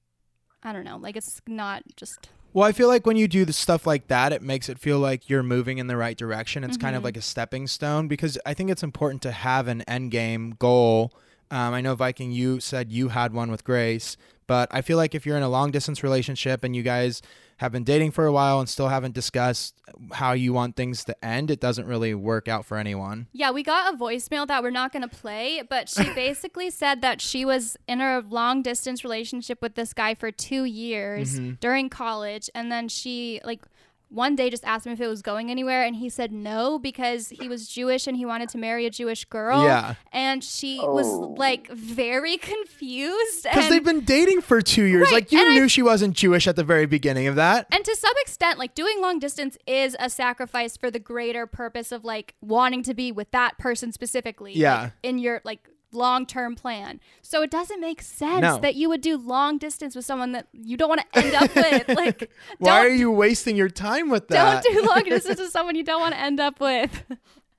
I 0.64 0.74
don't 0.74 0.84
know, 0.84 0.98
like 0.98 1.16
it's 1.16 1.40
not 1.48 1.84
just 1.96 2.30
Well, 2.58 2.66
I 2.68 2.72
feel 2.72 2.88
like 2.88 3.06
when 3.06 3.18
you 3.18 3.28
do 3.28 3.46
the 3.46 3.54
stuff 3.54 3.86
like 3.86 4.08
that, 4.08 4.34
it 4.34 4.42
makes 4.42 4.68
it 4.68 4.80
feel 4.80 4.98
like 4.98 5.30
you're 5.30 5.44
moving 5.44 5.78
in 5.78 5.86
the 5.86 5.96
right 5.96 6.18
direction. 6.18 6.64
It's 6.64 6.76
kind 6.76 6.96
of 6.96 7.04
Mhm. 7.04 7.06
like 7.06 7.18
a 7.18 7.22
stepping 7.22 7.68
stone 7.68 8.08
because 8.08 8.36
I 8.48 8.56
think 8.56 8.72
it's 8.72 8.82
important 8.82 9.22
to 9.22 9.32
have 9.32 9.68
an 9.68 9.84
end 9.84 10.10
game 10.10 10.56
goal. 10.58 11.14
Um, 11.52 11.76
I 11.76 11.82
know 11.82 11.94
Viking, 11.94 12.32
you 12.32 12.60
said 12.60 12.92
you 12.92 13.10
had 13.10 13.32
one 13.32 13.52
with 13.52 13.64
Grace, 13.64 14.18
but 14.48 14.70
I 14.72 14.82
feel 14.82 14.98
like 14.98 15.14
if 15.14 15.26
you're 15.26 15.38
in 15.38 15.44
a 15.44 15.50
long 15.50 15.72
distance 15.72 16.02
relationship 16.04 16.64
and 16.64 16.76
you 16.76 16.82
guys 16.84 17.22
have 17.58 17.72
been 17.72 17.84
dating 17.84 18.12
for 18.12 18.26
a 18.26 18.32
while 18.32 18.60
and 18.60 18.70
still 18.70 18.88
haven't 18.88 19.14
discussed 19.16 19.76
how 20.14 20.32
you 20.34 20.54
want 20.54 20.76
things 20.76 21.04
to 21.06 21.26
end, 21.26 21.50
it 21.52 21.60
doesn't 21.60 21.88
really 21.88 22.14
work 22.14 22.48
out 22.48 22.66
for 22.66 22.78
anyone. 22.78 23.28
Yeah, 23.34 23.50
we 23.52 23.64
got 23.64 23.94
a 23.94 23.98
voicemail 23.98 24.48
that 24.48 24.62
we're 24.62 24.70
not 24.70 24.92
going 24.94 25.02
to 25.02 25.16
play, 25.16 25.64
but 25.68 25.90
she 25.90 26.04
basically 26.16 26.70
said 26.70 27.02
that 27.02 27.20
she 27.20 27.46
was 27.46 27.76
in 27.88 28.00
a 28.00 28.20
long 28.30 28.62
distance 28.62 29.04
relationship 29.04 29.62
with 29.62 29.76
this 29.76 29.94
guy 29.94 30.14
for 30.16 30.32
2 30.32 30.66
years 30.66 31.40
Mhm. 31.40 31.60
during 31.60 31.90
college 31.90 32.50
and 32.56 32.72
then 32.72 32.88
she 32.88 33.42
like 33.44 33.62
one 34.10 34.36
day 34.36 34.50
just 34.50 34.64
asked 34.66 34.86
him 34.86 34.94
if 34.94 35.02
it 35.02 35.08
was 35.08 35.22
going 35.22 35.52
anywhere, 35.52 35.84
and 35.84 35.96
he 35.96 36.10
said 36.10 36.32
no 36.32 36.80
because 36.80 37.30
he 37.30 37.48
was 37.50 37.68
Jewish 37.68 38.08
and 38.08 38.16
he 38.16 38.26
wanted 38.26 38.50
to 38.50 38.58
marry 38.58 38.86
a 38.86 38.90
Jewish 38.90 39.26
girl. 39.26 39.64
Yeah. 39.64 39.96
And 40.14 40.44
she 40.44 40.80
Oh. 40.82 40.94
was 40.94 41.08
like 41.38 41.68
very 41.70 42.38
confused. 42.78 43.44
Because 43.44 43.70
they've 43.70 43.84
been 43.84 44.06
dating 44.06 44.42
for 44.42 44.62
two 44.62 44.84
years. 44.84 45.06
Right, 45.06 45.14
Like 45.14 45.32
you 45.32 45.40
and 45.40 45.50
I- 45.50 45.54
knew 45.56 45.68
she 45.68 45.82
wasn't 45.82 46.16
Jewish 46.16 46.48
at 46.48 46.56
the 46.56 46.64
very 46.64 46.86
beginning 46.86 47.28
of 47.28 47.36
that. 47.36 47.68
And 47.72 47.84
to 47.84 47.96
some 47.96 48.14
extent, 48.22 48.60
like 48.60 48.76
doing 48.76 49.02
long 49.02 49.20
distance 49.20 49.58
is 49.68 49.96
a 50.00 50.10
sacrifice 50.10 50.78
for 50.78 50.90
the 50.92 51.00
greater 51.00 51.46
purpose 51.48 51.92
of 51.92 52.04
like 52.06 52.36
wanting 52.42 52.84
to 52.84 52.94
be 52.94 53.12
with 53.12 53.32
that 53.32 53.58
person 53.58 53.92
specifically. 53.92 54.54
Yeah. 54.54 54.84
like, 54.84 54.92
in 55.04 55.18
your 55.20 55.42
like 55.44 55.68
long 55.92 56.26
term 56.26 56.56
plan. 56.56 57.00
So 57.22 57.42
it 57.42 57.50
doesn't 57.52 57.80
make 57.80 58.02
sense 58.02 58.42
No. 58.42 58.58
that 58.60 58.76
you 58.76 58.90
would 58.90 59.02
do 59.02 59.18
long 59.18 59.58
distance 59.58 59.96
with 59.96 60.06
someone 60.06 60.32
that 60.34 60.48
you 60.54 60.78
don't 60.78 60.90
want 60.90 61.02
to 61.14 61.20
end 61.26 61.34
up 61.36 61.56
with. 61.56 61.88
Like, 61.98 62.30
Why 62.60 62.80
are 62.80 62.90
you 62.90 63.12
wasting 63.12 63.56
your 63.56 63.70
time 63.70 64.10
with 64.10 64.28
that? 64.30 64.64
don't 64.64 64.76
do 64.76 64.86
long 64.88 65.04
distance 65.10 65.40
with 65.40 65.52
someone 65.52 65.76
you 65.76 65.84
don't 65.84 66.02
want 66.02 66.14
to 66.14 66.20
end 66.20 66.40
up 66.40 66.60
with. 66.60 67.04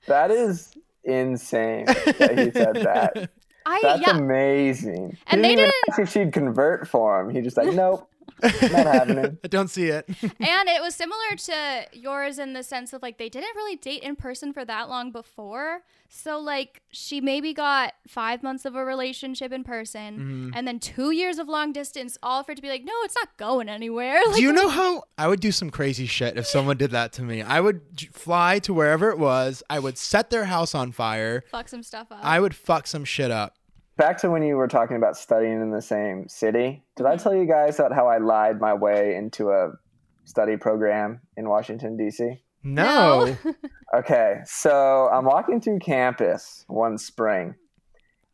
That 0.07 0.31
is 0.31 0.73
insane 1.03 1.85
that 1.85 2.33
he 2.37 2.51
said 2.51 2.75
that. 2.75 3.29
I 3.65 3.79
That's 3.83 4.01
yeah. 4.01 4.17
amazing. 4.17 5.17
And 5.27 5.41
he 5.45 5.49
they 5.49 5.55
didn't 5.55 5.59
even 5.59 5.65
didn't- 5.65 5.73
ask 5.89 5.99
if 5.99 6.09
she'd 6.11 6.33
convert 6.33 6.87
for 6.87 7.19
him. 7.21 7.29
He 7.35 7.41
just 7.41 7.57
like, 7.57 7.73
nope, 7.73 8.09
not 8.61 8.85
happening. 8.85 9.37
I 9.43 9.47
don't 9.47 9.69
see 9.69 9.87
it. 9.87 10.07
and 10.21 10.69
it 10.69 10.81
was 10.81 10.95
similar 10.95 11.35
to 11.37 11.85
yours 11.93 12.39
in 12.39 12.53
the 12.53 12.63
sense 12.63 12.93
of 12.93 13.01
like 13.01 13.17
they 13.17 13.29
didn't 13.29 13.55
really 13.55 13.75
date 13.75 14.03
in 14.03 14.15
person 14.15 14.53
for 14.53 14.63
that 14.65 14.89
long 14.89 15.11
before. 15.11 15.81
So 16.11 16.39
like 16.39 16.81
she 16.91 17.21
maybe 17.21 17.53
got 17.53 17.93
five 18.07 18.41
months 18.41 18.65
of 18.65 18.75
a 18.75 18.83
relationship 18.83 19.51
in 19.51 19.63
person 19.63 19.99
Mm-hmm. 20.19 20.49
and 20.55 20.67
then 20.67 20.79
two 20.79 21.11
years 21.11 21.37
of 21.37 21.47
long 21.47 21.71
distance, 21.71 22.17
all 22.23 22.43
for 22.43 22.53
it 22.53 22.55
to 22.55 22.61
be 22.61 22.69
like, 22.69 22.83
no, 22.83 22.93
it's 23.03 23.15
not 23.15 23.35
going 23.37 23.69
anywhere. 23.69 24.19
Like, 24.27 24.35
Do 24.37 24.41
you 24.41 24.51
know 24.53 24.69
how 24.69 25.03
I 25.17 25.27
would 25.27 25.39
do 25.39 25.51
some 25.51 25.69
crazy 25.69 26.05
shit 26.07 26.37
if 26.37 26.47
someone 26.47 26.77
did 26.77 26.91
that 26.91 27.13
to 27.13 27.21
me? 27.21 27.41
I 27.41 27.59
would 27.61 27.81
fly 28.13 28.59
to 28.59 28.73
wherever 28.73 29.09
it 29.11 29.19
was. 29.19 29.61
I 29.69 29.79
would 29.79 29.97
set 29.97 30.29
their 30.29 30.45
house 30.45 30.73
on 30.73 30.91
fire. 30.91 31.43
fuck 31.51 31.67
some 31.69 31.83
stuff 31.83 32.11
up? 32.11 32.19
I 32.23 32.39
would 32.39 32.55
fuck 32.55 32.87
some 32.87 33.05
shit 33.05 33.29
up. 33.31 33.55
Back 33.99 34.17
to 34.19 34.29
when 34.29 34.43
you 34.43 34.55
were 34.55 34.69
talking 34.69 34.95
about 34.95 35.17
studying 35.17 35.61
in 35.61 35.71
the 35.71 35.81
same 35.81 36.29
city. 36.29 36.85
Did 36.95 37.05
I 37.05 37.15
mm-hmm. 37.15 37.21
tell 37.21 37.35
you 37.35 37.45
guys 37.45 37.79
about 37.79 37.93
how 37.93 38.07
I 38.07 38.17
lied 38.19 38.61
my 38.61 38.73
way 38.73 39.13
into 39.13 39.49
a 39.49 39.73
study 40.23 40.55
program 40.55 41.19
in 41.35 41.49
Washington 41.49 41.97
D.C.? 41.97 42.41
No. 42.63 43.37
Okay, 43.91 44.41
so 44.45 45.09
I'm 45.11 45.25
walking 45.25 45.59
through 45.59 45.79
campus 45.79 46.63
one 46.67 46.99
spring, 46.99 47.55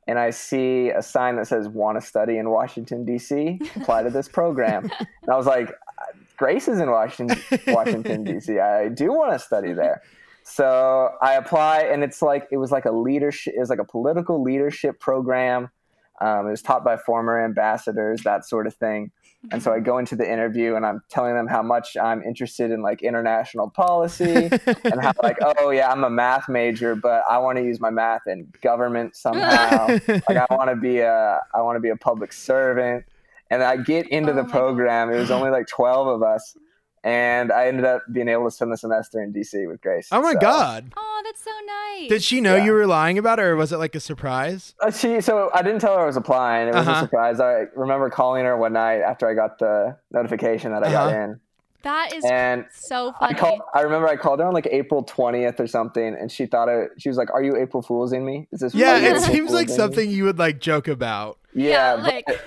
and 0.06 0.20
I 0.20 0.32
see 0.32 0.90
a 0.90 1.02
sign 1.02 1.38
that 1.38 1.48
says 1.48 1.70
"Want 1.70 1.98
to 1.98 2.06
study 2.06 2.38
in 2.38 2.50
Washington 2.50 3.06
D.C. 3.06 3.62
Apply 3.78 4.04
to 4.04 4.10
this 4.10 4.28
program." 4.28 4.92
and 5.00 5.32
I 5.32 5.38
was 5.38 5.46
like, 5.46 5.74
"Grace 6.36 6.68
is 6.68 6.82
in 6.82 6.92
Washington, 6.92 7.42
Washington 7.68 8.26
D.C. 8.26 8.60
I 8.60 8.90
do 8.90 9.14
want 9.14 9.32
to 9.32 9.40
study 9.40 9.72
there." 9.72 10.02
So 10.48 11.10
I 11.24 11.34
apply, 11.34 11.82
and 11.82 12.04
it's 12.04 12.22
like 12.22 12.48
it 12.52 12.58
was 12.58 12.72
like 12.72 12.86
a 12.86 12.92
leadership, 12.92 13.56
it 13.58 13.60
was 13.60 13.72
like 13.72 13.80
a 13.80 13.86
political 13.86 14.44
leadership 14.44 15.00
program. 15.00 15.70
Um, 16.22 16.48
it 16.48 16.52
was 16.52 16.62
taught 16.62 16.86
by 16.86 16.98
former 16.98 17.44
ambassadors, 17.44 18.22
that 18.22 18.46
sort 18.46 18.68
of 18.68 18.76
thing. 18.76 19.12
And 19.52 19.62
so 19.62 19.74
I 19.74 19.80
go 19.80 19.98
into 19.98 20.16
the 20.16 20.30
interview 20.30 20.76
and 20.76 20.86
I'm 20.86 21.02
telling 21.10 21.36
them 21.36 21.48
how 21.48 21.62
much 21.62 21.98
I'm 21.98 22.22
interested 22.24 22.72
in 22.72 22.82
like 22.82 23.02
international 23.02 23.70
policy 23.70 24.50
and 24.84 25.02
how 25.02 25.14
like, 25.22 25.38
oh 25.58 25.72
yeah, 25.72 25.92
I'm 25.92 26.04
a 26.04 26.10
math 26.10 26.48
major, 26.48 26.96
but 26.96 27.24
I 27.30 27.40
want 27.40 27.58
to 27.58 27.64
use 27.64 27.80
my 27.80 27.90
math 27.90 28.22
in 28.28 28.48
government 28.62 29.16
somehow. 29.16 29.88
like 30.08 30.38
I 30.38 30.46
want 30.52 30.70
to 30.70 30.76
be 30.76 31.00
a 31.00 31.42
I 31.54 31.62
want 31.62 31.76
to 31.76 31.80
be 31.80 31.90
a 31.90 31.98
public 31.98 32.32
servant. 32.32 33.04
And 33.50 33.64
I 33.64 33.78
get 33.78 34.08
into 34.10 34.32
Oh 34.32 34.36
the 34.36 34.44
my 34.44 34.50
program. 34.52 35.12
It 35.12 35.18
was 35.18 35.32
only 35.32 35.50
like 35.50 35.68
12 35.68 36.08
of 36.08 36.24
us. 36.24 36.56
And 37.06 37.52
I 37.52 37.68
ended 37.68 37.86
up 37.86 38.02
being 38.12 38.28
able 38.28 38.46
to 38.46 38.52
spend 38.52 38.72
the 38.74 38.78
semester 38.78 39.22
in 39.22 39.32
DC 39.32 39.68
with 39.68 39.80
Grace. 39.80 40.08
Oh 40.12 40.22
my 40.22 40.34
So- 40.34 40.40
god. 40.40 40.92
oh, 40.98 41.22
that's 41.24 41.44
so 41.44 41.52
nice. 42.00 42.10
Did 42.10 42.24
she 42.24 42.42
know 42.42 42.56
Yeah. 42.56 42.66
you 42.66 42.72
were 42.74 42.88
lying 42.88 43.20
about 43.20 43.38
it, 43.38 43.44
or 43.44 43.56
was 43.56 43.72
it 43.72 43.78
like 43.78 43.94
a 43.94 44.00
surprise? 44.00 44.74
Uh, 44.82 44.90
she 44.90 45.22
so 45.22 45.52
I 45.54 45.62
didn't 45.62 45.80
tell 45.82 45.96
her 45.96 46.02
I 46.02 46.06
was 46.08 46.18
applying. 46.18 46.68
It 46.70 46.74
was 46.74 46.88
Uh-huh. 46.88 46.98
a 47.02 47.04
surprise. 47.04 47.40
I 47.40 47.66
remember 47.76 48.10
calling 48.10 48.44
her 48.46 48.58
one 48.58 48.74
night 48.74 49.02
after 49.02 49.30
I 49.30 49.36
got 49.36 49.60
the 49.60 49.96
notification 50.12 50.72
that 50.72 50.84
I 50.84 50.92
got 50.92 51.08
Uh-huh. 51.14 51.18
in, 51.22 51.40
that 51.84 52.12
is 52.14 52.26
and 52.26 52.66
so 52.74 53.10
I 53.22 53.28
funny. 53.28 53.34
called. 53.36 53.62
I 53.76 53.82
remember 53.82 54.08
I 54.08 54.16
called 54.16 54.40
her 54.40 54.46
on 54.48 54.54
like 54.56 54.68
April 54.72 55.04
twentieth 55.04 55.60
or 55.60 55.68
something, 55.68 56.16
and 56.20 56.32
she 56.32 56.48
thought 56.48 56.70
it. 56.70 56.90
She 56.98 57.08
was 57.10 57.20
like, 57.20 57.32
"Are 57.32 57.44
you 57.44 57.56
April 57.56 57.84
Foolsing 57.84 58.26
me? 58.26 58.48
Is 58.52 58.62
this?" 58.62 58.74
Yeah, 58.74 58.98
it 58.98 59.04
April 59.04 59.22
seems 59.22 59.52
like 59.54 59.68
Foolsing 59.68 59.68
me?" 59.68 59.78
something 59.96 60.10
you 60.10 60.24
would 60.24 60.40
like 60.40 60.60
joke 60.60 60.88
about. 60.88 61.38
Yeah, 61.54 61.98
Yeah, 61.98 62.04
like- 62.04 62.24
but 62.26 62.42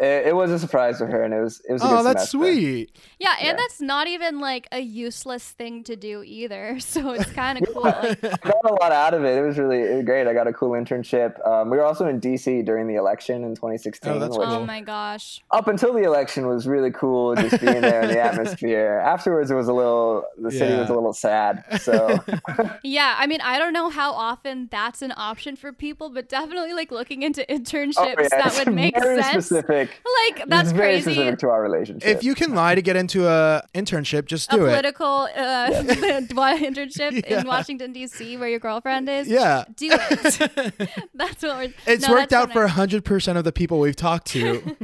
it, 0.00 0.28
it 0.28 0.36
was 0.36 0.50
a 0.50 0.58
surprise 0.58 0.98
for 0.98 1.06
her, 1.06 1.22
and 1.22 1.34
it 1.34 1.40
was 1.40 1.60
it 1.68 1.72
was. 1.72 1.82
A 1.82 1.86
Oh, 1.86 1.88
good 1.98 2.06
that's 2.16 2.30
semester. 2.30 2.52
sweet. 2.54 2.96
yeah, 3.18 3.34
and 3.38 3.46
Yeah. 3.48 3.56
that's 3.56 3.80
not 3.80 4.06
even 4.06 4.38
like 4.40 4.68
a 4.72 4.80
useless 4.80 5.48
thing 5.50 5.82
to 5.84 5.96
do 5.96 6.22
either. 6.24 6.78
So 6.88 7.10
it's 7.12 7.30
kind 7.32 7.58
of 7.60 7.68
cool. 7.72 7.82
Like, 7.82 8.24
I 8.24 8.36
got 8.36 8.64
a 8.64 8.72
lot 8.80 8.92
out 8.92 9.12
of 9.14 9.24
it. 9.24 9.36
It 9.38 9.42
was 9.46 9.58
really 9.58 9.80
it 9.82 9.96
was 9.96 10.04
great. 10.04 10.26
I 10.26 10.32
got 10.32 10.46
a 10.48 10.52
cool 10.52 10.70
internship. 10.70 11.46
Um, 11.46 11.70
we 11.70 11.76
were 11.76 11.84
also 11.84 12.06
in 12.06 12.20
DC 12.20 12.64
during 12.64 12.86
the 12.88 12.94
election 12.96 13.44
in 13.44 13.54
2016, 13.54 14.12
Oh, 14.12 14.18
that's 14.18 14.36
which 14.38 14.48
oh 14.48 14.64
my 14.64 14.80
gosh. 14.80 15.40
up 15.50 15.68
until 15.68 15.92
the 15.92 16.02
election 16.02 16.46
was 16.46 16.66
really 16.66 16.90
cool 16.90 17.34
just 17.36 17.60
being 17.60 17.80
there 17.80 18.00
in 18.02 18.08
the 18.08 18.20
atmosphere. 18.28 18.98
Afterwards, 19.04 19.50
it 19.50 19.54
was 19.54 19.68
a 19.68 19.72
little 19.72 20.24
the 20.38 20.50
city 20.50 20.76
was 20.76 20.88
a 20.90 20.94
little 20.94 21.12
sad. 21.12 21.64
So 21.80 22.18
Yeah, 22.82 23.14
I 23.18 23.26
mean, 23.26 23.40
I 23.42 23.58
don't 23.58 23.72
know 23.72 23.90
how 23.90 24.12
often 24.12 24.68
that's 24.70 25.02
an 25.02 25.12
option 25.16 25.56
for 25.56 25.72
people, 25.72 26.10
but 26.10 26.28
definitely 26.28 26.72
like 26.72 26.90
looking 26.90 27.22
into 27.22 27.44
internships 27.48 27.94
Oh, 27.98 28.06
yeah, 28.22 28.28
that 28.30 28.62
would 28.64 28.74
make 28.74 28.94
very 28.98 29.22
sense. 29.22 29.46
specific. 29.46 29.87
Like 30.26 30.48
that's 30.48 30.72
very 30.72 30.94
crazy. 30.94 31.12
specific 31.12 31.38
to 31.40 31.48
our 31.50 31.62
relationship. 31.62 32.08
If 32.08 32.24
you 32.24 32.34
can 32.34 32.54
lie 32.54 32.74
to 32.74 32.82
get 32.82 32.96
into 32.96 33.26
a 33.28 33.62
internship, 33.74 34.26
just 34.26 34.52
a 34.52 34.56
do 34.56 34.64
it. 34.66 34.68
political 34.70 35.28
uh, 35.34 35.70
internship 35.72 37.24
Yeah. 37.28 37.40
in 37.40 37.46
Washington 37.46 37.92
D.C. 37.92 38.36
where 38.36 38.48
your 38.48 38.58
girlfriend 38.60 39.08
is. 39.08 39.28
Yeah. 39.28 39.64
do 39.76 39.88
it. 39.90 40.90
that's 41.14 41.42
what 41.42 41.56
we're. 41.56 41.74
It's 41.86 42.06
no, 42.06 42.14
worked 42.14 42.32
out 42.32 42.52
for 42.52 42.66
hundred 42.66 43.04
percent 43.04 43.38
of 43.38 43.44
the 43.44 43.52
people 43.52 43.78
we've 43.80 43.96
talked 43.96 44.26
to. 44.28 44.76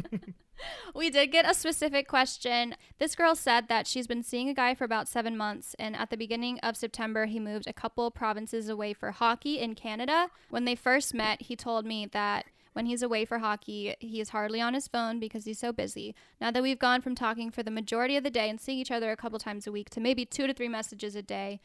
We 0.95 1.11
did 1.11 1.33
get 1.33 1.45
a 1.49 1.53
specific 1.55 2.07
question. 2.09 2.77
This 2.99 3.15
girl 3.17 3.35
said 3.35 3.69
that 3.69 3.87
she's 3.87 4.07
been 4.07 4.23
seeing 4.23 4.49
a 4.49 4.55
guy 4.55 4.75
for 4.75 4.85
about 4.85 5.09
seven 5.09 5.37
months, 5.37 5.75
and 5.79 5.95
at 5.97 6.09
the 6.11 6.17
beginning 6.17 6.59
of 6.61 6.77
September, 6.77 7.27
he 7.27 7.41
moved 7.41 7.67
a 7.67 7.73
couple 7.73 8.11
provinces 8.13 8.69
away 8.69 8.93
for 8.95 9.11
hockey 9.11 9.59
in 9.59 9.75
Canada. 9.75 10.29
When 10.51 10.65
they 10.65 10.77
first 10.77 11.13
met, 11.13 11.43
he 11.43 11.57
told 11.57 11.85
me 11.85 12.07
that 12.13 12.47
when 12.75 12.87
he's 12.87 13.03
away 13.03 13.25
for 13.25 13.39
hockey, 13.39 13.95
he 14.01 14.21
is 14.21 14.31
hardly 14.31 14.61
on 14.61 14.75
his 14.75 14.89
phone 14.89 15.19
because 15.19 15.47
he's 15.47 15.59
so 15.59 15.73
busy. 15.73 16.15
Now 16.41 16.51
that 16.51 16.63
we've 16.63 16.79
gone 16.79 17.01
from 17.01 17.15
talking 17.15 17.51
for 17.51 17.63
the 17.63 17.71
majority 17.71 18.17
of 18.17 18.25
the 18.25 18.31
day 18.31 18.51
and 18.51 18.61
seeing 18.61 18.79
each 18.79 18.91
other 18.91 19.11
a 19.11 19.17
couple 19.17 19.39
times 19.39 19.67
a 19.67 19.73
week 19.73 19.89
to 19.91 20.01
maybe 20.01 20.25
two 20.27 20.47
to 20.47 20.53
three 20.53 20.69
messages 20.69 21.15
a 21.15 21.23
day, 21.23 21.61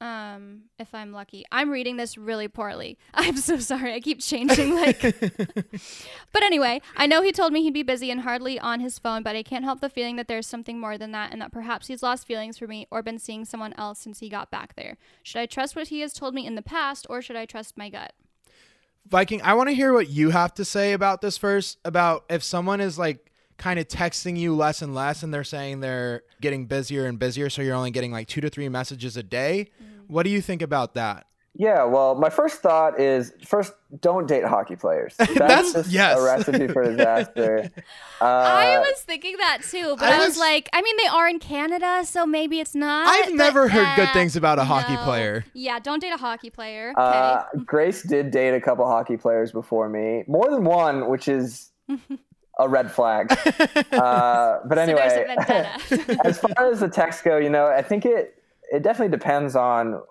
um, 0.00 0.62
if 0.78 0.94
I'm 0.94 1.12
lucky. 1.12 1.44
I'm 1.52 1.68
reading 1.68 1.98
this 1.98 2.16
really 2.16 2.48
poorly. 2.48 2.96
I'm 3.14 3.36
so 3.36 3.58
sorry. 3.58 3.92
I 3.92 4.00
keep 4.00 4.20
changing 4.20 4.74
like 4.74 5.02
But 6.32 6.42
anyway, 6.42 6.80
I 6.96 7.06
know 7.06 7.20
he 7.20 7.32
told 7.32 7.52
me 7.52 7.62
he'd 7.62 7.74
be 7.74 7.82
busy 7.82 8.10
and 8.10 8.22
hardly 8.22 8.58
on 8.58 8.80
his 8.80 8.98
phone, 8.98 9.22
but 9.22 9.36
I 9.36 9.42
can't 9.42 9.64
help 9.64 9.80
the 9.80 9.90
feeling 9.90 10.16
that 10.16 10.28
there's 10.28 10.46
something 10.46 10.80
more 10.80 10.96
than 10.96 11.12
that 11.12 11.32
and 11.32 11.42
that 11.42 11.52
perhaps 11.52 11.88
he's 11.88 12.02
lost 12.02 12.26
feelings 12.26 12.56
for 12.56 12.66
me 12.66 12.86
or 12.90 13.02
been 13.02 13.18
seeing 13.18 13.44
someone 13.44 13.74
else 13.74 13.98
since 13.98 14.20
he 14.20 14.30
got 14.30 14.50
back 14.50 14.74
there. 14.74 14.96
Should 15.22 15.40
I 15.40 15.46
trust 15.46 15.76
what 15.76 15.88
he 15.88 16.00
has 16.00 16.14
told 16.14 16.34
me 16.34 16.46
in 16.46 16.54
the 16.54 16.62
past 16.62 17.06
or 17.10 17.20
should 17.20 17.36
I 17.36 17.44
trust 17.44 17.76
my 17.76 17.90
gut? 17.90 18.14
Viking, 19.08 19.42
I 19.42 19.54
want 19.54 19.68
to 19.68 19.74
hear 19.74 19.92
what 19.92 20.08
you 20.08 20.30
have 20.30 20.54
to 20.54 20.64
say 20.64 20.92
about 20.92 21.20
this 21.20 21.36
first. 21.36 21.78
About 21.84 22.24
if 22.30 22.42
someone 22.42 22.80
is 22.80 22.98
like 22.98 23.30
kind 23.56 23.78
of 23.78 23.88
texting 23.88 24.36
you 24.36 24.54
less 24.54 24.82
and 24.82 24.94
less, 24.94 25.22
and 25.22 25.32
they're 25.34 25.44
saying 25.44 25.80
they're 25.80 26.22
getting 26.40 26.66
busier 26.66 27.06
and 27.06 27.18
busier, 27.18 27.50
so 27.50 27.62
you're 27.62 27.74
only 27.74 27.90
getting 27.90 28.12
like 28.12 28.28
two 28.28 28.40
to 28.40 28.50
three 28.50 28.68
messages 28.68 29.16
a 29.16 29.22
day. 29.22 29.70
Mm. 29.82 30.04
What 30.08 30.22
do 30.24 30.30
you 30.30 30.40
think 30.40 30.62
about 30.62 30.94
that? 30.94 31.26
Yeah, 31.54 31.84
well, 31.84 32.14
my 32.14 32.30
first 32.30 32.60
thought 32.62 33.00
is 33.00 33.32
first, 33.44 33.72
don't 34.00 34.26
date 34.28 34.44
hockey 34.44 34.76
players. 34.76 35.14
That's, 35.18 35.34
That's- 35.34 35.72
just 35.72 35.90
yes. 35.90 36.18
a 36.18 36.22
recipe 36.22 36.68
for 36.68 36.84
disaster. 36.84 37.70
Uh, 38.22 38.24
I 38.26 38.78
was 38.78 39.00
thinking 39.00 39.38
that 39.38 39.62
too, 39.62 39.96
but 39.98 40.10
I 40.12 40.16
I, 40.16 40.18
was, 40.18 40.28
was- 40.28 40.38
like, 40.38 40.68
I 40.74 40.82
mean, 40.82 40.94
they 40.98 41.06
are 41.06 41.26
in 41.26 41.38
Canada, 41.38 42.02
so 42.04 42.26
maybe 42.26 42.60
it's 42.60 42.74
not. 42.74 43.06
I've 43.08 43.30
but, 43.30 43.34
never 43.34 43.66
heard 43.66 43.96
good 43.96 44.08
uh, 44.08 44.12
things 44.12 44.36
about 44.36 44.58
a 44.58 44.64
hockey 44.64 44.92
no. 44.92 45.04
player. 45.04 45.46
Yeah, 45.54 45.78
don't 45.78 46.00
date 46.00 46.12
a 46.12 46.18
hockey 46.18 46.50
player. 46.50 46.90
Okay. 46.90 47.00
Uh, 47.00 47.44
Grace 47.64 48.02
did 48.02 48.30
date 48.30 48.52
a 48.54 48.60
couple 48.60 48.86
hockey 48.86 49.16
players 49.16 49.52
before 49.52 49.88
me, 49.88 50.24
more 50.28 50.50
than 50.50 50.64
one, 50.64 51.08
which 51.08 51.28
is 51.28 51.70
a 52.58 52.68
red 52.68 52.92
flag. 52.92 53.32
Uh, 53.90 54.58
but 54.66 54.76
So 54.76 54.82
anyway, 54.82 55.24
vendetta. 55.26 56.18
as 56.26 56.38
far 56.40 56.70
as 56.70 56.80
the 56.80 56.88
texts 56.88 57.22
go, 57.22 57.38
you 57.38 57.48
know, 57.48 57.68
I 57.68 57.80
think 57.80 58.04
it 58.04 58.34
it 58.70 58.82
definitely 58.82 59.16
depends 59.16 59.56
on 59.56 60.02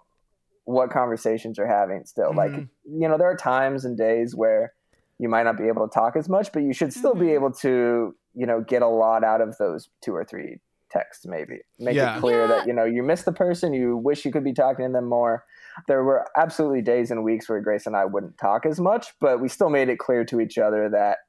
what 0.69 0.91
conversations 0.91 1.57
you're 1.57 1.67
having. 1.67 2.05
Still, 2.05 2.33
like 2.33 2.51
Mhm. 2.51 2.69
you 2.83 3.07
know, 3.07 3.17
there 3.17 3.29
are 3.29 3.35
times 3.35 3.85
and 3.85 3.97
days 3.97 4.35
where 4.35 4.73
you 5.17 5.27
might 5.27 5.43
not 5.43 5.57
be 5.57 5.67
able 5.67 5.87
to 5.87 5.93
talk 5.93 6.15
as 6.15 6.29
much, 6.29 6.51
but 6.53 6.61
you 6.61 6.73
should 6.73 6.93
still 6.93 7.15
Mhm. 7.15 7.19
be 7.19 7.31
able 7.33 7.51
to 7.51 8.15
you 8.35 8.45
know 8.45 8.61
get 8.61 8.81
a 8.83 8.87
lot 8.87 9.23
out 9.23 9.41
of 9.41 9.57
those 9.57 9.89
two 10.01 10.15
or 10.15 10.23
three 10.23 10.59
texts. 10.91 11.25
Maybe 11.25 11.61
make 11.79 11.95
Yeah. 11.95 12.15
it 12.17 12.19
clear 12.19 12.41
Yeah. 12.41 12.47
that 12.47 12.67
you 12.67 12.73
know 12.73 12.83
you 12.85 13.01
miss 13.01 13.23
the 13.23 13.31
person, 13.31 13.73
you 13.73 13.97
wish 13.97 14.25
you 14.25 14.31
could 14.31 14.43
be 14.43 14.53
talking 14.53 14.85
to 14.85 14.91
them 14.91 15.05
more. 15.05 15.43
There 15.87 16.03
were 16.03 16.27
absolutely 16.37 16.81
days 16.83 17.09
and 17.09 17.23
weeks 17.23 17.49
where 17.49 17.59
Grace 17.61 17.87
and 17.87 17.95
I 17.95 18.05
wouldn't 18.05 18.37
talk 18.37 18.65
as 18.65 18.79
much, 18.79 19.17
but 19.19 19.39
we 19.39 19.47
still 19.49 19.69
made 19.69 19.89
it 19.89 19.97
clear 19.97 20.23
to 20.25 20.39
each 20.39 20.57
other 20.59 20.87
that 20.89 21.19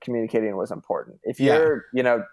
communicating 0.00 0.56
was 0.56 0.70
important. 0.70 1.18
If 1.24 1.40
Yeah. 1.40 1.56
you're, 1.56 1.84
you 1.92 2.02
know, 2.02 2.24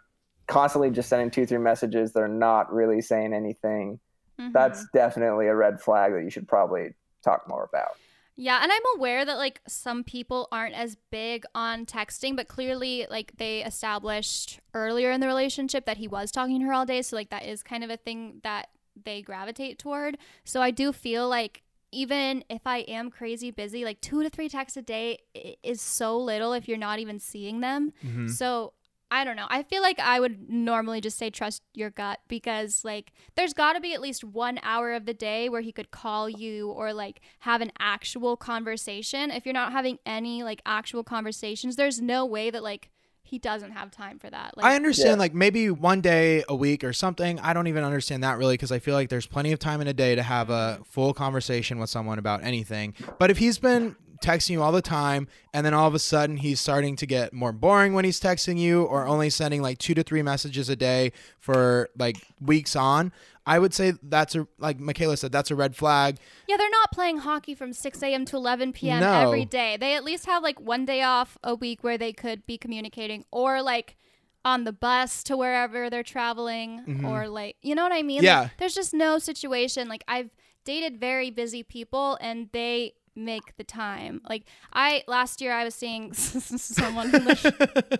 constantly 0.48 0.92
just 0.92 1.10
sending 1.10 1.32
two, 1.32 1.46
three 1.46 1.58
messages, 1.58 2.12
they're 2.14 2.28
not 2.28 2.72
really 2.74 3.02
saying 3.02 3.34
anything. 3.34 4.00
Mhm. 4.40 4.54
That's 4.54 4.86
definitely 4.94 5.48
a 5.48 5.56
red 5.56 5.82
flag 5.82 6.14
that 6.14 6.24
you 6.24 6.30
should 6.30 6.48
probably 6.48 6.94
talk 7.24 7.48
more 7.48 7.64
about. 7.64 7.96
Yeah, 8.36 8.60
and 8.64 8.72
I'm 8.72 8.82
aware 8.98 9.26
that 9.26 9.38
like 9.38 9.62
some 9.68 10.04
people 10.04 10.48
aren't 10.52 10.74
as 10.74 10.98
big 11.12 11.46
on 11.54 11.86
texting, 11.86 12.36
but 12.36 12.48
clearly 12.48 13.06
like 13.10 13.38
they 13.38 13.64
established 13.64 14.60
earlier 14.74 15.12
in 15.12 15.22
the 15.22 15.28
relationship 15.28 15.86
that 15.86 15.98
he 15.98 16.08
was 16.08 16.32
talking 16.32 16.60
to 16.60 16.66
her 16.66 16.74
all 16.74 16.86
day, 16.86 17.04
so 17.04 17.16
like 17.16 17.30
that 17.30 17.46
is 17.46 17.62
kind 17.62 17.84
of 17.84 17.92
a 17.92 17.98
thing 17.98 18.40
that 18.44 18.70
they 19.04 19.22
gravitate 19.22 19.78
toward. 19.78 20.18
So 20.46 20.62
I 20.62 20.72
do 20.72 20.92
feel 20.92 21.30
like 21.30 21.62
even 21.92 22.44
if 22.50 22.62
I 22.66 22.80
am 22.80 23.12
crazy 23.12 23.52
busy, 23.52 23.86
like 23.86 24.02
2 24.02 24.24
to 24.24 24.30
3 24.32 24.50
texts 24.50 24.78
a 24.78 24.82
day 24.82 25.20
is 25.62 25.80
so 25.80 26.18
little 26.18 26.54
if 26.54 26.68
you're 26.68 26.76
not 26.76 26.98
even 26.98 27.20
seeing 27.20 27.60
them. 27.60 27.94
Mhm. 28.04 28.32
So 28.32 28.74
I 29.14 29.24
don't 29.24 29.36
know. 29.36 29.46
I 29.48 29.62
feel 29.62 29.84
like 29.84 30.00
I 30.00 30.20
would 30.20 30.50
normally 30.50 31.00
just 31.00 31.20
say 31.20 31.30
trust 31.30 31.62
your 31.76 31.92
gut 31.92 32.20
because 32.28 32.84
like 32.84 33.14
there's 33.36 33.54
got 33.54 33.74
to 33.74 33.80
be 33.80 33.94
at 33.94 34.02
least 34.02 34.24
1 34.24 34.60
hour 34.64 34.94
of 34.94 35.06
the 35.06 35.14
day 35.14 35.50
where 35.50 35.62
he 35.62 35.72
could 35.72 35.92
call 35.92 36.28
you 36.28 36.70
or 36.72 36.94
like 36.94 37.22
have 37.42 37.62
an 37.62 37.72
actual 37.80 38.36
conversation. 38.36 39.30
If 39.30 39.46
you're 39.46 39.54
not 39.54 39.72
having 39.72 40.00
any 40.04 40.42
like 40.42 40.64
actual 40.66 41.04
conversations, 41.04 41.76
there's 41.76 42.02
no 42.02 42.26
way 42.26 42.50
that 42.50 42.64
like 42.64 42.90
he 43.26 43.38
doesn't 43.40 43.72
have 43.72 43.90
time 43.92 44.18
for 44.20 44.30
that. 44.30 44.58
Like 44.58 44.66
I 44.66 44.76
understand, 44.76 45.12
Yeah. 45.12 45.16
like 45.26 45.34
maybe 45.34 45.70
one 45.70 46.02
day 46.02 46.44
a 46.50 46.56
week 46.56 46.84
or 46.84 46.92
something. 46.92 47.40
I 47.40 47.54
don't 47.54 47.68
even 47.68 47.84
understand 47.84 48.24
that 48.24 48.38
really 48.40 48.56
because 48.56 48.72
I 48.72 48.80
feel 48.80 48.96
like 48.96 49.10
there's 49.10 49.28
plenty 49.28 49.52
of 49.52 49.60
time 49.60 49.80
in 49.80 49.88
a 49.88 49.94
day 49.94 50.16
to 50.16 50.24
have 50.24 50.50
a 50.50 50.82
full 50.86 51.14
conversation 51.14 51.80
with 51.80 51.90
someone 51.90 52.20
about 52.20 52.44
anything. 52.44 52.96
But 53.20 53.32
if 53.32 53.38
he's 53.38 53.60
been 53.60 53.96
texting 54.24 54.52
you 54.52 54.64
all 54.64 54.72
the 54.72 54.82
time 54.82 55.28
and 55.54 55.66
then 55.66 55.74
all 55.74 55.88
of 55.88 55.94
a 55.94 56.00
sudden 56.00 56.38
he's 56.38 56.60
starting 56.60 56.96
to 56.96 57.06
get 57.06 57.34
more 57.34 57.52
boring 57.52 57.94
when 57.94 58.06
he's 58.06 58.20
texting 58.20 58.58
you 58.58 58.84
or 58.84 59.06
only 59.06 59.30
sending 59.30 59.62
like 59.62 59.78
two 59.78 59.94
to 59.94 60.02
three 60.02 60.22
messages 60.22 60.70
a 60.70 60.76
day 60.76 61.12
for 61.40 61.90
like 61.98 62.18
weeks 62.40 62.76
on, 62.76 63.12
I 63.46 63.60
would 63.60 63.74
say 63.74 63.94
that's 64.02 64.36
a, 64.36 64.48
like 64.58 64.80
Michaela 64.80 65.18
said, 65.18 65.32
that's 65.32 65.52
a 65.52 65.56
red 65.56 65.76
flag. 65.76 66.18
Yeah, 66.48 66.58
they're 66.58 66.70
not 66.70 66.92
playing 66.92 67.18
hockey 67.18 67.54
from 67.54 67.74
6 67.74 68.02
a.m. 68.02 68.26
to 68.26 68.38
11 68.38 68.74
p.m. 68.74 69.02
No. 69.02 69.12
every 69.14 69.46
day. 69.46 69.78
They 69.78 69.96
at 69.96 70.04
least 70.04 70.26
have 70.26 70.42
like 70.42 70.60
one 70.60 70.86
day 70.86 71.02
off 71.02 71.38
a 71.44 71.54
week 71.54 71.84
where 71.84 71.98
they 71.98 72.14
could 72.14 72.46
be 72.46 72.58
communicating 72.58 73.26
or 73.32 73.62
like 73.62 73.98
on 74.46 74.64
the 74.64 74.74
bus 74.74 75.24
to 75.24 75.38
wherever 75.38 75.90
they're 75.90 76.04
traveling 76.04 76.84
mm-hmm. 76.88 77.06
or 77.06 77.28
like, 77.28 77.58
you 77.62 77.76
know 77.76 77.84
what 77.84 77.92
I 77.92 78.02
mean? 78.02 78.18
Like, 78.18 78.26
Yeah. 78.26 78.50
there's 78.58 78.76
just 78.76 78.94
no 78.94 79.20
situation. 79.20 79.88
Like, 79.88 80.04
I've 80.08 80.30
dated 80.66 80.98
very 80.98 81.30
busy 81.30 81.64
people 81.64 82.18
and 82.22 82.50
they 82.54 82.94
make 83.16 83.56
the 83.58 83.64
time. 83.64 84.22
Like, 84.28 84.44
I 84.72 85.04
last 85.08 85.42
year 85.42 85.54
I 85.54 85.64
was 85.64 85.76
seeing 85.76 86.14
someone 86.14 87.12
lived 87.12 87.46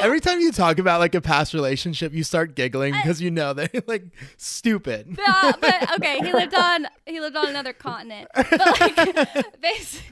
Every 0.00 0.20
time 0.20 0.40
you 0.40 0.52
talk 0.52 0.78
about 0.78 1.00
like 1.00 1.14
a 1.14 1.20
past 1.20 1.54
relationship, 1.54 2.12
you 2.12 2.24
start 2.24 2.54
giggling 2.54 2.92
because 2.92 3.20
you 3.20 3.30
know 3.30 3.52
they're 3.52 3.70
like 3.86 4.04
stupid. 4.36 5.16
Yeah, 5.18 5.24
uh, 5.28 5.52
but 5.60 5.94
okay, 5.94 6.18
he 6.18 6.32
lived 6.32 6.54
on 6.54 6.86
he 7.06 7.20
lived 7.20 7.36
on 7.36 7.48
another 7.48 7.72
continent. 7.72 8.28
But 8.34 8.50
like 8.52 8.96
basi- 9.62 10.02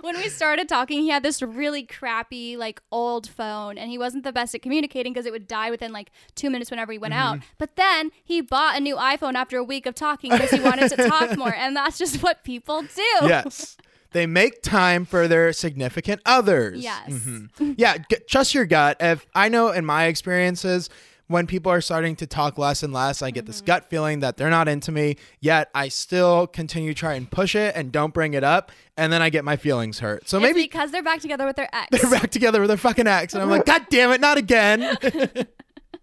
when 0.00 0.16
we 0.16 0.28
started 0.28 0.68
talking, 0.68 1.00
he 1.00 1.08
had 1.08 1.22
this 1.22 1.42
really 1.42 1.82
crappy 1.82 2.56
like 2.56 2.82
old 2.90 3.26
phone 3.28 3.78
and 3.78 3.90
he 3.90 3.98
wasn't 3.98 4.24
the 4.24 4.32
best 4.32 4.54
at 4.54 4.62
communicating 4.62 5.12
because 5.12 5.26
it 5.26 5.32
would 5.32 5.46
die 5.46 5.70
within 5.70 5.92
like 5.92 6.10
2 6.34 6.50
minutes 6.50 6.70
whenever 6.70 6.92
he 6.92 6.98
went 6.98 7.14
out. 7.14 7.36
Mm-hmm. 7.36 7.46
But 7.58 7.76
then 7.76 8.10
he 8.24 8.40
bought 8.40 8.76
a 8.76 8.80
new 8.80 8.96
iPhone 8.96 9.34
after 9.34 9.56
a 9.56 9.64
week 9.64 9.86
of 9.86 9.94
talking 9.94 10.30
because 10.30 10.50
he 10.50 10.60
wanted 10.60 10.90
to 10.90 11.08
talk 11.08 11.36
more 11.38 11.54
and 11.54 11.76
that's 11.76 11.98
just 11.98 12.22
what 12.22 12.44
people 12.44 12.82
do. 12.82 13.02
yes. 13.22 13.76
They 14.12 14.26
make 14.26 14.62
time 14.62 15.04
for 15.04 15.28
their 15.28 15.52
significant 15.52 16.20
others. 16.24 16.82
Yes. 16.82 17.08
Mhm. 17.10 17.74
Yeah, 17.76 17.98
g- 17.98 18.16
trust 18.28 18.54
your 18.54 18.64
gut. 18.66 18.96
If 19.00 19.26
I 19.34 19.48
know 19.48 19.70
in 19.70 19.84
my 19.84 20.04
experiences, 20.04 20.88
when 21.28 21.46
people 21.48 21.72
are 21.72 21.80
starting 21.80 22.14
to 22.16 22.26
talk 22.26 22.56
less 22.56 22.84
and 22.84 22.92
less, 22.92 23.20
I 23.20 23.32
get 23.32 23.46
this 23.46 23.56
Mm-hmm. 23.56 23.66
gut 23.66 23.90
feeling 23.90 24.20
that 24.20 24.36
they're 24.36 24.48
not 24.48 24.68
into 24.68 24.92
me, 24.92 25.16
yet 25.40 25.68
I 25.74 25.88
still 25.88 26.46
continue 26.46 26.94
to 26.94 26.98
try 26.98 27.14
and 27.14 27.28
push 27.28 27.56
it 27.56 27.74
and 27.74 27.90
don't 27.90 28.14
bring 28.14 28.34
it 28.34 28.44
up. 28.44 28.70
And 28.96 29.12
then 29.12 29.22
I 29.22 29.28
get 29.30 29.44
my 29.44 29.56
feelings 29.56 29.98
hurt. 29.98 30.28
So 30.28 30.36
It's 30.38 30.42
maybe 30.42 30.62
because 30.62 30.92
they're 30.92 31.02
back 31.02 31.18
together 31.20 31.44
with 31.44 31.56
their 31.56 31.68
ex. 31.74 31.88
they're 31.90 32.10
back 32.10 32.30
together 32.30 32.60
with 32.60 32.68
their 32.68 32.76
fucking 32.76 33.08
ex. 33.08 33.34
And 33.34 33.42
I'm 33.42 33.50
like, 33.50 33.66
God 33.66 33.86
damn 33.90 34.12
it, 34.12 34.20
not 34.20 34.38
again. 34.38 34.96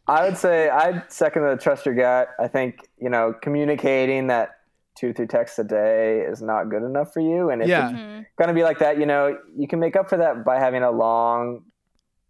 I 0.08 0.26
would 0.26 0.38
say 0.38 0.68
I'd 0.70 1.10
second 1.10 1.44
the 1.44 1.56
trust 1.56 1.86
your 1.86 1.96
gut. 1.96 2.28
I 2.38 2.50
think, 2.50 2.90
you 3.00 3.10
know, 3.10 3.34
communicating 3.42 4.28
that 4.28 4.58
two, 4.96 5.12
three 5.14 5.28
texts 5.28 5.58
a 5.60 5.64
day 5.64 6.22
is 6.22 6.42
not 6.42 6.70
good 6.70 6.84
enough 6.84 7.14
for 7.14 7.20
you. 7.20 7.50
And 7.50 7.62
if 7.62 7.68
Yeah. 7.68 7.90
it's 7.90 7.98
Mhm. 8.00 8.26
going 8.38 8.48
to 8.50 8.54
be 8.54 8.64
like 8.64 8.80
that, 8.80 8.98
you 9.00 9.06
know, 9.06 9.38
you 9.56 9.68
can 9.68 9.80
make 9.80 9.96
up 9.96 10.08
for 10.10 10.18
that 10.18 10.44
by 10.46 10.60
having 10.60 10.84
a 10.84 10.92
long 10.92 11.64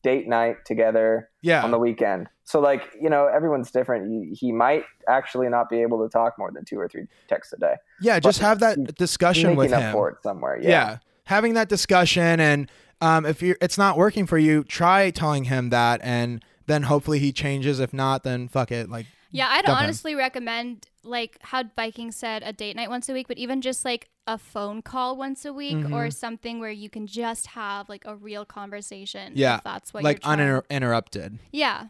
date 0.03 0.27
night 0.27 0.57
together 0.65 1.29
yeah. 1.41 1.63
on 1.63 1.71
the 1.71 1.79
weekend. 1.79 2.27
So, 2.45 2.59
like, 2.59 2.83
you 3.01 3.09
know, 3.09 3.27
everyone's 3.27 3.71
different. 3.71 4.09
He, 4.09 4.33
he 4.33 4.51
might 4.51 4.83
actually 5.07 5.47
not 5.49 5.69
be 5.69 5.81
able 5.81 6.03
to 6.03 6.09
talk 6.11 6.37
more 6.37 6.51
than 6.51 6.65
two 6.65 6.77
or 6.79 6.87
three 6.89 7.07
texts 7.29 7.53
a 7.53 7.57
day. 7.57 7.75
yeah, 8.01 8.19
just 8.19 8.39
have 8.39 8.59
that 8.59 8.95
discussion 8.95 9.55
with 9.55 9.71
up 9.71 9.81
him. 9.81 9.91
for 9.93 10.09
it 10.09 10.17
somewhere. 10.23 10.57
yeah. 10.61 10.69
Yeah. 10.69 10.97
having 11.25 11.53
that 11.53 11.69
discussion 11.69 12.39
and 12.41 12.69
um, 12.99 13.25
if 13.25 13.41
you 13.41 13.55
it's 13.61 13.77
not 13.77 13.97
working 13.97 14.25
for 14.27 14.37
you 14.37 14.63
try 14.65 15.09
telling 15.09 15.45
him 15.45 15.69
that 15.69 16.01
and 16.03 16.43
then 16.67 16.83
hopefully 16.83 17.19
he 17.19 17.31
changes 17.31 17.79
if 17.79 17.93
not 17.93 18.23
then 18.23 18.47
fuck 18.49 18.71
it 18.73 18.89
like 18.89 19.05
Yeah, 19.33 19.47
I'd 19.49 19.67
honestly 19.67 20.15
recommend 20.15 20.85
like 21.03 21.37
how 21.41 21.63
Viking 21.75 22.11
said 22.11 22.43
a 22.45 22.53
date 22.53 22.75
night 22.75 22.89
once 22.89 23.09
a 23.09 23.13
week, 23.13 23.27
but 23.27 23.37
even 23.37 23.61
just 23.61 23.83
like 23.83 24.07
a 24.27 24.37
phone 24.37 24.81
call 24.81 25.17
once 25.17 25.43
a 25.43 25.51
week 25.51 25.75
Mm-hmm. 25.75 25.93
or 25.93 26.09
something 26.11 26.59
where 26.59 26.71
you 26.71 26.89
can 26.89 27.07
just 27.07 27.47
have 27.47 27.89
like 27.89 28.03
a 28.05 28.15
real 28.15 28.45
conversation. 28.45 29.33
Yeah, 29.35 29.59
that's 29.63 29.93
what 29.93 30.03
like 30.03 30.19
uninterrupted 30.23 31.39
Yeah. 31.51 31.87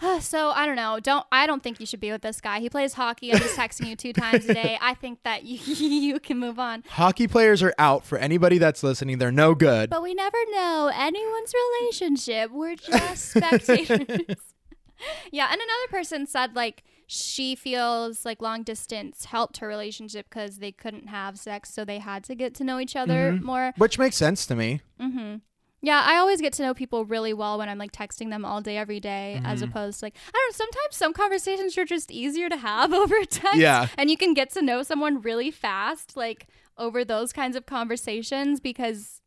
So 0.20 0.50
I 0.50 0.66
don't 0.66 0.74
know. 0.76 0.98
Don't 1.00 1.24
I 1.30 1.46
don't 1.46 1.62
think 1.62 1.78
you 1.78 1.86
should 1.86 2.00
be 2.00 2.10
with 2.10 2.22
this 2.22 2.40
guy. 2.40 2.58
He 2.60 2.68
plays 2.68 2.94
hockey 2.94 3.30
and 3.30 3.38
he's 3.40 3.54
texting 3.56 3.86
you 3.86 3.94
two 3.94 4.12
times 4.12 4.46
a 4.48 4.54
day. 4.54 4.76
I 4.80 4.94
think 4.94 5.22
that 5.22 5.44
you, 5.44 5.58
you 5.74 6.18
can 6.18 6.38
move 6.38 6.58
on. 6.58 6.82
hockey 6.88 7.28
players 7.28 7.62
are 7.62 7.74
out 7.78 8.04
for 8.04 8.18
anybody 8.18 8.58
that's 8.58 8.82
listening 8.82 9.18
they're 9.18 9.30
no 9.30 9.54
good 9.54 9.90
But 9.90 10.02
we 10.02 10.12
never 10.14 10.38
know 10.50 10.90
anyone's 10.94 11.52
relationship. 11.80 12.50
We're 12.50 12.76
just 12.76 13.30
spectators. 13.36 14.36
yeah, 15.32 15.46
and 15.50 15.60
another 15.60 15.88
person 15.90 16.26
said 16.26 16.54
like 16.56 16.82
she 17.06 17.54
feels 17.54 18.24
like 18.24 18.40
long 18.40 18.62
distance 18.62 19.26
helped 19.26 19.58
her 19.58 19.66
relationship 19.68 20.26
because 20.30 20.58
they 20.58 20.72
couldn't 20.72 21.08
have 21.08 21.38
sex, 21.38 21.72
so 21.74 21.84
they 21.84 21.98
had 21.98 22.24
to 22.24 22.34
get 22.34 22.54
to 22.56 22.64
know 22.64 22.78
each 22.78 22.96
other 22.96 23.38
more. 23.42 23.72
which 23.76 23.98
makes 23.98 24.16
sense 24.16 24.46
to 24.46 24.54
me 24.54 24.80
hmm 24.98 25.36
Yeah, 25.82 26.02
I 26.06 26.16
always 26.16 26.40
get 26.40 26.52
to 26.54 26.62
know 26.62 26.74
people 26.74 27.04
really 27.04 27.32
well 27.34 27.58
when 27.58 27.68
I'm 27.68 27.76
like 27.78 27.92
texting 27.92 28.30
them 28.30 28.44
all 28.44 28.60
day, 28.60 28.76
every 28.78 29.00
day, 29.00 29.40
as 29.44 29.60
Mm-hmm. 29.60 29.70
opposed 29.70 29.98
to 30.00 30.06
like 30.06 30.16
I 30.28 30.30
don't 30.32 30.52
know. 30.52 30.56
Sometimes 30.64 30.96
some 30.96 31.12
conversations 31.12 31.76
are 31.76 31.84
just 31.84 32.10
easier 32.10 32.48
to 32.48 32.56
have 32.56 32.92
over 33.02 33.16
text. 33.24 33.56
Yeah. 33.58 33.88
and 33.98 34.08
you 34.10 34.16
can 34.16 34.32
get 34.32 34.50
to 34.52 34.62
know 34.62 34.82
someone 34.82 35.20
really 35.20 35.50
fast, 35.50 36.16
like 36.16 36.46
over 36.78 37.04
those 37.04 37.32
kinds 37.32 37.56
of 37.56 37.66
conversations 37.66 38.60
because 38.60 39.20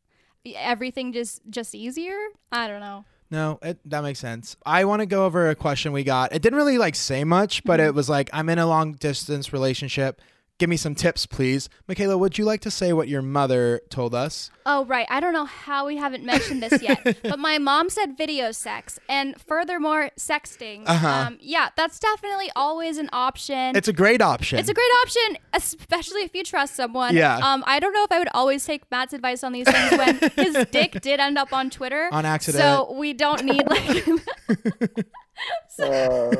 everything 0.54 1.12
just 1.12 1.42
just 1.50 1.74
easier. 1.74 2.16
I 2.50 2.66
don't 2.68 2.80
know. 2.80 3.04
No 3.30 3.58
it, 3.62 3.78
that 3.86 4.02
makes 4.02 4.18
sense. 4.18 4.56
I 4.64 4.84
want 4.84 5.00
to 5.00 5.06
go 5.06 5.24
over 5.26 5.50
a 5.50 5.54
question 5.54 5.92
we 5.92 6.04
got. 6.04 6.32
It 6.32 6.42
didn't 6.42 6.56
really 6.56 6.78
like 6.78 6.94
say 6.94 7.24
much 7.24 7.64
but 7.64 7.80
Mm-hmm. 7.80 7.88
it 7.88 7.94
was 7.94 8.08
like 8.08 8.30
i'm 8.32 8.48
in 8.48 8.58
a 8.58 8.66
long 8.66 8.92
distance 8.92 9.52
relationship 9.52 10.20
give 10.58 10.68
me 10.70 10.76
some 10.76 10.94
tips 10.94 11.26
please 11.26 11.68
michaela 11.86 12.16
would 12.16 12.38
you 12.38 12.44
like 12.44 12.60
to 12.60 12.70
say 12.70 12.92
what 12.92 13.08
your 13.08 13.22
mother 13.22 13.80
told 13.90 14.14
us 14.14 14.50
Oh, 14.68 14.84
right. 14.86 15.06
I 15.08 15.20
don't 15.20 15.32
know 15.32 15.44
how 15.44 15.86
we 15.86 15.96
haven't 15.96 16.24
mentioned 16.24 16.60
this 16.60 16.82
yet, 16.82 17.18
but 17.22 17.38
my 17.38 17.56
mom 17.56 17.88
said 17.88 18.18
video 18.18 18.50
sex 18.50 18.98
and 19.08 19.40
furthermore, 19.40 20.10
sexting. 20.18 20.82
Uh-huh. 20.86 21.06
Um, 21.08 21.38
yeah, 21.40 21.68
that's 21.76 22.00
definitely 22.00 22.50
always 22.56 22.98
an 22.98 23.08
option. 23.12 23.76
it's 23.76 23.86
a 23.86 23.92
great 23.92 24.20
option 24.20 24.58
It's 24.58 24.68
a 24.68 24.74
great 24.74 24.90
option, 25.04 25.38
especially 25.52 26.22
if 26.22 26.34
you 26.34 26.42
trust 26.42 26.74
someone. 26.74 27.14
Yeah. 27.14 27.36
Um, 27.36 27.62
I 27.64 27.78
don't 27.78 27.92
know 27.92 28.02
if 28.02 28.10
I 28.10 28.18
would 28.18 28.28
always 28.34 28.64
take 28.66 28.90
Matt's 28.90 29.12
advice 29.12 29.44
on 29.44 29.52
these 29.52 29.70
things 29.70 29.92
when 29.96 30.18
his 30.34 30.66
dick 30.72 31.00
did 31.00 31.20
end 31.20 31.38
up 31.38 31.52
on 31.52 31.70
Twitter. 31.70 32.08
On 32.10 32.24
accident. 32.26 32.60
So 32.60 32.92
we 32.92 33.12
don't 33.12 33.44
need 33.44 33.62
like 33.70 34.04
Uh, 35.78 36.30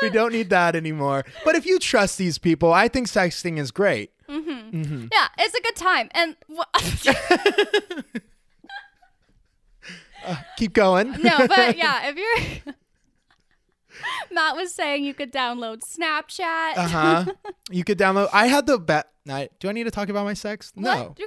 we 0.00 0.10
don't 0.10 0.32
need 0.32 0.48
that 0.50 0.76
anymore. 0.76 1.24
But 1.44 1.56
if 1.56 1.66
you 1.66 1.80
trust 1.80 2.18
these 2.18 2.38
people, 2.38 2.72
I 2.72 2.86
think 2.86 3.08
sexting 3.08 3.58
is 3.58 3.72
great. 3.72 4.12
Yeah, 4.28 5.26
it's 5.38 5.54
a 5.56 5.60
good 5.60 5.74
time. 5.74 6.08
And 6.12 6.36
wh- 6.48 6.62
Keep 10.56 10.74
going. 10.74 11.12
no, 11.22 11.48
but 11.48 11.76
yeah, 11.76 12.08
if 12.10 12.16
you're 12.16 12.74
Matt 14.30 14.54
was 14.56 14.72
saying 14.72 15.04
you 15.04 15.14
could 15.14 15.32
download 15.32 15.80
Snapchat. 15.80 16.76
Uh 16.76 16.88
huh. 16.88 17.24
you 17.70 17.82
could 17.84 17.98
download. 17.98 18.28
I 18.32 18.46
had 18.46 18.66
the 18.66 18.78
bet. 18.78 19.08
I, 19.28 19.48
do 19.60 19.68
I 19.68 19.72
need 19.72 19.84
to 19.84 19.90
talk 19.90 20.08
about 20.08 20.24
my 20.24 20.34
sex? 20.34 20.72
No. 20.76 21.14
Do- 21.16 21.26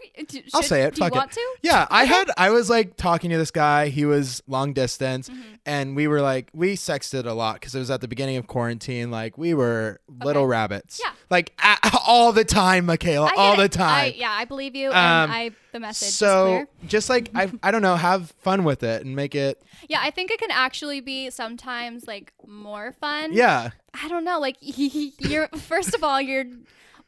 I'll 0.53 0.61
should- 0.61 0.67
say 0.69 0.81
it. 0.83 0.95
Do 0.95 0.99
you 0.99 1.05
Fuck 1.05 1.13
it. 1.13 1.17
want 1.17 1.31
to? 1.33 1.55
Yeah, 1.61 1.87
I 1.91 2.05
had 2.05 2.29
I 2.37 2.49
was 2.49 2.69
like 2.69 2.97
talking 2.97 3.29
to 3.29 3.37
this 3.37 3.51
guy. 3.51 3.89
He 3.89 4.03
was 4.05 4.41
long 4.47 4.73
distance, 4.73 5.29
Mm-hmm. 5.29 5.41
and 5.65 5.95
we 5.95 6.07
were 6.07 6.21
like 6.21 6.49
we 6.53 6.75
sexted 6.75 7.25
a 7.25 7.33
lot 7.33 7.55
because 7.55 7.75
it 7.75 7.79
was 7.79 7.91
at 7.91 8.01
the 8.01 8.07
beginning 8.07 8.37
of 8.37 8.47
quarantine. 8.47 9.11
Like 9.11 9.37
we 9.37 9.53
were 9.53 9.99
little 10.23 10.47
rabbits. 10.47 10.99
Yeah. 11.03 11.11
like 11.29 11.53
a- 11.63 11.77
all 12.07 12.31
the 12.33 12.43
time, 12.43 12.85
Michaela, 12.87 13.31
all 13.37 13.53
it. 13.53 13.57
the 13.71 13.77
time. 13.77 14.05
I, 14.05 14.15
yeah, 14.17 14.31
I 14.31 14.45
believe 14.45 14.75
you, 14.75 14.89
Um, 14.89 14.95
and 14.95 15.31
I 15.31 15.51
the 15.71 15.79
message 15.79 16.09
is 16.09 16.15
so 16.15 16.65
just 16.87 17.09
like 17.09 17.29
I, 17.35 17.51
I 17.61 17.71
don't 17.71 17.81
know, 17.83 17.95
have 17.95 18.31
fun 18.41 18.63
with 18.63 18.83
it 18.83 19.05
and 19.05 19.15
make 19.15 19.35
it. 19.35 19.61
Yeah, 19.87 19.99
I 20.01 20.09
think 20.11 20.31
it 20.31 20.39
can 20.39 20.51
actually 20.51 20.99
be 21.01 21.29
sometimes 21.29 22.07
like 22.07 22.33
more 22.47 22.91
fun. 22.93 23.33
Yeah, 23.33 23.69
I 23.93 24.07
don't 24.07 24.23
know. 24.23 24.39
Like 24.39 24.57
you're 24.61 25.47
first 25.49 25.93
of 25.93 26.03
all 26.03 26.19
you're 26.19 26.45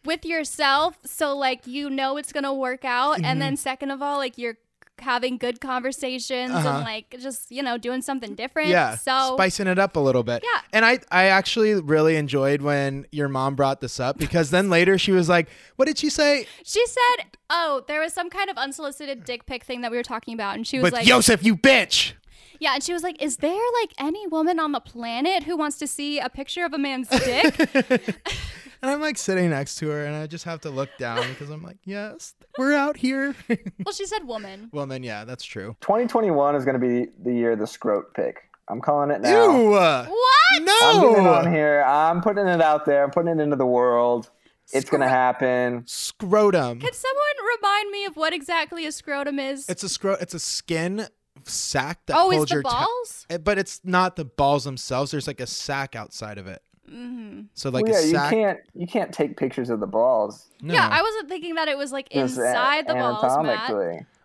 with 0.05 0.25
yourself, 0.25 0.97
so 1.05 1.35
like 1.35 1.65
you 1.67 1.89
know 1.89 2.17
it's 2.17 2.31
gonna 2.31 2.53
work 2.53 2.85
out, 2.85 3.21
and 3.23 3.41
then 3.41 3.57
second 3.57 3.91
of 3.91 4.01
all, 4.01 4.17
like 4.17 4.37
you're 4.37 4.57
having 4.99 5.37
good 5.37 5.59
conversations 5.59 6.51
Mm-hmm. 6.51 6.65
Uh-huh. 6.65 6.75
and 6.77 6.85
like 6.85 7.13
just 7.19 7.51
you 7.51 7.61
know 7.61 7.77
doing 7.77 8.01
something 8.01 8.33
different. 8.33 8.69
yeah. 8.69 8.95
So 8.95 9.33
spicing 9.35 9.67
it 9.67 9.77
up 9.77 9.97
a 9.97 9.99
little 9.99 10.23
bit. 10.23 10.41
Yeah. 10.43 10.61
and 10.71 10.85
I 10.85 10.99
I 11.11 11.25
actually 11.25 11.73
really 11.81 12.15
enjoyed 12.15 12.61
when 12.61 13.05
your 13.11 13.27
mom 13.27 13.55
brought 13.55 13.81
this 13.81 13.99
up 13.99 14.17
because 14.17 14.51
then 14.51 14.69
later 14.69 14.97
she 14.97 15.11
was 15.11 15.27
like, 15.27 15.49
"What 15.75 15.85
did 15.85 15.97
she 15.97 16.09
say?" 16.09 16.47
she 16.63 16.85
said, 16.87 17.25
"Oh, 17.49 17.83
there 17.87 17.99
was 17.99 18.13
some 18.13 18.29
kind 18.29 18.49
of 18.49 18.57
unsolicited 18.57 19.25
dick 19.25 19.45
pic 19.45 19.65
thing 19.65 19.81
that 19.81 19.91
we 19.91 19.97
were 19.97 20.03
talking 20.03 20.33
about," 20.33 20.55
and 20.55 20.65
she 20.65 20.77
was 20.77 20.83
With 20.83 20.93
like, 20.93 21.05
Yosef, 21.07 21.43
you 21.43 21.57
bitch. 21.57 22.13
"Yeah," 22.61 22.75
and 22.75 22.81
she 22.83 22.93
was 22.93 23.03
like, 23.03 23.21
"Is 23.21 23.37
there 23.37 23.51
like 23.81 23.91
any 23.97 24.25
woman 24.27 24.61
on 24.61 24.71
the 24.71 24.79
planet 24.79 25.43
who 25.43 25.57
wants 25.57 25.77
to 25.79 25.87
see 25.87 26.19
a 26.19 26.29
picture 26.29 26.63
of 26.63 26.73
a 26.73 26.77
man's 26.77 27.09
dick?" 27.09 27.53
And 28.85 28.93
I'm 28.93 29.01
like 29.01 29.17
sitting 29.17 29.49
next 29.49 29.77
to 29.77 29.89
her, 29.89 30.05
and 30.05 30.15
I 30.15 30.27
just 30.27 30.43
have 30.43 30.61
to 30.61 30.69
look 30.69 30.91
down 30.99 31.27
because 31.29 31.49
I'm 31.49 31.63
like, 31.63 31.77
yes, 31.85 32.35
we're 32.55 32.73
out 32.73 32.95
here. 32.95 33.35
well, 33.83 33.93
she 33.93 34.05
said 34.05 34.27
woman. 34.27 34.69
well, 34.71 34.85
then, 34.85 35.01
yeah, 35.01 35.25
that's 35.25 35.43
true. 35.43 35.75
2021 35.81 36.55
is 36.55 36.65
going 36.65 36.79
to 36.79 36.87
be 36.87 37.09
the 37.23 37.33
year 37.33 37.53
of 37.53 37.57
the 37.57 37.65
scrote 37.65 38.13
pic. 38.13 38.47
I'm 38.67 38.81
calling 38.81 39.09
it 39.09 39.21
now. 39.21 39.57
Ew! 39.59 39.73
uh, 39.73 40.05
What? 40.05 40.61
No! 40.61 40.77
I'm 40.83 41.01
getting 41.01 41.25
it 41.25 41.27
on 41.27 41.51
here. 41.51 41.83
I'm 41.83 42.21
putting 42.21 42.45
it 42.45 42.61
out 42.61 42.85
there. 42.85 43.03
I'm 43.03 43.09
putting 43.09 43.39
it 43.39 43.41
into 43.41 43.55
the 43.55 43.65
world. 43.65 44.29
It's 44.71 44.87
going 44.87 45.01
to 45.01 45.09
happen. 45.09 45.81
Scrotum. 45.87 46.79
Can 46.79 46.93
someone 46.93 47.57
remind 47.57 47.89
me 47.89 48.05
of 48.05 48.15
what 48.15 48.33
exactly 48.33 48.85
a 48.85 48.91
scrotum 48.91 49.39
is? 49.39 49.67
It's 49.67 49.81
a 49.81 49.89
scro. 49.89 50.13
It's 50.21 50.35
a 50.35 50.39
skin 50.39 51.07
sack 51.45 52.05
that 52.05 52.17
oh, 52.17 52.29
it's 52.29 52.37
holds 52.37 52.51
the 52.51 52.55
your. 52.57 52.61
balls? 52.61 53.25
Eh, 53.31 53.39
but 53.39 53.57
it's 53.57 53.81
not 53.83 54.15
the 54.15 54.25
balls 54.25 54.63
themselves. 54.63 55.09
There's 55.09 55.25
like 55.25 55.39
a 55.39 55.47
sack 55.47 55.95
outside 55.95 56.37
of 56.37 56.45
it. 56.45 56.61
Mm-hmm. 56.89 57.41
So 57.53 57.69
like 57.69 57.85
Well, 57.85 57.93
yeah, 57.93 58.07
a 58.07 58.07
you 58.07 58.29
can't 58.29 58.59
you 58.73 58.87
can't 58.87 59.13
take 59.13 59.37
pictures 59.37 59.69
of 59.69 59.79
the 59.79 59.87
balls 59.87 60.47
No. 60.61 60.73
Yeah, 60.73 60.87
I 60.91 61.01
wasn't 61.01 61.29
thinking 61.29 61.55
that 61.55 61.67
it 61.67 61.77
was 61.77 61.91
like 61.91 62.09
just 62.09 62.37
a- 62.37 62.45
inside 62.47 62.87
the 62.87 62.93
balls, 62.93 63.37
Matt. 63.43 63.71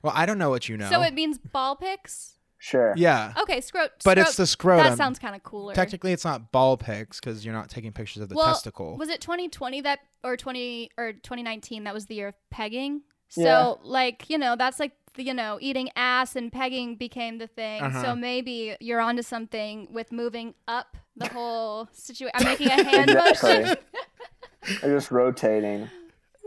well, 0.03 0.13
I 0.15 0.27
don't 0.27 0.39
know 0.39 0.51
what 0.51 0.69
you 0.69 0.77
know. 0.77 0.91
So 0.91 1.03
it 1.03 1.15
means 1.15 1.39
ball 1.39 1.77
pics? 1.77 2.37
Sure. 2.63 2.93
yeah. 2.95 3.33
Okay, 3.41 3.63
scrot. 3.63 3.93
But 4.05 4.19
scrot- 4.19 4.19
it's 4.29 4.37
the 4.37 4.47
scrotum. 4.47 4.85
That 4.85 4.99
sounds 4.99 5.19
kind 5.19 5.35
of 5.35 5.43
cooler. 5.43 5.73
Technically, 5.75 6.13
it's 6.13 6.27
not 6.27 6.53
ball 6.53 6.77
pics 6.77 7.19
because 7.19 7.43
you're 7.43 7.55
not 7.55 7.71
taking 7.71 7.91
pictures 7.91 8.23
of 8.23 8.29
the 8.29 8.35
well, 8.35 8.49
testicle. 8.49 8.99
Was 8.99 9.09
it 9.09 9.23
2020 9.23 9.81
that 9.81 10.01
or 10.23 10.37
20 10.37 10.91
or 10.99 11.15
2019 11.15 11.85
that 11.85 11.95
was 11.95 12.05
the 12.05 12.17
year 12.17 12.29
of 12.29 12.35
pegging? 12.51 13.01
So 13.31 13.43
Yeah. 13.43 13.75
like, 13.83 14.29
you 14.29 14.37
know, 14.37 14.57
that's 14.57 14.79
like 14.79 14.93
the, 15.15 15.23
you 15.25 15.33
know, 15.33 15.57
eating 15.63 15.89
ass 15.97 16.37
and 16.37 16.53
pegging 16.53 16.97
became 16.97 17.39
the 17.39 17.47
thing. 17.47 17.81
Uh-huh. 17.83 18.03
So 18.03 18.15
maybe 18.15 18.77
you're 18.81 19.01
onto 19.01 19.23
something 19.23 19.89
with 19.91 20.13
moving 20.13 20.53
up 20.69 20.99
the 21.21 21.29
whole 21.29 21.89
situation. 21.93 22.33
I'm 22.35 22.45
making 22.45 22.68
a 22.68 22.83
hand 22.83 23.14
motion. 23.14 23.77
Exactly. 24.62 24.89
They're 24.89 24.99
just 24.99 25.11
rotating. 25.11 25.89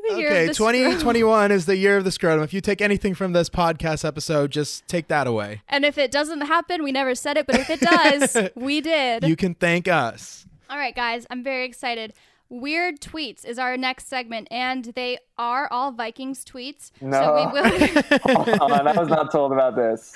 The 0.10 0.18
year 0.18 0.28
of 0.28 0.34
Okay, 0.34 0.48
2021 0.54 1.52
is 1.52 1.66
the 1.66 1.76
year 1.78 1.98
of 1.98 2.04
the 2.04 2.12
scrotum. 2.12 2.44
If 2.44 2.54
you 2.54 2.62
take 2.62 2.80
anything 2.80 3.16
from 3.16 3.34
this 3.34 3.50
podcast 3.50 4.06
episode, 4.06 4.52
just 4.52 4.88
take 4.88 5.08
that 5.08 5.26
away. 5.26 5.62
And 5.68 5.84
if 5.84 5.98
it 5.98 6.12
doesn't 6.12 6.42
happen, 6.42 6.84
we 6.84 6.92
never 6.92 7.16
said 7.16 7.38
it, 7.38 7.48
but 7.48 7.56
if 7.56 7.70
it 7.72 7.80
does, 7.80 8.50
we 8.56 8.82
did. 8.82 9.24
You 9.24 9.36
can 9.36 9.56
thank 9.56 9.88
us. 9.88 10.46
All 10.70 10.78
right, 10.78 10.96
guys, 10.96 11.26
I'm 11.32 11.44
very 11.44 11.66
excited. 11.66 12.14
Weird 12.54 13.02
tweets 13.02 13.44
is 13.46 13.58
our 13.58 13.76
next 13.78 14.08
segment, 14.08 14.48
and 14.52 14.86
they 14.86 15.18
are 15.40 15.68
all 15.72 15.92
Vikings 15.92 16.46
tweets. 16.46 16.92
So 17.00 17.08
No. 17.08 17.34
we 17.52 17.62
will. 17.62 18.04
Hold 18.60 18.72
on, 18.72 18.88
I 18.88 18.94
was 18.96 19.08
not 19.10 19.32
told 19.32 19.52
about 19.52 19.76
this. 19.76 20.16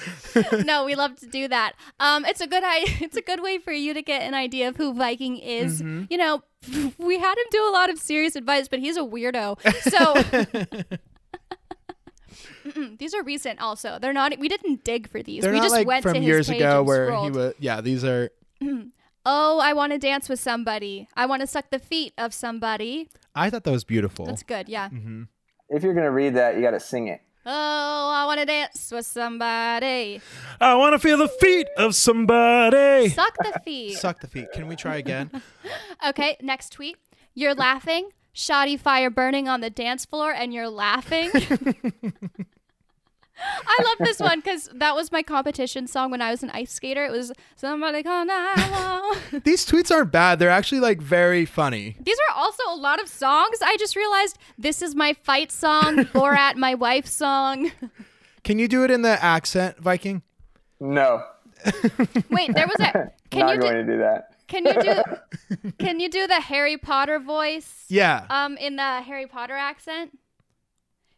no, 0.64 0.86
we 0.86 0.94
love 0.94 1.16
to 1.22 1.26
do 1.26 1.48
that. 1.48 1.74
Um, 2.00 2.26
it's 2.26 2.40
a 2.40 2.46
good 2.46 2.62
I- 2.64 2.86
It's 3.02 3.18
a 3.18 3.24
good 3.24 3.42
way 3.42 3.58
for 3.58 3.72
you 3.72 3.96
to 3.96 4.04
get 4.04 4.22
an 4.22 4.36
idea 4.36 4.68
of 4.68 4.78
who 4.78 4.94
Viking 4.94 5.38
is. 5.38 5.82
Mm-hmm. 5.82 6.04
You 6.12 6.18
know, 6.18 6.44
we 7.00 7.18
had 7.18 7.38
him 7.40 7.46
do 7.50 7.68
a 7.68 7.72
lot 7.72 7.90
of 7.90 7.98
serious 7.98 8.36
advice, 8.36 8.68
but 8.68 8.78
he's 8.80 8.98
a 8.98 9.02
weirdo. 9.02 9.58
So. 9.92 10.14
Mm-mm, 12.68 12.98
These 13.00 13.14
are 13.14 13.24
recent, 13.24 13.60
also. 13.62 13.98
They're 14.00 14.14
not. 14.14 14.38
We 14.38 14.48
didn't 14.50 14.84
dig 14.84 15.10
for 15.10 15.24
these. 15.24 15.42
They're 15.42 15.52
we 15.54 15.58
not 15.58 15.64
just 15.64 15.74
like 15.76 15.88
went 15.88 16.04
from 16.04 16.14
to 16.14 16.20
his 16.20 16.28
years 16.28 16.48
page 16.50 16.58
ago 16.62 16.80
and 16.80 16.88
where 16.88 17.08
scrolled. 17.08 17.32
he 17.32 17.38
was. 17.38 17.54
Yeah, 17.60 17.82
these 17.82 18.04
are. 18.04 18.30
Oh, 19.30 19.60
I 19.60 19.74
want 19.74 19.92
to 19.92 19.98
dance 19.98 20.30
with 20.30 20.40
somebody. 20.40 21.10
I 21.14 21.26
want 21.26 21.42
to 21.42 21.48
suck 21.48 21.70
the 21.70 21.80
feet 21.80 22.14
of 22.18 22.34
somebody. 22.34 23.10
I 23.36 23.50
thought 23.50 23.66
that 23.66 23.72
was 23.72 23.84
beautiful. 23.84 24.26
That's 24.26 24.42
good. 24.42 24.70
Yeah. 24.70 24.88
Mm-hmm. 24.88 25.24
If 25.68 25.84
you're 25.84 25.94
gonna 25.94 26.12
read 26.12 26.36
that, 26.36 26.56
you 26.56 26.62
got 26.62 26.72
to 26.72 26.80
sing 26.80 27.10
it. 27.10 27.20
Oh, 27.46 28.10
I 28.14 28.26
want 28.26 28.40
to 28.40 28.46
dance 28.46 28.90
with 28.90 29.06
somebody. 29.06 30.22
I 30.62 30.76
want 30.76 30.94
to 30.94 31.00
feel 31.00 31.18
the 31.18 31.28
feet 31.28 31.68
of 31.78 31.94
somebody. 31.94 33.10
Suck 33.10 33.36
the 33.38 33.60
feet. 33.66 33.94
Suck 33.98 34.22
the 34.22 34.28
feet. 34.28 34.48
Can 34.54 34.68
we 34.68 34.76
try 34.78 34.96
again? 34.96 35.30
Okay, 36.08 36.38
next 36.42 36.72
tweet. 36.74 36.98
You're 37.34 37.56
laughing. 37.56 38.12
Shoddy 38.32 38.78
fire 38.78 39.10
burning 39.10 39.50
on 39.50 39.60
the 39.60 39.70
dance 39.70 40.06
floor, 40.06 40.32
and 40.32 40.54
you're 40.54 40.70
laughing. 40.70 41.32
I 43.68 43.84
love 43.84 43.98
this 44.00 44.20
one 44.20 44.40
because 44.40 44.70
that 44.74 44.96
was 44.96 45.12
my 45.12 45.22
competition 45.24 45.88
song 45.88 46.12
when 46.12 46.22
I 46.22 46.32
was 46.32 46.44
an 46.44 46.50
ice 46.52 46.72
skater. 46.72 47.06
It 47.06 47.12
was 47.12 47.32
somebody 47.56 48.04
call 48.04 48.26
911. 48.26 49.42
These 49.46 49.66
tweets 49.66 49.92
aren't 49.92 50.12
bad. 50.12 50.40
They're 50.40 50.50
actually 50.50 50.82
like 50.82 51.02
very 51.02 51.46
funny. 51.46 51.96
These 52.00 52.18
are 52.30 52.36
also 52.36 52.64
a 52.70 52.76
lot 52.76 53.02
of 53.02 53.08
songs. 53.08 53.60
I 53.62 53.78
just 53.78 53.96
realized 53.96 54.38
this 54.58 54.82
is 54.82 54.96
my 54.96 55.14
fight 55.14 55.52
song, 55.52 55.98
Borat, 56.14 56.56
my 56.56 56.76
wife's 56.76 57.14
song. 57.14 57.72
Can 58.44 58.60
you 58.60 58.68
do 58.68 58.84
it 58.84 58.92
in 58.92 59.02
the 59.02 59.24
accent, 59.24 59.78
Viking? 59.80 60.22
No, 60.80 61.24
Wait, 62.30 62.54
there 62.54 62.68
was 62.68 62.80
a. 62.80 63.12
Can 63.30 63.42
not 63.42 63.56
you 63.56 63.62
going 63.62 63.74
do? 63.74 63.86
to 63.86 63.92
do 63.94 63.98
that. 64.00 64.34
Can 64.48 64.66
you 64.66 64.82
do? 64.82 65.72
Can 65.80 66.00
you 66.00 66.10
do 66.10 66.28
the 66.28 66.40
Harry 66.40 66.78
Potter 66.78 67.20
voice? 67.20 67.86
Yeah. 67.90 68.26
Um, 68.30 68.58
in 68.58 68.76
the 68.76 69.02
Harry 69.02 69.28
Potter 69.28 69.56
accent. 69.56 70.18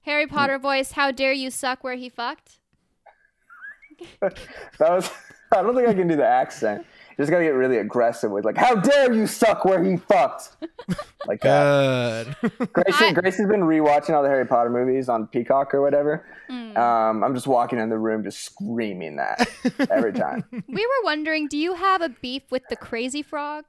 Harry 0.04 0.28
Potter 0.28 0.58
voice. 0.58 0.93
How 0.93 1.12
dare 1.12 1.34
you 1.34 1.50
suck 1.52 1.84
where 1.84 1.95
he 1.95 2.10
fucked? 2.10 2.60
That 4.20 4.91
was. 4.91 5.10
I 5.52 5.62
don't 5.62 5.76
think 5.76 5.88
I 5.89 5.93
can 5.93 6.08
do 6.08 6.16
the 6.16 6.26
accent. 6.28 6.86
You 7.12 7.16
just 7.24 7.32
gotta 7.32 7.43
get 7.43 7.50
really 7.56 7.78
aggressive 7.80 8.32
with 8.32 8.45
like, 8.45 8.56
"How 8.56 8.76
dare 8.76 9.12
you 9.12 9.28
suck 9.28 9.66
where 9.66 9.84
he 9.84 9.97
fucked?" 9.97 10.56
Like 11.28 11.41
that. 11.41 12.38
Good. 12.41 12.74
Grace, 12.74 13.02
I- 13.02 13.12
Grace 13.14 13.38
has 13.38 13.47
been 13.47 13.60
rewatching 13.60 14.12
all 14.12 14.24
the 14.24 14.30
Harry 14.30 14.45
Potter 14.47 14.70
movies 14.70 15.10
on 15.10 15.28
Peacock 15.28 15.74
or 15.74 15.82
whatever. 15.82 16.26
Hmm. 16.50 16.78
Um, 16.78 17.24
I'm 17.26 17.36
just 17.36 17.45
walking 17.45 17.78
in 17.78 17.89
the 17.89 17.97
room, 17.97 18.24
just 18.24 18.41
screaming 18.45 19.18
that 19.18 19.47
every 19.91 20.14
time. 20.14 20.45
We 20.52 20.86
were 20.86 21.04
wondering, 21.04 21.47
do 21.50 21.58
you 21.58 21.74
have 21.76 22.02
a 22.02 22.08
beef 22.10 22.43
with 22.52 22.64
the 22.70 22.78
crazy 22.78 23.22
frog? 23.22 23.66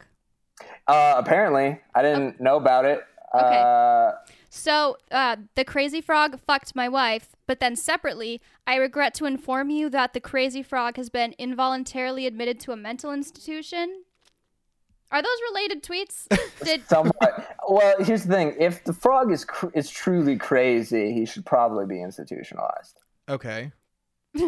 Uh, 0.87 1.15
apparently, 1.19 1.81
I 1.95 2.03
didn't 2.03 2.41
know 2.41 2.57
about 2.57 2.85
it. 2.85 3.03
Okay. 3.35 3.63
Uh, 3.63 4.13
So, 4.53 4.97
uh, 5.13 5.37
the 5.55 5.65
crazy 5.65 6.01
frog 6.01 6.41
fucked 6.41 6.75
my 6.75 6.89
wife, 6.89 7.37
but 7.47 7.61
then 7.61 7.77
separately, 7.77 8.43
I 8.67 8.75
regret 8.75 9.15
to 9.15 9.25
inform 9.25 9.71
you 9.71 9.89
that 9.91 10.13
the 10.13 10.21
crazy 10.21 10.61
frog 10.61 10.97
has 10.97 11.09
been 11.09 11.37
involuntarily 11.39 12.27
admitted 12.27 12.59
to 12.61 12.73
a 12.73 12.77
mental 12.77 13.13
institution. 13.13 14.03
Are 15.13 15.23
those 15.23 15.37
related 15.51 15.85
tweets? 15.85 16.27
Did 16.65 16.87
somewhat. 16.89 17.57
well, 17.69 17.95
here's 18.01 18.25
the 18.25 18.35
thing: 18.35 18.57
if 18.59 18.83
the 18.83 18.93
frog 18.93 19.31
is 19.31 19.45
cr- 19.45 19.69
is 19.73 19.89
truly 19.89 20.37
crazy, 20.37 21.13
he 21.13 21.27
should 21.27 21.47
probably 21.47 21.87
be 21.87 22.03
institutionalized. 22.03 22.99
Okay. 23.29 23.71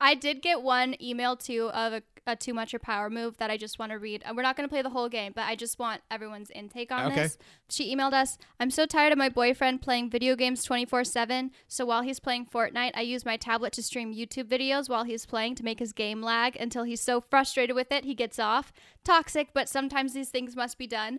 I 0.00 0.14
did 0.14 0.42
get 0.42 0.62
one 0.62 0.94
email 1.00 1.36
too 1.36 1.70
of 1.70 1.92
a, 1.94 2.02
a 2.26 2.36
too 2.36 2.54
much 2.54 2.72
or 2.72 2.78
power 2.78 3.10
move 3.10 3.36
that 3.38 3.50
I 3.50 3.56
just 3.56 3.78
want 3.78 3.90
to 3.92 3.98
read. 3.98 4.22
We're 4.34 4.42
not 4.42 4.56
going 4.56 4.68
to 4.68 4.72
play 4.72 4.82
the 4.82 4.90
whole 4.90 5.08
game, 5.08 5.32
but 5.34 5.42
I 5.42 5.56
just 5.56 5.78
want 5.78 6.02
everyone's 6.10 6.50
intake 6.50 6.92
on 6.92 7.06
Okay. 7.06 7.22
this. 7.22 7.38
She 7.68 7.94
emailed 7.94 8.12
us 8.12 8.38
I'm 8.60 8.70
so 8.70 8.86
tired 8.86 9.12
of 9.12 9.18
my 9.18 9.28
boyfriend 9.28 9.82
playing 9.82 10.10
video 10.10 10.36
games 10.36 10.62
24 10.62 11.04
7. 11.04 11.50
So 11.66 11.84
while 11.84 12.02
he's 12.02 12.20
playing 12.20 12.46
Fortnite, 12.46 12.92
I 12.94 13.00
use 13.00 13.24
my 13.24 13.36
tablet 13.36 13.72
to 13.74 13.82
stream 13.82 14.14
YouTube 14.14 14.44
videos 14.48 14.88
while 14.88 15.04
he's 15.04 15.26
playing 15.26 15.56
to 15.56 15.64
make 15.64 15.80
his 15.80 15.92
game 15.92 16.22
lag 16.22 16.56
until 16.56 16.84
he's 16.84 17.00
so 17.00 17.20
frustrated 17.20 17.74
with 17.74 17.90
it 17.90 18.04
he 18.04 18.14
gets 18.14 18.38
off. 18.38 18.72
Toxic, 19.04 19.48
but 19.52 19.68
sometimes 19.68 20.12
these 20.12 20.28
things 20.28 20.54
must 20.54 20.78
be 20.78 20.86
done. 20.86 21.18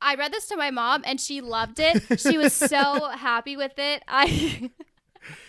I 0.00 0.14
read 0.16 0.32
this 0.32 0.46
to 0.48 0.56
my 0.56 0.70
mom 0.70 1.02
and 1.06 1.18
she 1.18 1.40
loved 1.40 1.80
it. 1.80 2.02
She 2.20 2.36
was 2.36 2.52
so 2.52 3.08
happy 3.16 3.56
with 3.56 3.78
it. 3.78 4.02
I 4.06 4.70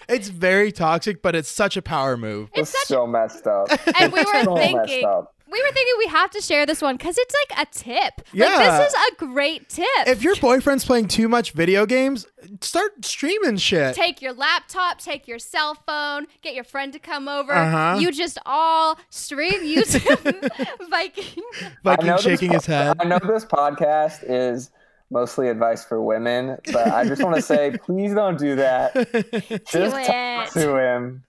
It's 0.07 0.29
very 0.29 0.71
toxic, 0.71 1.21
but 1.21 1.35
it's 1.35 1.49
such 1.49 1.77
a 1.77 1.81
power 1.81 2.17
move. 2.17 2.49
It's 2.53 2.69
It's 2.69 2.81
such 2.81 2.87
so 2.87 3.07
messed 3.07 3.47
up. 3.47 3.69
and 3.99 4.13
we 4.13 4.19
were 4.19 4.43
so 4.43 4.55
thinking 4.55 5.25
we 5.55 5.61
were 5.61 5.71
thinking 5.71 5.93
we 5.99 6.07
have 6.07 6.31
to 6.31 6.41
share 6.41 6.65
this 6.65 6.81
one 6.81 6.97
because 6.97 7.17
it's 7.17 7.35
like 7.49 7.67
a 7.67 7.71
tip. 7.71 8.27
Yeah. 8.33 8.47
Like 8.47 8.81
this 8.81 8.93
is 8.93 8.99
a 9.11 9.25
great 9.25 9.69
tip. 9.69 9.85
If 10.07 10.21
your 10.21 10.35
boyfriend's 10.35 10.83
playing 10.83 11.07
too 11.07 11.29
much 11.29 11.51
video 11.51 11.85
games, 11.85 12.27
start 12.61 13.05
streaming 13.05 13.57
shit. 13.57 13.95
take 13.95 14.21
your 14.21 14.33
laptop, 14.33 14.99
take 14.99 15.27
your 15.27 15.39
cell 15.39 15.75
phone, 15.75 16.27
get 16.41 16.55
your 16.55 16.63
friend 16.65 16.91
to 16.93 16.99
come 16.99 17.29
over. 17.29 17.53
Uh-huh. 17.53 17.97
You 17.99 18.11
just 18.11 18.37
all 18.45 18.97
stream 19.09 19.61
YouTube 19.63 20.49
Viking. 20.89 21.43
Like 21.83 22.03
I 22.03 22.07
know 22.07 22.15
him 22.15 22.21
shaking 22.21 22.51
this, 22.51 22.65
his 22.65 22.75
head. 22.75 22.97
I 22.99 23.05
know 23.05 23.19
this 23.19 23.45
podcast 23.45 24.23
is 24.27 24.71
mostly 25.15 25.47
advice 25.47 25.83
for 25.85 26.01
women, 26.01 26.57
but 26.73 26.87
I 26.91 27.05
just 27.07 27.23
want 27.23 27.35
to 27.37 27.41
say, 27.41 27.71
please 27.85 28.13
don't 28.13 28.37
do 28.37 28.55
that. 28.57 28.93
Just 29.71 29.95
talk 29.95 30.09
it. 30.09 30.51
to 30.51 30.77
him. 30.77 31.23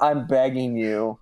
I'm 0.00 0.26
begging 0.28 0.76
you. 0.76 1.18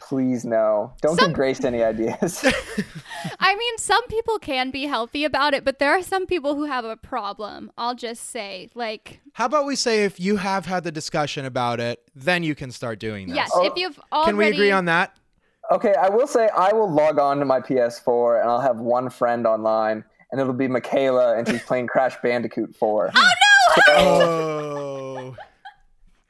Please 0.00 0.44
no. 0.44 0.94
Don't 1.02 1.16
Some- 1.18 1.28
give 1.28 1.36
Grace 1.36 1.62
any 1.62 1.82
ideas. 1.82 2.42
I 3.38 3.54
mean, 3.54 3.78
some 3.78 4.04
people 4.08 4.38
can 4.38 4.70
be 4.70 4.84
healthy 4.86 5.24
about 5.24 5.54
it, 5.54 5.62
but 5.64 5.78
there 5.78 5.92
are 5.92 6.02
some 6.02 6.26
people 6.26 6.56
who 6.56 6.64
have 6.64 6.84
a 6.84 6.96
problem. 6.96 7.70
I'll 7.78 7.94
just 7.94 8.30
say, 8.30 8.68
like, 8.74 9.20
How 9.34 9.44
about 9.46 9.66
we 9.66 9.76
say 9.76 10.04
if 10.04 10.18
you 10.18 10.36
have 10.38 10.66
had 10.66 10.82
the 10.84 10.90
discussion 10.92 11.44
about 11.44 11.78
it, 11.80 12.00
then 12.16 12.42
you 12.42 12.54
can 12.54 12.72
start 12.72 12.98
doing 12.98 13.28
this. 13.28 13.36
yes, 13.36 13.50
Oh, 13.54 13.64
if 13.66 13.74
you've 13.76 14.00
already. 14.10 14.30
Can 14.30 14.36
we 14.38 14.46
agree 14.48 14.70
on 14.72 14.86
that? 14.86 15.16
okay, 15.70 15.94
I 15.94 16.08
will 16.08 16.26
say 16.26 16.48
I 16.56 16.72
will 16.72 16.90
log 16.90 17.18
on 17.18 17.38
to 17.38 17.44
my 17.44 17.60
PS4 17.60 18.40
and 18.40 18.50
I'll 18.50 18.60
have 18.60 18.78
one 18.80 19.08
friend 19.08 19.46
online, 19.46 20.04
and 20.32 20.40
it'll 20.40 20.52
be 20.54 20.66
Michaela, 20.66 21.36
and 21.38 21.46
she's 21.46 21.62
playing 21.62 21.86
Crash 21.86 22.16
Bandicoot 22.22 22.74
4. 22.74 23.12
Oh 23.14 23.30
no! 23.88 23.94
Oh. 23.94 25.36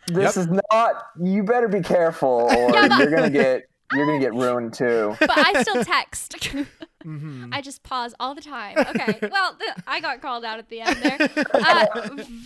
This 0.08 0.36
Yep. 0.36 0.44
is 0.44 0.60
not. 0.72 1.06
You 1.18 1.44
better 1.44 1.68
be 1.68 1.80
careful, 1.80 2.28
or 2.56 2.74
Yeah, 2.74 2.98
you're 2.98 3.10
gonna 3.10 3.30
get 3.30 3.62
you're 3.94 4.04
gonna 4.04 4.18
get 4.18 4.34
ruined 4.34 4.74
too. 4.74 5.14
but 5.20 5.30
I 5.30 5.62
still 5.62 5.84
text. 5.84 6.34
Mhm. 7.04 7.50
I 7.52 7.60
just 7.60 7.82
pause 7.82 8.14
all 8.20 8.34
the 8.34 8.40
time. 8.42 8.78
Okay. 8.78 9.18
Well, 9.32 9.56
I 9.86 10.00
got 10.00 10.20
called 10.20 10.44
out 10.44 10.58
at 10.58 10.68
the 10.68 10.80
end 10.82 10.96
there. 10.96 11.18
Uh, 11.54 11.86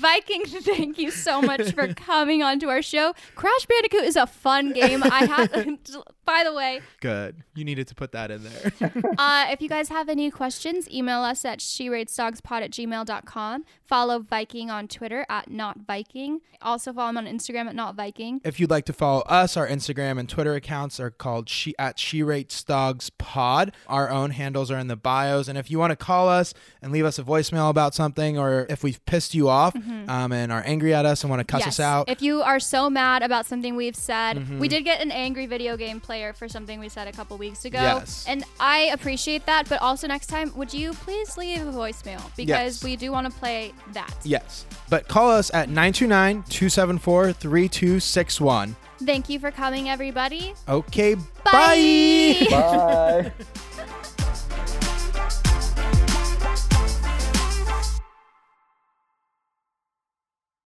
Viking, 0.00 0.44
thank 0.46 0.98
you 0.98 1.10
so 1.10 1.42
much 1.42 1.72
for 1.74 1.92
coming 1.94 2.42
onto 2.42 2.68
our 2.68 2.82
show. 2.82 3.12
Crash 3.34 3.66
Bandicoot 3.66 4.04
is 4.04 4.16
a 4.16 4.26
fun 4.26 4.72
game. 4.72 5.02
I 5.02 5.24
had, 5.26 5.78
by 6.24 6.44
the 6.44 6.52
way, 6.52 6.80
Good. 7.00 7.42
You 7.54 7.64
needed 7.64 7.88
to 7.88 7.94
put 7.94 8.12
that 8.12 8.30
in 8.30 8.44
there. 8.44 8.92
uh, 9.18 9.46
if 9.50 9.60
you 9.62 9.68
guys 9.68 9.88
have 9.88 10.08
any 10.08 10.30
questions, 10.30 10.88
email 10.90 11.22
us 11.22 11.44
at 11.44 11.60
she 11.60 11.88
rates 11.88 12.18
at 12.18 12.34
gmail.com. 12.70 13.64
Follow 13.84 14.18
Viking 14.20 14.70
on 14.70 14.88
Twitter 14.88 15.24
at 15.28 15.50
not 15.50 15.78
Viking. 15.86 16.40
Also 16.62 16.92
follow 16.92 17.10
him 17.10 17.18
on 17.18 17.26
Instagram 17.26 17.66
at 17.66 17.74
not 17.74 17.94
Viking. 17.94 18.40
if 18.44 18.58
you'd 18.58 18.70
like 18.70 18.84
to 18.86 18.92
follow 18.92 19.20
us, 19.22 19.56
our 19.56 19.66
Instagram 19.68 20.18
and 20.18 20.28
Twitter 20.28 20.54
accounts 20.54 20.98
are 20.98 21.10
called 21.10 21.48
she 21.48 21.74
at 21.78 21.98
she 21.98 22.22
rates 22.22 22.62
dogs 22.64 23.10
pod. 23.10 23.72
Our 23.86 24.10
own 24.10 24.30
handles 24.46 24.70
are 24.70 24.78
in 24.78 24.86
the 24.86 24.96
bios. 24.96 25.48
And 25.48 25.58
if 25.58 25.70
you 25.70 25.78
want 25.78 25.90
to 25.90 25.96
call 25.96 26.28
us 26.28 26.54
and 26.80 26.92
leave 26.92 27.04
us 27.04 27.18
a 27.18 27.22
voicemail 27.24 27.68
about 27.68 27.94
something, 27.94 28.38
or 28.38 28.66
if 28.70 28.82
we've 28.84 29.04
pissed 29.06 29.34
you 29.34 29.48
off 29.48 29.74
um, 30.08 30.30
and 30.32 30.52
are 30.52 30.62
angry 30.64 30.94
at 30.94 31.04
us 31.04 31.22
and 31.22 31.30
want 31.30 31.40
to 31.40 31.44
cuss 31.44 31.66
us 31.66 31.80
out, 31.80 32.08
If 32.08 32.22
you 32.22 32.42
are 32.42 32.60
so 32.60 32.88
mad 32.88 33.22
about 33.22 33.44
something 33.46 33.74
we've 33.76 33.96
said, 33.96 34.36
Mm-hmm. 34.36 34.58
we 34.60 34.68
did 34.68 34.84
get 34.84 35.00
an 35.00 35.10
angry 35.10 35.46
video 35.46 35.76
game 35.76 35.98
player 36.00 36.32
for 36.32 36.48
something 36.48 36.78
we 36.80 36.88
said 36.88 37.08
a 37.08 37.12
couple 37.12 37.36
weeks 37.38 37.64
ago. 37.64 37.80
Yes. 37.80 38.24
And 38.28 38.44
I 38.60 38.90
appreciate 38.92 39.46
that, 39.46 39.68
but 39.68 39.80
also 39.82 40.06
next 40.06 40.26
time, 40.28 40.52
would 40.56 40.72
you 40.72 40.92
please 40.92 41.36
leave 41.36 41.62
a 41.66 41.72
voicemail? 41.72 42.22
Because 42.36 42.74
Yes. 42.76 42.84
we 42.84 42.96
do 42.96 43.10
want 43.12 43.26
to 43.26 43.32
play 43.38 43.72
that. 43.92 44.14
yes. 44.24 44.64
But 44.88 45.08
call 45.08 45.30
us 45.30 45.50
at 45.52 45.68
929 45.68 46.44
274 46.48 47.32
3261. 47.32 48.76
Thank 49.04 49.28
you 49.28 49.38
for 49.38 49.50
coming, 49.50 49.88
everybody. 49.90 50.54
Okay, 50.68 51.14
Bye. 51.44 51.52
bye. 51.52 52.46
Bye. 52.50 53.32